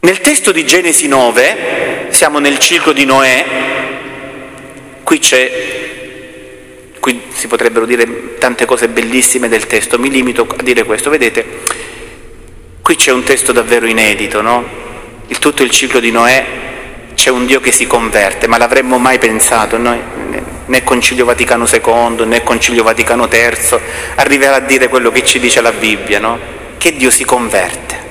Nel 0.00 0.20
testo 0.20 0.52
di 0.52 0.66
Genesi 0.66 1.08
9, 1.08 2.08
siamo 2.10 2.38
nel 2.38 2.58
ciclo 2.58 2.92
di 2.92 3.04
Noè, 3.04 3.44
qui 5.02 5.18
c'è, 5.18 5.50
qui 7.00 7.22
si 7.32 7.46
potrebbero 7.46 7.86
dire 7.86 8.36
tante 8.36 8.66
cose 8.66 8.88
bellissime 8.88 9.48
del 9.48 9.66
testo, 9.66 9.98
mi 9.98 10.10
limito 10.10 10.46
a 10.56 10.62
dire 10.62 10.84
questo, 10.84 11.08
vedete, 11.08 11.62
Qui 12.84 12.96
c'è 12.96 13.12
un 13.12 13.22
testo 13.22 13.52
davvero 13.52 13.86
inedito, 13.86 14.42
no? 14.42 14.62
Il 15.28 15.38
tutto 15.38 15.62
il 15.62 15.70
ciclo 15.70 16.00
di 16.00 16.10
Noè 16.10 16.44
c'è 17.14 17.30
un 17.30 17.46
Dio 17.46 17.60
che 17.60 17.72
si 17.72 17.86
converte, 17.86 18.46
ma 18.46 18.58
l'avremmo 18.58 18.98
mai 18.98 19.18
pensato 19.18 19.78
noi? 19.78 20.00
Né 20.66 20.82
Concilio 20.82 21.24
Vaticano 21.24 21.66
II 21.70 22.24
né 22.26 22.42
Concilio 22.42 22.82
Vaticano 22.82 23.28
III 23.30 23.78
arriverà 24.16 24.56
a 24.56 24.60
dire 24.60 24.88
quello 24.88 25.10
che 25.10 25.24
ci 25.24 25.38
dice 25.38 25.60
la 25.60 25.72
Bibbia, 25.72 26.18
no? 26.18 26.38
Che 26.78 26.96
Dio 26.96 27.10
si 27.10 27.24
converte. 27.24 28.02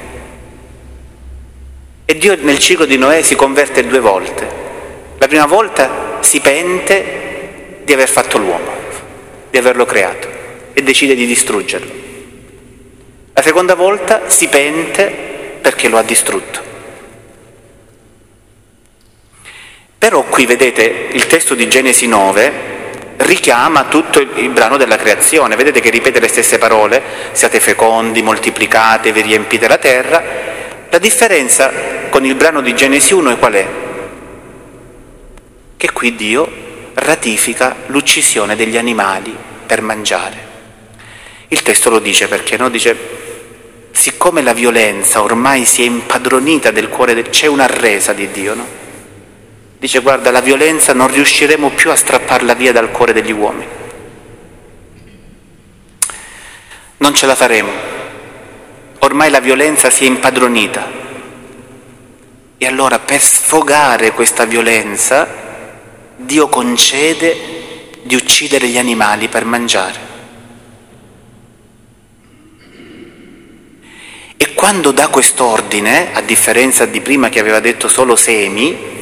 E 2.06 2.18
Dio 2.18 2.36
nel 2.40 2.60
ciclo 2.60 2.86
di 2.86 2.98
Noè 2.98 3.22
si 3.22 3.36
converte 3.36 3.86
due 3.88 4.00
volte. 4.00 4.62
La 5.18 5.28
prima 5.28 5.46
volta 5.46 6.18
si 6.22 6.40
pente 6.40 7.82
di 7.84 7.94
aver 7.94 8.10
fatto 8.10 8.38
l'uomo, 8.38 8.72
di 9.50 9.58
averlo 9.58 9.86
creato 9.86 10.28
e 10.74 10.84
decide 10.84 11.16
di 11.16 11.26
distruggerlo. 11.26 11.92
La 13.34 13.42
seconda 13.42 13.76
volta 13.76 14.30
si 14.30 14.48
pente 14.48 15.06
perché 15.62 15.88
lo 15.88 15.98
ha 15.98 16.04
distrutto. 16.04 16.73
Però 20.04 20.24
qui 20.24 20.46
vedete 20.46 21.08
il 21.14 21.28
testo 21.28 21.56
di 21.56 21.70
Genesi 21.70 22.08
9 22.08 23.16
richiama 23.20 23.86
tutto 23.86 24.20
il, 24.20 24.32
il, 24.36 24.50
brano 24.50 24.76
della 24.76 24.98
creazione, 24.98 25.56
vedete 25.56 25.80
che 25.80 25.90
ripete 25.90 26.20
le 26.20 26.28
stesse 26.28 26.58
parole, 26.58 27.02
siate 27.32 27.62
fecondi, 27.62 28.22
moltiplicate, 28.22 29.14
vi 29.14 29.22
riempite 29.22 29.66
la 29.66 29.78
terra. 29.78 30.22
La 30.90 30.98
differenza 30.98 31.72
con 32.10 32.26
il 32.26 32.36
brano 32.36 32.60
di 32.60 32.76
Genesi 32.76 33.14
1 33.14 33.30
è 33.30 33.40
qual 33.40 33.54
è? 33.54 33.68
Che 35.78 35.92
qui 35.94 36.16
Dio 36.18 36.52
ratifica 36.96 37.74
l'uccisione 37.86 38.58
degli 38.58 38.76
animali 38.76 39.34
per 39.66 39.82
mangiare. 39.82 40.38
Il 41.48 41.62
testo 41.62 41.90
lo 41.90 42.00
dice 42.00 42.28
perché 42.28 42.58
no? 42.58 42.68
Dice 42.68 42.98
siccome 43.92 44.42
la 44.42 44.52
violenza 44.52 45.22
ormai 45.22 45.64
si 45.64 45.82
è 45.82 45.86
impadronita 45.86 46.72
del 46.72 46.90
cuore, 46.90 47.30
c'è 47.30 47.48
una 47.48 47.68
resa 47.68 48.12
di 48.12 48.30
Dio, 48.32 48.54
no? 48.54 48.83
Dice 49.84 50.00
guarda, 50.00 50.32
la 50.32 50.40
violenza 50.40 50.94
non 50.94 51.10
riusciremo 51.10 51.72
più 51.72 51.92
a 51.92 51.98
strapparla 51.98 52.54
via 52.54 52.72
dal 52.72 52.90
cuore 52.90 53.12
degli 53.12 53.34
uomini. 53.34 53.68
Non 57.00 57.14
ce 57.14 57.26
la 57.26 57.36
faremo. 57.36 57.70
Ormai 59.00 59.30
la 59.30 59.42
violenza 59.42 59.90
si 59.90 60.06
è 60.06 60.08
impadronita. 60.08 60.90
E 62.58 62.66
allora 62.66 63.00
per 63.00 63.20
sfogare 63.20 64.14
questa 64.14 64.46
violenza 64.46 65.28
Dio 66.16 66.48
concede 66.48 67.36
di 68.04 68.16
uccidere 68.16 68.70
gli 68.70 68.78
animali 68.78 69.28
per 69.28 69.44
mangiare. 69.44 70.00
E 74.38 74.54
quando 74.54 74.92
dà 74.92 75.10
quest'ordine, 75.10 76.14
a 76.14 76.22
differenza 76.22 76.86
di 76.86 77.02
prima 77.02 77.28
che 77.28 77.42
aveva 77.42 77.60
detto 77.60 77.90
solo 77.90 78.16
semi, 78.16 79.02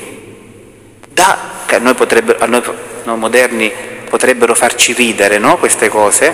dà, 1.21 1.37
che 1.65 1.75
a 1.75 1.79
noi, 1.79 1.95
a 2.39 2.45
noi, 2.45 2.61
noi 3.03 3.17
moderni 3.17 3.71
potrebbero 4.09 4.55
farci 4.55 4.93
ridere 4.93 5.37
no? 5.37 5.57
queste 5.57 5.87
cose, 5.87 6.33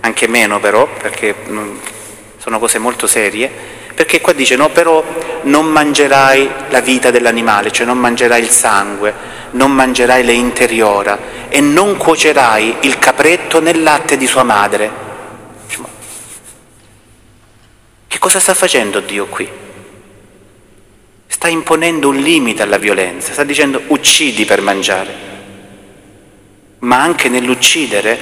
anche 0.00 0.26
meno 0.26 0.58
però, 0.60 0.86
perché 0.86 1.34
sono 2.38 2.58
cose 2.58 2.78
molto 2.78 3.06
serie, 3.06 3.50
perché 3.94 4.20
qua 4.20 4.32
dice 4.32 4.56
no, 4.56 4.70
però 4.70 5.04
non 5.42 5.66
mangerai 5.66 6.50
la 6.70 6.80
vita 6.80 7.10
dell'animale, 7.10 7.70
cioè 7.70 7.84
non 7.84 7.98
mangerai 7.98 8.40
il 8.40 8.48
sangue, 8.48 9.12
non 9.52 9.72
mangerai 9.72 10.24
le 10.24 10.32
interiora 10.32 11.18
e 11.48 11.60
non 11.60 11.96
cuocerai 11.96 12.76
il 12.80 12.98
capretto 12.98 13.60
nel 13.60 13.82
latte 13.82 14.16
di 14.16 14.26
sua 14.26 14.42
madre 14.42 15.06
Che 18.08 18.18
cosa 18.18 18.40
sta 18.40 18.54
facendo 18.54 19.00
Dio 19.00 19.26
qui? 19.26 19.48
Sta 21.38 21.46
imponendo 21.46 22.08
un 22.08 22.16
limite 22.16 22.62
alla 22.62 22.78
violenza, 22.78 23.32
sta 23.32 23.44
dicendo 23.44 23.80
uccidi 23.86 24.44
per 24.44 24.60
mangiare, 24.60 25.14
ma 26.80 27.00
anche 27.00 27.28
nell'uccidere 27.28 28.18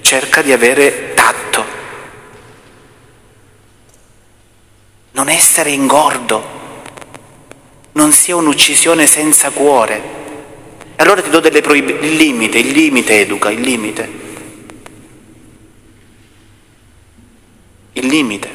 cerca 0.00 0.42
di 0.42 0.52
avere 0.52 1.12
tatto, 1.12 1.64
non 5.10 5.28
essere 5.28 5.70
ingordo, 5.70 6.44
non 7.94 8.12
sia 8.12 8.36
un'uccisione 8.36 9.06
senza 9.06 9.50
cuore. 9.50 10.00
Allora 10.94 11.20
ti 11.20 11.30
do 11.30 11.40
delle 11.40 11.62
proibizioni, 11.62 12.06
il 12.06 12.14
limite, 12.14 12.58
il 12.58 12.70
limite 12.70 13.18
educa, 13.18 13.50
il 13.50 13.60
limite. 13.60 14.08
Il 17.94 18.06
limite 18.06 18.50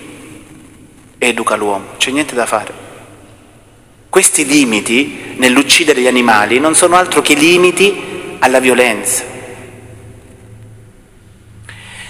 educa 1.18 1.56
l'uomo, 1.58 1.88
c'è 1.98 2.12
niente 2.12 2.36
da 2.36 2.46
fare. 2.46 2.87
Questi 4.18 4.48
limiti 4.48 5.36
nell'uccidere 5.36 6.02
gli 6.02 6.08
animali 6.08 6.60
non 6.60 6.74
sono 6.74 6.96
altro 6.96 7.22
che 7.22 7.36
limiti 7.36 8.36
alla 8.40 8.58
violenza. 8.58 9.24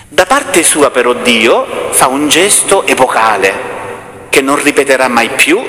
Da 0.08 0.26
parte 0.26 0.64
sua 0.64 0.90
però 0.90 1.12
Dio 1.12 1.90
fa 1.92 2.08
un 2.08 2.30
gesto 2.30 2.88
epocale 2.88 3.54
che 4.30 4.40
non 4.40 4.64
ripeterà 4.64 5.10
mai 5.10 5.32
più 5.32 5.62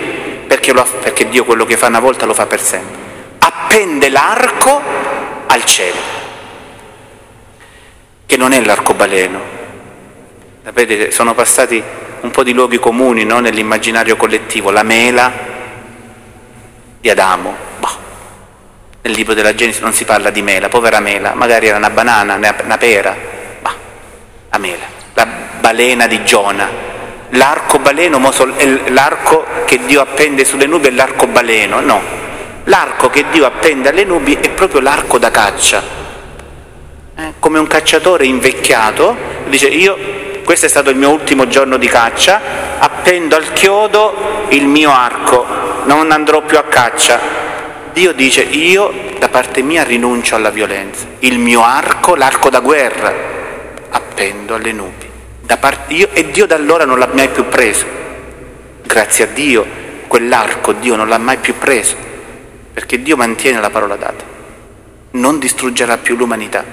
perché, 0.47 0.73
lo, 0.73 0.87
perché 1.03 1.29
Dio 1.29 1.45
quello 1.45 1.65
che 1.65 1.77
fa 1.77 1.89
una 1.89 1.99
volta 1.99 2.25
lo 2.25 2.35
fa 2.35 2.47
per 2.47 2.61
sempre. 2.61 2.97
Appende 3.41 4.09
l'arco 4.09 4.81
al 5.45 5.65
cielo, 5.65 5.99
che 8.27 8.37
non 8.37 8.53
è 8.53 8.61
l'arcobaleno. 8.61 9.41
Sapete, 10.63 11.11
sono 11.11 11.35
passati 11.35 11.83
un 12.21 12.31
po' 12.31 12.45
di 12.45 12.53
luoghi 12.53 12.79
comuni 12.79 13.25
no? 13.25 13.41
nell'immaginario 13.41 14.15
collettivo, 14.15 14.71
la 14.71 14.85
mela 14.85 15.48
di 17.01 17.11
Adamo. 17.11 17.55
Boh. 17.79 18.07
Nel 19.03 19.13
libro 19.15 19.35
della 19.35 19.55
Genesi 19.55 19.81
non 19.81 19.93
si 19.93 20.05
parla 20.05 20.31
di 20.31 20.43
mela, 20.43 20.69
povera 20.69 21.01
mela, 21.01 21.35
magari 21.35 21.69
era 21.69 21.77
una 21.77 21.91
banana, 21.91 22.35
una 22.35 22.79
pera, 22.79 23.17
boh. 23.61 23.71
la 24.51 24.59
mela, 24.59 24.85
la 25.15 25.27
balena 25.61 26.07
di 26.07 26.25
Giona. 26.25 26.87
L'arcobaleno, 27.33 28.19
l'arco 28.87 29.45
che 29.67 29.85
Dio 29.85 30.01
appende 30.01 30.47
sulle 30.47 30.67
nubi 30.67 30.89
è 30.89 30.91
l'arcobaleno, 30.91 31.81
no. 31.81 32.01
L'arco 32.65 33.11
che 33.11 33.27
Dio 33.31 33.45
appende 33.45 33.91
alle 33.91 34.05
nubi 34.05 34.35
è 34.41 34.49
proprio 34.51 34.81
l'arco 34.81 35.19
da 35.19 35.31
caccia. 35.31 35.83
Eh? 37.15 37.33
Come 37.39 37.59
un 37.59 37.67
cacciatore 37.67 38.25
invecchiato 38.25 39.15
dice 39.49 39.67
io 39.67 39.97
questo 40.49 40.65
è 40.65 40.69
stato 40.71 40.89
il 40.89 40.97
mio 40.97 41.11
ultimo 41.11 41.47
giorno 41.47 41.77
di 41.77 41.89
caccia, 41.89 42.41
appendo 42.79 43.37
al 43.37 43.53
chiodo 43.53 44.47
il 44.49 44.67
mio 44.67 44.91
arco, 44.91 45.45
non 45.89 46.13
andrò 46.13 46.43
più 46.43 46.59
a 46.59 46.65
caccia. 46.65 47.19
Dio 47.93 48.13
dice 48.13 48.43
io 48.43 48.93
da 49.19 49.29
parte 49.29 49.63
mia 49.63 49.83
rinuncio 49.83 50.37
alla 50.37 50.51
violenza, 50.51 51.07
il 51.21 51.39
mio 51.39 51.65
arco, 51.65 52.15
l'arco 52.15 52.51
da 52.51 52.61
guerra, 52.61 53.13
appendo 53.91 54.55
alle 54.55 54.73
nubi. 54.73 55.07
Io, 55.89 56.11
e 56.13 56.31
Dio 56.31 56.47
da 56.47 56.55
allora 56.55 56.85
non 56.85 56.99
l'ha 56.99 57.09
mai 57.13 57.29
più 57.29 57.49
preso. 57.49 57.87
Grazie 58.83 59.25
a 59.25 59.27
Dio 59.29 59.67
quell'arco 60.07 60.73
Dio 60.73 60.95
non 60.97 61.09
l'ha 61.09 61.19
mai 61.19 61.39
più 61.39 61.57
preso, 61.57 61.97
perché 62.73 63.03
Dio 63.03 63.17
mantiene 63.17 63.61
la 63.61 63.71
parola 63.71 63.97
data, 63.97 64.25
non 65.13 65.39
distruggerà 65.39 65.97
più 65.97 66.17
l'umanità. 66.17 66.65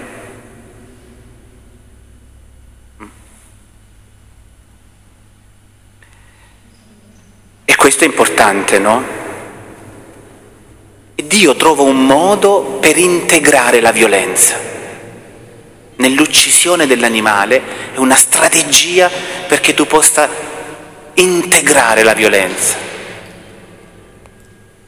Questo 7.86 8.04
è 8.04 8.08
importante, 8.08 8.80
no? 8.80 9.04
Dio 11.14 11.56
trova 11.56 11.84
un 11.84 12.04
modo 12.04 12.80
per 12.82 12.98
integrare 12.98 13.80
la 13.80 13.92
violenza. 13.92 14.60
Nell'uccisione 15.98 16.88
dell'animale 16.88 17.62
è 17.94 17.98
una 17.98 18.16
strategia 18.16 19.08
perché 19.48 19.76
tu 19.76 19.86
possa 19.86 20.28
integrare 21.14 22.02
la 22.02 22.16
violenza. 22.16 22.76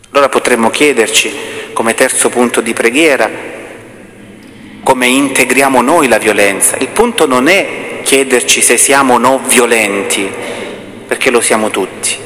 Allora 0.09 0.29
potremmo 0.29 0.71
chiederci, 0.71 1.31
come 1.73 1.93
terzo 1.93 2.29
punto 2.29 2.61
di 2.61 2.73
preghiera, 2.73 3.29
come 4.81 5.05
integriamo 5.05 5.83
noi 5.83 6.07
la 6.07 6.17
violenza. 6.17 6.77
Il 6.77 6.89
punto 6.89 7.27
non 7.27 7.47
è 7.47 7.99
chiederci 8.01 8.59
se 8.59 8.75
siamo 8.75 9.13
o 9.13 9.17
no 9.19 9.37
violenti, 9.45 10.27
perché 11.05 11.29
lo 11.29 11.41
siamo 11.41 11.69
tutti, 11.69 12.25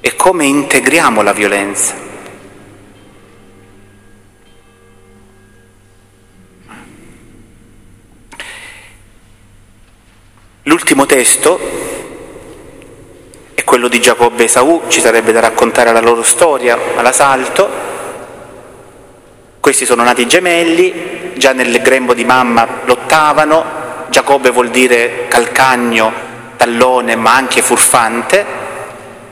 è 0.00 0.14
come 0.14 0.44
integriamo 0.44 1.22
la 1.22 1.32
violenza. 1.32 2.06
L'ultimo 10.62 11.06
testo 11.06 11.58
è 13.54 13.64
quello 13.64 13.88
di 13.88 14.00
Giacobbe 14.00 14.42
e 14.42 14.44
Esaù, 14.44 14.82
ci 14.88 15.00
sarebbe 15.00 15.32
da 15.32 15.40
raccontare 15.40 15.92
la 15.92 16.00
loro 16.00 16.22
storia 16.22 16.78
alla 16.94 17.12
salto. 17.12 17.68
Questi 19.60 19.86
sono 19.86 20.02
nati 20.02 20.28
gemelli, 20.28 21.32
già 21.36 21.52
nel 21.52 21.80
grembo 21.80 22.12
di 22.12 22.24
mamma 22.24 22.82
lottavano, 22.84 23.64
Giacobbe 24.10 24.50
vuol 24.50 24.68
dire 24.68 25.26
calcagno, 25.28 26.12
tallone, 26.56 27.16
ma 27.16 27.34
anche 27.34 27.62
furfante, 27.62 28.44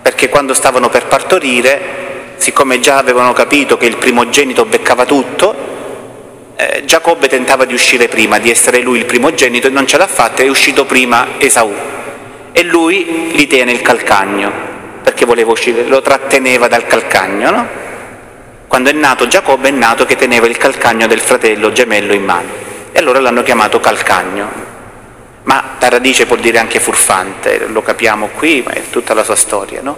perché 0.07 0.29
quando 0.29 0.55
stavano 0.55 0.89
per 0.89 1.07
partorire, 1.07 2.35
siccome 2.37 2.79
già 2.79 2.97
avevano 2.97 3.33
capito 3.33 3.77
che 3.77 3.87
il 3.87 3.97
primogenito 3.97 4.65
beccava 4.65 5.05
tutto, 5.05 5.53
eh, 6.55 6.85
Giacobbe 6.85 7.27
tentava 7.27 7.65
di 7.65 7.75
uscire 7.75 8.07
prima, 8.07 8.39
di 8.39 8.49
essere 8.49 8.83
lui 8.83 8.99
il 8.99 9.05
primogenito 9.05 9.67
e 9.67 9.71
non 9.71 9.85
ce 9.85 9.97
l'ha 9.97 10.07
fatta, 10.07 10.45
è 10.45 10.49
uscito 10.49 10.85
prima 10.85 11.27
Esaù 11.39 11.75
e 12.53 12.63
lui 12.63 13.33
gli 13.33 13.49
tiene 13.49 13.73
il 13.73 13.83
calcagno 13.83 14.53
perché 15.03 15.25
voleva 15.25 15.51
uscire, 15.51 15.83
lo 15.83 16.01
tratteneva 16.01 16.69
dal 16.69 16.87
calcagno, 16.87 17.51
no? 17.51 17.69
Quando 18.69 18.91
è 18.91 18.93
nato 18.93 19.27
Giacobbe 19.27 19.71
è 19.71 19.73
nato 19.73 20.05
che 20.05 20.15
teneva 20.15 20.47
il 20.47 20.57
calcagno 20.57 21.09
del 21.09 21.19
fratello 21.19 21.73
gemello 21.73 22.15
in 22.15 22.23
mano 22.23 22.49
e 22.93 22.99
allora 23.01 23.19
l'hanno 23.19 23.43
chiamato 23.43 23.81
calcagno. 23.81 24.76
Ma 25.47 25.77
la 25.79 25.89
radice 25.89 26.25
vuol 26.25 26.41
dire 26.41 26.59
anche 26.59 26.81
furfante, 26.81 27.67
lo 27.69 27.81
capiamo 27.81 28.31
qui, 28.35 28.63
ma 28.65 28.73
è 28.73 28.83
tutta 28.91 29.15
la 29.15 29.23
sua 29.23 29.37
storia, 29.37 29.81
no? 29.81 29.97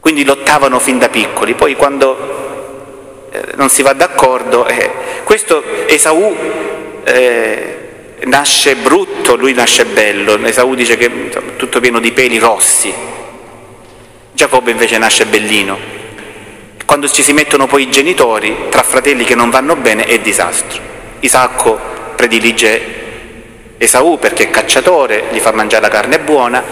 Quindi 0.00 0.22
lottavano 0.22 0.78
fin 0.78 0.98
da 0.98 1.08
piccoli, 1.08 1.54
poi 1.54 1.74
quando 1.76 3.28
eh, 3.30 3.42
non 3.54 3.70
si 3.70 3.80
va 3.80 3.94
d'accordo. 3.94 4.66
Eh, 4.66 4.90
questo 5.24 5.64
Esaù 5.86 6.36
eh, 7.04 7.78
nasce 8.24 8.76
brutto, 8.76 9.34
lui 9.34 9.54
nasce 9.54 9.86
bello, 9.86 10.36
Esaù 10.44 10.74
dice 10.74 10.98
che 10.98 11.06
è 11.06 11.56
tutto 11.56 11.80
pieno 11.80 11.98
di 11.98 12.12
peli 12.12 12.38
rossi, 12.38 12.92
Giacobbe 14.34 14.72
invece 14.72 14.98
nasce 14.98 15.24
bellino. 15.24 15.78
Quando 16.84 17.08
ci 17.08 17.22
si 17.22 17.32
mettono 17.32 17.66
poi 17.66 17.84
i 17.84 17.90
genitori, 17.90 18.54
tra 18.68 18.82
fratelli 18.82 19.24
che 19.24 19.34
non 19.34 19.48
vanno 19.48 19.74
bene, 19.74 20.04
è 20.04 20.18
disastro. 20.18 20.82
Isacco 21.20 21.80
predilige 22.14 23.04
Esaù 23.78 24.18
perché 24.18 24.44
è 24.44 24.50
cacciatore, 24.50 25.24
gli 25.30 25.38
fa 25.38 25.52
mangiare 25.52 25.82
la 25.82 25.90
carne 25.90 26.18
buona, 26.18 26.62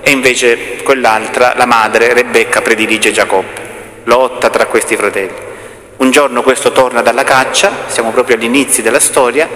e 0.00 0.10
invece 0.10 0.82
quell'altra, 0.82 1.54
la 1.56 1.66
madre, 1.66 2.12
Rebecca, 2.12 2.60
predilige 2.60 3.10
Giacobbe. 3.10 3.62
Lotta 4.04 4.50
tra 4.50 4.66
questi 4.66 4.96
fratelli. 4.96 5.52
Un 5.96 6.10
giorno 6.10 6.42
questo 6.42 6.72
torna 6.72 7.00
dalla 7.00 7.24
caccia, 7.24 7.70
siamo 7.86 8.10
proprio 8.10 8.36
agli 8.36 8.44
inizi 8.44 8.82
della 8.82 9.00
storia, 9.00 9.48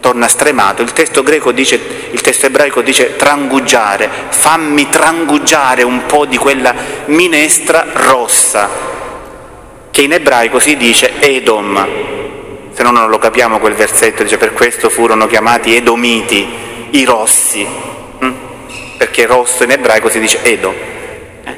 torna 0.00 0.28
stremato. 0.28 0.82
Il 0.82 0.92
testo 0.92 1.22
dice, 1.52 1.80
il 2.10 2.20
testo 2.20 2.46
ebraico 2.46 2.82
dice 2.82 3.16
trangugiare, 3.16 4.08
fammi 4.28 4.88
trangugiare 4.88 5.82
un 5.82 6.04
po' 6.06 6.26
di 6.26 6.36
quella 6.36 6.74
minestra 7.06 7.86
rossa, 7.92 8.68
che 9.90 10.02
in 10.02 10.12
ebraico 10.12 10.58
si 10.58 10.76
dice 10.76 11.12
Edom. 11.20 12.36
Se 12.78 12.84
no 12.84 12.92
non 12.92 13.10
lo 13.10 13.18
capiamo 13.18 13.58
quel 13.58 13.74
versetto, 13.74 14.22
dice 14.22 14.38
per 14.38 14.52
questo 14.52 14.88
furono 14.88 15.26
chiamati 15.26 15.74
Edomiti, 15.74 16.46
i 16.90 17.02
rossi, 17.02 17.66
hm? 17.66 18.32
perché 18.96 19.26
rosso 19.26 19.64
in 19.64 19.72
ebraico 19.72 20.08
si 20.08 20.20
dice 20.20 20.44
Edom, 20.44 20.72
eh? 21.42 21.56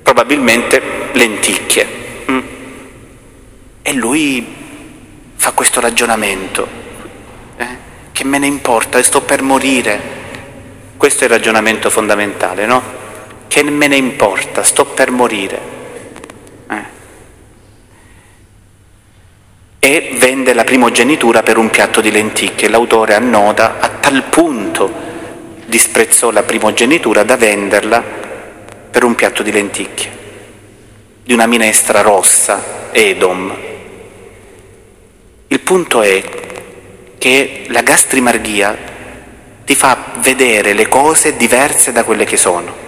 probabilmente 0.00 0.80
lenticchie. 1.10 2.02
E 3.82 3.92
lui 3.94 4.46
fa 5.34 5.50
questo 5.50 5.80
ragionamento, 5.80 6.68
eh? 7.56 7.66
che 8.12 8.22
me 8.22 8.38
ne 8.38 8.46
importa, 8.46 9.02
sto 9.02 9.22
per 9.22 9.42
morire. 9.42 10.00
Questo 10.96 11.24
è 11.24 11.26
il 11.26 11.32
ragionamento 11.32 11.90
fondamentale, 11.90 12.64
no? 12.64 12.80
Che 13.48 13.62
me 13.64 13.88
ne 13.88 13.96
importa, 13.96 14.62
sto 14.62 14.84
per 14.84 15.10
morire. 15.10 15.58
E 19.84 20.12
vende 20.14 20.54
la 20.54 20.64
primogenitura 20.64 21.42
per 21.42 21.58
un 21.58 21.68
piatto 21.68 22.00
di 22.00 22.10
lenticchie. 22.10 22.70
L'autore 22.70 23.12
annota 23.12 23.80
a 23.80 23.88
tal 23.90 24.22
punto 24.22 24.90
disprezzò 25.66 26.30
la 26.30 26.42
primogenitura 26.42 27.22
da 27.22 27.36
venderla 27.36 28.02
per 28.90 29.04
un 29.04 29.14
piatto 29.14 29.42
di 29.42 29.52
lenticchie, 29.52 30.10
di 31.22 31.34
una 31.34 31.44
minestra 31.44 32.00
rossa, 32.00 32.88
Edom. 32.92 33.54
Il 35.48 35.60
punto 35.60 36.00
è 36.00 36.22
che 37.18 37.66
la 37.68 37.82
gastrimarghia 37.82 38.78
ti 39.66 39.74
fa 39.74 40.12
vedere 40.16 40.72
le 40.72 40.88
cose 40.88 41.36
diverse 41.36 41.92
da 41.92 42.04
quelle 42.04 42.24
che 42.24 42.38
sono. 42.38 42.83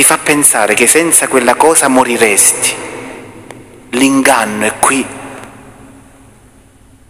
Ti 0.00 0.06
fa 0.06 0.16
pensare 0.16 0.72
che 0.72 0.86
senza 0.86 1.28
quella 1.28 1.56
cosa 1.56 1.86
moriresti. 1.88 2.74
L'inganno 3.90 4.64
è 4.64 4.78
qui. 4.78 5.06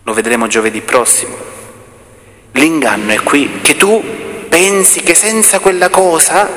Lo 0.02 0.12
vedremo 0.12 0.48
giovedì 0.48 0.80
prossimo. 0.80 1.36
L'inganno 2.50 3.12
è 3.12 3.22
qui, 3.22 3.60
che 3.62 3.76
tu 3.76 4.02
pensi 4.48 5.04
che 5.04 5.14
senza 5.14 5.60
quella 5.60 5.88
cosa 5.88 6.50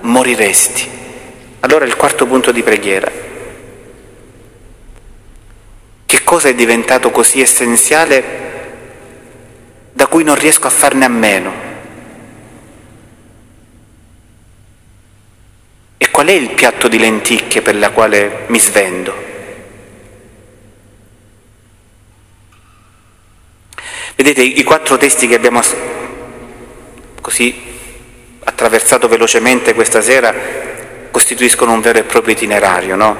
moriresti. 0.00 0.88
Allora 1.60 1.84
il 1.84 1.96
quarto 1.96 2.24
punto 2.24 2.52
di 2.52 2.62
preghiera 2.62 3.12
che 6.06 6.24
cosa 6.24 6.48
è 6.48 6.54
diventato 6.54 7.10
così 7.10 7.42
essenziale 7.42 8.24
da 9.92 10.06
cui 10.06 10.24
non 10.24 10.36
riesco 10.36 10.68
a 10.68 10.70
farne 10.70 11.04
a 11.04 11.08
meno? 11.10 11.65
E 15.98 16.10
qual 16.10 16.26
è 16.26 16.32
il 16.32 16.50
piatto 16.50 16.88
di 16.88 16.98
lenticchie 16.98 17.62
per 17.62 17.76
la 17.76 17.90
quale 17.90 18.44
mi 18.48 18.60
svendo? 18.60 19.24
Vedete, 24.14 24.42
i 24.42 24.62
quattro 24.62 24.96
testi 24.96 25.28
che 25.28 25.34
abbiamo 25.34 25.60
così 27.20 27.54
attraversato 28.44 29.08
velocemente 29.08 29.74
questa 29.74 30.00
sera 30.00 30.32
costituiscono 31.10 31.72
un 31.72 31.80
vero 31.80 31.98
e 31.98 32.04
proprio 32.04 32.34
itinerario, 32.34 32.96
no? 32.96 33.16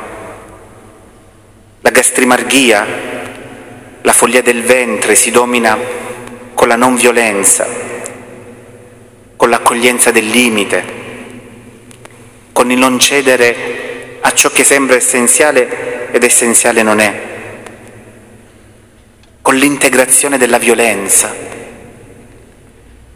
La 1.81 1.91
gastrimarghia, 1.91 2.87
la 4.01 4.13
foglia 4.13 4.41
del 4.41 4.63
ventre 4.63 5.15
si 5.15 5.31
domina 5.31 5.79
con 6.55 6.69
la 6.69 6.77
non 6.77 6.95
violenza, 6.95 7.67
con 9.37 9.51
l'accoglienza 9.51 10.11
del 10.11 10.27
limite, 10.27 10.85
con 12.57 12.71
il 12.71 12.79
non 12.79 12.99
cedere 12.99 14.17
a 14.23 14.33
ciò 14.33 14.49
che 14.49 14.65
sembra 14.65 14.97
essenziale 14.97 16.11
ed 16.11 16.25
essenziale 16.25 16.83
non 16.83 17.01
è, 17.01 17.21
con 19.43 19.57
l'integrazione 19.57 20.39
della 20.39 20.57
violenza, 20.57 21.37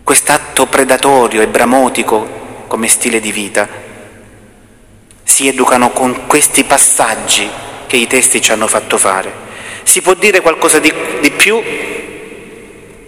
quest'atto 0.04 0.66
predatorio 0.66 1.40
e 1.40 1.48
bramotico 1.48 2.64
come 2.66 2.86
stile 2.88 3.18
di 3.18 3.32
vita 3.32 3.66
si 5.22 5.48
educano 5.48 5.88
con 5.88 6.26
questi 6.26 6.64
passaggi 6.64 7.48
che 7.86 7.96
i 7.96 8.06
testi 8.06 8.42
ci 8.42 8.52
hanno 8.52 8.66
fatto 8.66 8.98
fare. 8.98 9.32
Si 9.84 10.02
può 10.02 10.12
dire 10.12 10.42
qualcosa 10.42 10.80
di, 10.80 10.92
di 11.22 11.30
più? 11.30 11.62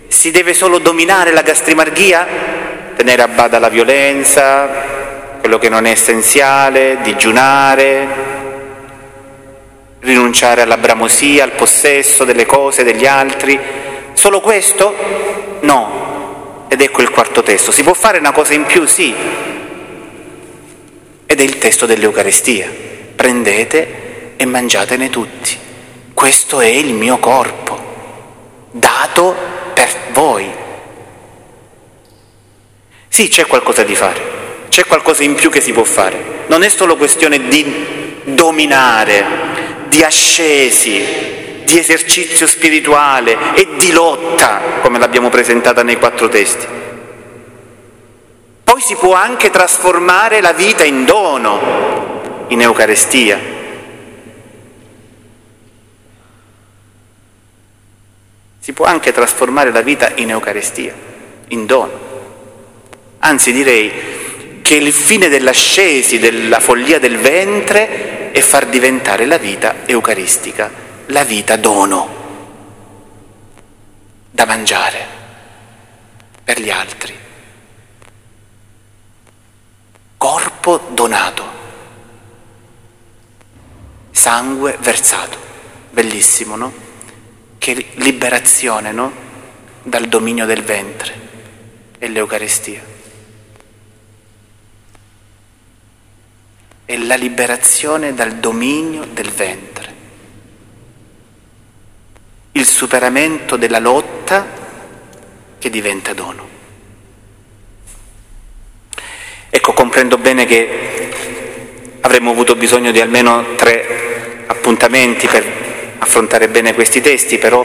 Si 0.08 0.30
deve 0.30 0.54
solo 0.54 0.78
dominare 0.78 1.30
la 1.30 1.42
gastrimarghia? 1.42 2.26
Tenere 2.96 3.20
a 3.20 3.28
bada 3.28 3.58
la 3.58 3.68
violenza, 3.68 5.01
quello 5.42 5.58
che 5.58 5.68
non 5.68 5.86
è 5.86 5.90
essenziale, 5.90 6.98
digiunare, 7.02 8.06
rinunciare 9.98 10.60
alla 10.60 10.76
bramosia, 10.76 11.42
al 11.42 11.50
possesso 11.50 12.22
delle 12.22 12.46
cose, 12.46 12.84
degli 12.84 13.06
altri. 13.06 13.58
Solo 14.12 14.40
questo? 14.40 14.94
No. 15.62 16.66
Ed 16.68 16.80
ecco 16.80 17.02
il 17.02 17.10
quarto 17.10 17.42
testo. 17.42 17.72
Si 17.72 17.82
può 17.82 17.92
fare 17.92 18.18
una 18.18 18.30
cosa 18.30 18.54
in 18.54 18.66
più? 18.66 18.86
Sì. 18.86 19.12
Ed 21.26 21.40
è 21.40 21.42
il 21.42 21.58
testo 21.58 21.86
dell'Eucaristia. 21.86 22.70
Prendete 23.16 24.34
e 24.36 24.44
mangiatene 24.44 25.10
tutti. 25.10 25.58
Questo 26.14 26.60
è 26.60 26.66
il 26.66 26.94
mio 26.94 27.18
corpo, 27.18 28.70
dato 28.70 29.34
per 29.74 29.88
voi. 30.12 30.48
Sì, 33.08 33.26
c'è 33.26 33.44
qualcosa 33.46 33.82
di 33.82 33.96
fare, 33.96 34.20
c'è 34.72 34.86
qualcosa 34.86 35.22
in 35.22 35.34
più 35.34 35.50
che 35.50 35.60
si 35.60 35.70
può 35.70 35.84
fare. 35.84 36.44
Non 36.46 36.62
è 36.62 36.70
solo 36.70 36.96
questione 36.96 37.46
di 37.46 38.22
dominare, 38.24 39.22
di 39.88 40.02
ascesi, 40.02 41.62
di 41.62 41.78
esercizio 41.78 42.46
spirituale 42.46 43.54
e 43.54 43.68
di 43.76 43.92
lotta, 43.92 44.62
come 44.80 44.98
l'abbiamo 44.98 45.28
presentata 45.28 45.82
nei 45.82 45.98
quattro 45.98 46.30
testi. 46.30 46.66
Poi 48.64 48.80
si 48.80 48.94
può 48.94 49.12
anche 49.12 49.50
trasformare 49.50 50.40
la 50.40 50.54
vita 50.54 50.84
in 50.84 51.04
dono, 51.04 52.46
in 52.48 52.62
Eucaristia. 52.62 53.38
Si 58.58 58.72
può 58.72 58.86
anche 58.86 59.12
trasformare 59.12 59.70
la 59.70 59.82
vita 59.82 60.12
in 60.14 60.30
Eucaristia, 60.30 60.94
in 61.48 61.66
dono. 61.66 62.10
Anzi 63.18 63.52
direi 63.52 64.20
che 64.62 64.74
il 64.76 64.92
fine 64.92 65.28
dell'ascesi, 65.28 66.18
della 66.18 66.60
follia 66.60 66.98
del 66.98 67.18
ventre, 67.18 68.30
è 68.30 68.40
far 68.40 68.66
diventare 68.66 69.26
la 69.26 69.36
vita 69.36 69.86
eucaristica, 69.86 70.70
la 71.06 71.24
vita 71.24 71.56
dono, 71.56 72.20
da 74.30 74.46
mangiare 74.46 75.06
per 76.42 76.60
gli 76.60 76.70
altri. 76.70 77.14
Corpo 80.16 80.88
donato, 80.90 81.44
sangue 84.10 84.78
versato. 84.80 85.50
Bellissimo, 85.90 86.56
no? 86.56 86.72
che 87.58 87.90
liberazione 87.94 88.92
no? 88.92 89.12
dal 89.82 90.08
dominio 90.08 90.46
del 90.46 90.62
ventre 90.62 91.14
è 91.98 92.08
l'Eucaristia. 92.08 92.91
È 96.84 96.96
la 96.96 97.14
liberazione 97.14 98.12
dal 98.12 98.36
dominio 98.36 99.04
del 99.04 99.30
ventre, 99.30 99.94
il 102.52 102.66
superamento 102.66 103.56
della 103.56 103.78
lotta 103.78 104.46
che 105.58 105.70
diventa 105.70 106.12
dono. 106.12 106.48
Ecco, 109.48 109.72
comprendo 109.74 110.18
bene 110.18 110.44
che 110.44 111.10
avremmo 112.00 112.30
avuto 112.30 112.56
bisogno 112.56 112.90
di 112.90 113.00
almeno 113.00 113.54
tre 113.54 114.44
appuntamenti 114.46 115.28
per 115.28 115.96
affrontare 115.98 116.48
bene 116.48 116.74
questi 116.74 117.00
testi, 117.00 117.38
però 117.38 117.64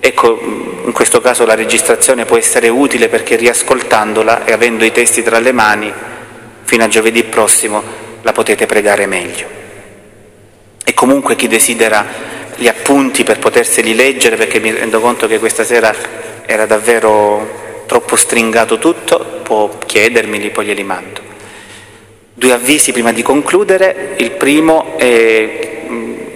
ecco, 0.00 0.40
in 0.84 0.92
questo 0.92 1.20
caso 1.20 1.46
la 1.46 1.54
registrazione 1.54 2.24
può 2.24 2.36
essere 2.36 2.68
utile 2.68 3.08
perché 3.08 3.36
riascoltandola 3.36 4.44
e 4.44 4.52
avendo 4.52 4.84
i 4.84 4.90
testi 4.90 5.22
tra 5.22 5.38
le 5.38 5.52
mani, 5.52 5.92
fino 6.70 6.84
a 6.84 6.88
giovedì 6.88 7.24
prossimo 7.24 7.82
la 8.22 8.30
potete 8.30 8.64
pregare 8.64 9.06
meglio. 9.06 9.44
E 10.84 10.94
comunque 10.94 11.34
chi 11.34 11.48
desidera 11.48 12.06
gli 12.54 12.68
appunti 12.68 13.24
per 13.24 13.40
poterseli 13.40 13.92
leggere, 13.92 14.36
perché 14.36 14.60
mi 14.60 14.70
rendo 14.70 15.00
conto 15.00 15.26
che 15.26 15.40
questa 15.40 15.64
sera 15.64 15.92
era 16.46 16.66
davvero 16.66 17.82
troppo 17.86 18.14
stringato 18.14 18.78
tutto, 18.78 19.40
può 19.42 19.68
chiedermeli, 19.84 20.50
poi 20.50 20.66
glieli 20.66 20.84
mando. 20.84 21.20
Due 22.34 22.52
avvisi 22.52 22.92
prima 22.92 23.10
di 23.10 23.22
concludere, 23.22 24.14
il 24.18 24.30
primo 24.30 24.96
è 24.96 25.86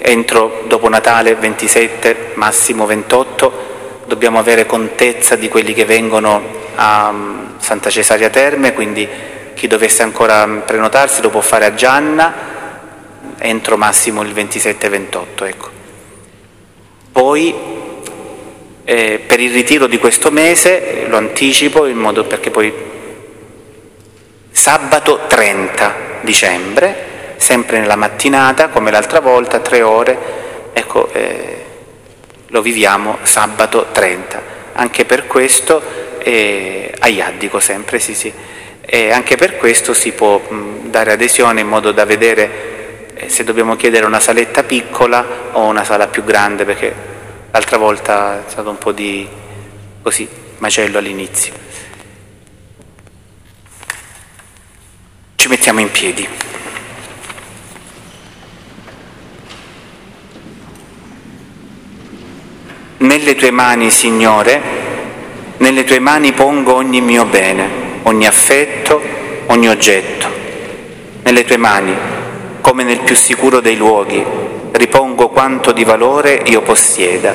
entro 0.03 0.65
dopo 0.67 0.89
Natale 0.89 1.37
27, 1.37 2.33
massimo 2.35 2.87
28, 2.87 4.03
dobbiamo 4.07 4.41
avere 4.41 4.67
contezza 4.67 5.37
di 5.37 5.49
quelli 5.49 5.75
che 5.75 5.85
vengono 5.85 6.43
a 6.75 7.13
mm, 7.13 7.59
Santa 7.59 7.89
Cesaria 7.89 8.31
Terme, 8.31 8.73
quindi 8.73 9.09
chi 9.55 9.67
dovesse 9.67 10.03
ancora 10.03 10.47
prenotarsi 10.47 11.23
lo 11.23 11.31
può 11.31 11.41
fare 11.41 11.65
a 11.65 11.75
Gianna 11.75 12.53
entro 13.39 13.77
massimo 13.77 14.23
il 14.23 14.33
27-28. 14.33 15.47
Ecco. 15.47 15.71
Poi 17.13 17.55
eh, 18.85 19.23
per 19.27 19.41
il 19.41 19.53
ritiro 19.53 19.87
di 19.87 19.99
questo 19.99 20.31
mese, 20.31 21.07
lo 21.07 21.17
anticipo 21.17 21.87
in 21.87 21.97
modo 21.97 22.25
perché 22.25 22.51
poi 22.51 22.73
sabato 24.51 25.21
30 25.27 25.95
dicembre 26.21 27.13
sempre 27.37 27.79
nella 27.79 27.97
mattinata, 27.97 28.69
come 28.69 28.91
l'altra 28.91 29.21
volta, 29.21 29.61
tre 29.61 29.83
ore, 29.83 30.19
ecco, 30.73 31.11
eh, 31.13 31.65
lo 32.47 32.63
viviamo 32.63 33.19
sabato 33.23 33.89
30. 33.93 34.53
Anche 34.75 35.05
per 35.05 35.27
questo, 35.27 35.83
eh, 36.19 36.93
a 36.99 37.09
Iaddico 37.09 37.61
sempre, 37.61 37.99
sì 37.99 38.15
sì, 38.15 38.33
e 38.87 39.11
anche 39.11 39.37
per 39.37 39.57
questo 39.57 39.95
si 39.95 40.13
può 40.13 40.41
dare 40.85 41.13
adesione 41.13 41.63
in 41.63 41.69
modo 41.69 41.91
da 41.91 42.05
vedere 42.05 43.13
eh, 43.15 43.29
se 43.29 43.43
dobbiamo 43.43 43.77
chiedere 43.77 44.05
una 44.05 44.21
saletta 44.21 44.63
piccola 44.63 45.51
o 45.53 45.65
una 45.65 45.85
sala 45.85 46.09
più 46.09 46.23
grande, 46.25 46.65
perché 46.65 46.95
l'altra 47.51 47.79
volta 47.79 48.45
è 48.47 48.51
stato 48.51 48.69
un 48.69 48.79
po' 48.79 48.93
di 48.93 49.27
così, 50.03 50.29
macello 50.59 50.99
all'inizio. 50.99 51.53
Ci 55.37 55.49
mettiamo 55.49 55.81
in 55.81 55.91
piedi. 55.91 56.29
Nelle 62.99 63.35
tue 63.35 63.51
mani, 63.51 63.91
Signore, 63.91 64.63
nelle 65.59 65.85
tue 65.85 65.99
mani 65.99 66.33
pongo 66.33 66.75
ogni 66.75 67.01
mio 67.01 67.27
bene, 67.27 67.84
ogni 68.05 68.27
affetto, 68.27 69.01
ogni 69.47 69.69
oggetto. 69.69 70.29
Nelle 71.23 71.45
tue 71.45 71.57
mani, 71.57 71.95
come 72.61 72.83
nel 72.83 73.01
più 73.01 73.15
sicuro 73.15 73.61
dei 73.61 73.77
luoghi, 73.77 74.23
ripongo 74.73 75.29
quanto 75.29 75.73
di 75.73 75.85
valore 75.85 76.43
io 76.47 76.63
possieda, 76.63 77.35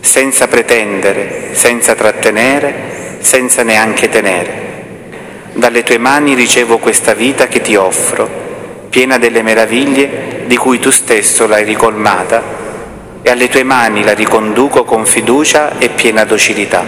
senza 0.00 0.48
pretendere, 0.48 1.50
senza 1.52 1.94
trattenere, 1.94 3.18
senza 3.20 3.62
neanche 3.62 4.08
tenere. 4.08 4.64
Dalle 5.52 5.82
tue 5.82 5.98
mani 5.98 6.34
ricevo 6.34 6.78
questa 6.78 7.14
vita 7.14 7.46
che 7.46 7.60
ti 7.60 7.76
offro, 7.76 8.28
piena 8.90 9.18
delle 9.18 9.42
meraviglie 9.42 10.44
di 10.46 10.56
cui 10.56 10.78
tu 10.78 10.90
stesso 10.90 11.46
l'hai 11.46 11.64
ricolmata 11.64 12.42
e 13.22 13.30
alle 13.30 13.48
tue 13.48 13.62
mani 13.62 14.04
la 14.04 14.12
riconduco 14.12 14.84
con 14.84 15.06
fiducia 15.06 15.78
e 15.78 15.88
piena 15.90 16.24
docilità. 16.24 16.84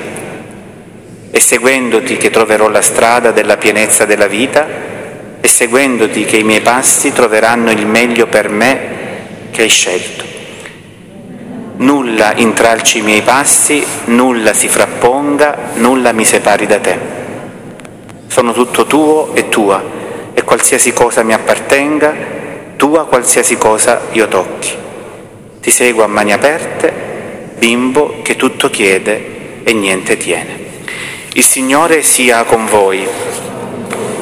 E 1.30 1.40
seguendoti 1.40 2.16
che 2.16 2.30
troverò 2.30 2.68
la 2.68 2.82
strada 2.82 3.30
della 3.30 3.56
pienezza 3.56 4.04
della 4.04 4.26
vita, 4.26 4.66
e 5.40 5.46
seguendoti 5.46 6.24
che 6.24 6.38
i 6.38 6.42
miei 6.42 6.60
passi 6.60 7.12
troveranno 7.12 7.70
il 7.70 7.86
meglio 7.86 8.26
per 8.26 8.48
me 8.48 8.78
che 9.50 9.62
hai 9.62 9.68
scelto. 9.68 10.24
Nulla 11.76 12.32
intralci 12.34 12.98
i 12.98 13.02
miei 13.02 13.22
passi, 13.22 13.84
nulla 14.06 14.52
si 14.52 14.68
frapponga, 14.68 15.70
nulla 15.74 16.12
mi 16.12 16.24
separi 16.24 16.66
da 16.66 16.78
te. 16.80 16.98
Sono 18.26 18.52
tutto 18.52 18.84
tuo 18.84 19.34
e 19.34 19.48
tua, 19.48 19.82
e 20.34 20.42
qualsiasi 20.42 20.92
cosa 20.92 21.22
mi 21.22 21.32
appartenga, 21.32 22.14
tua 22.76 23.06
qualsiasi 23.06 23.56
cosa 23.56 24.00
io 24.12 24.26
tocchi. 24.26 24.70
Ti 25.60 25.70
seguo 25.70 26.02
a 26.02 26.08
mani 26.08 26.32
aperte, 26.32 26.92
bimbo 27.58 28.22
che 28.22 28.34
tutto 28.36 28.70
chiede 28.70 29.62
e 29.62 29.72
niente 29.72 30.16
tiene. 30.16 30.67
Il 31.38 31.44
Signore 31.44 32.02
sia 32.02 32.42
con 32.42 32.66
voi. 32.66 33.06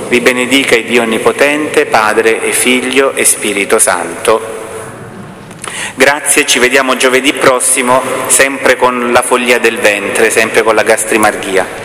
Vi 0.08 0.20
benedica 0.20 0.76
il 0.76 0.84
Dio 0.84 1.00
Onnipotente, 1.00 1.86
Padre 1.86 2.42
e 2.42 2.52
Figlio 2.52 3.14
e 3.14 3.24
Spirito 3.24 3.78
Santo. 3.78 4.38
Grazie, 5.94 6.44
ci 6.44 6.58
vediamo 6.58 6.94
giovedì 6.96 7.32
prossimo, 7.32 8.02
sempre 8.26 8.76
con 8.76 9.12
la 9.12 9.22
follia 9.22 9.58
del 9.58 9.78
ventre, 9.78 10.28
sempre 10.28 10.62
con 10.62 10.74
la 10.74 10.82
gastrimarghia. 10.82 11.66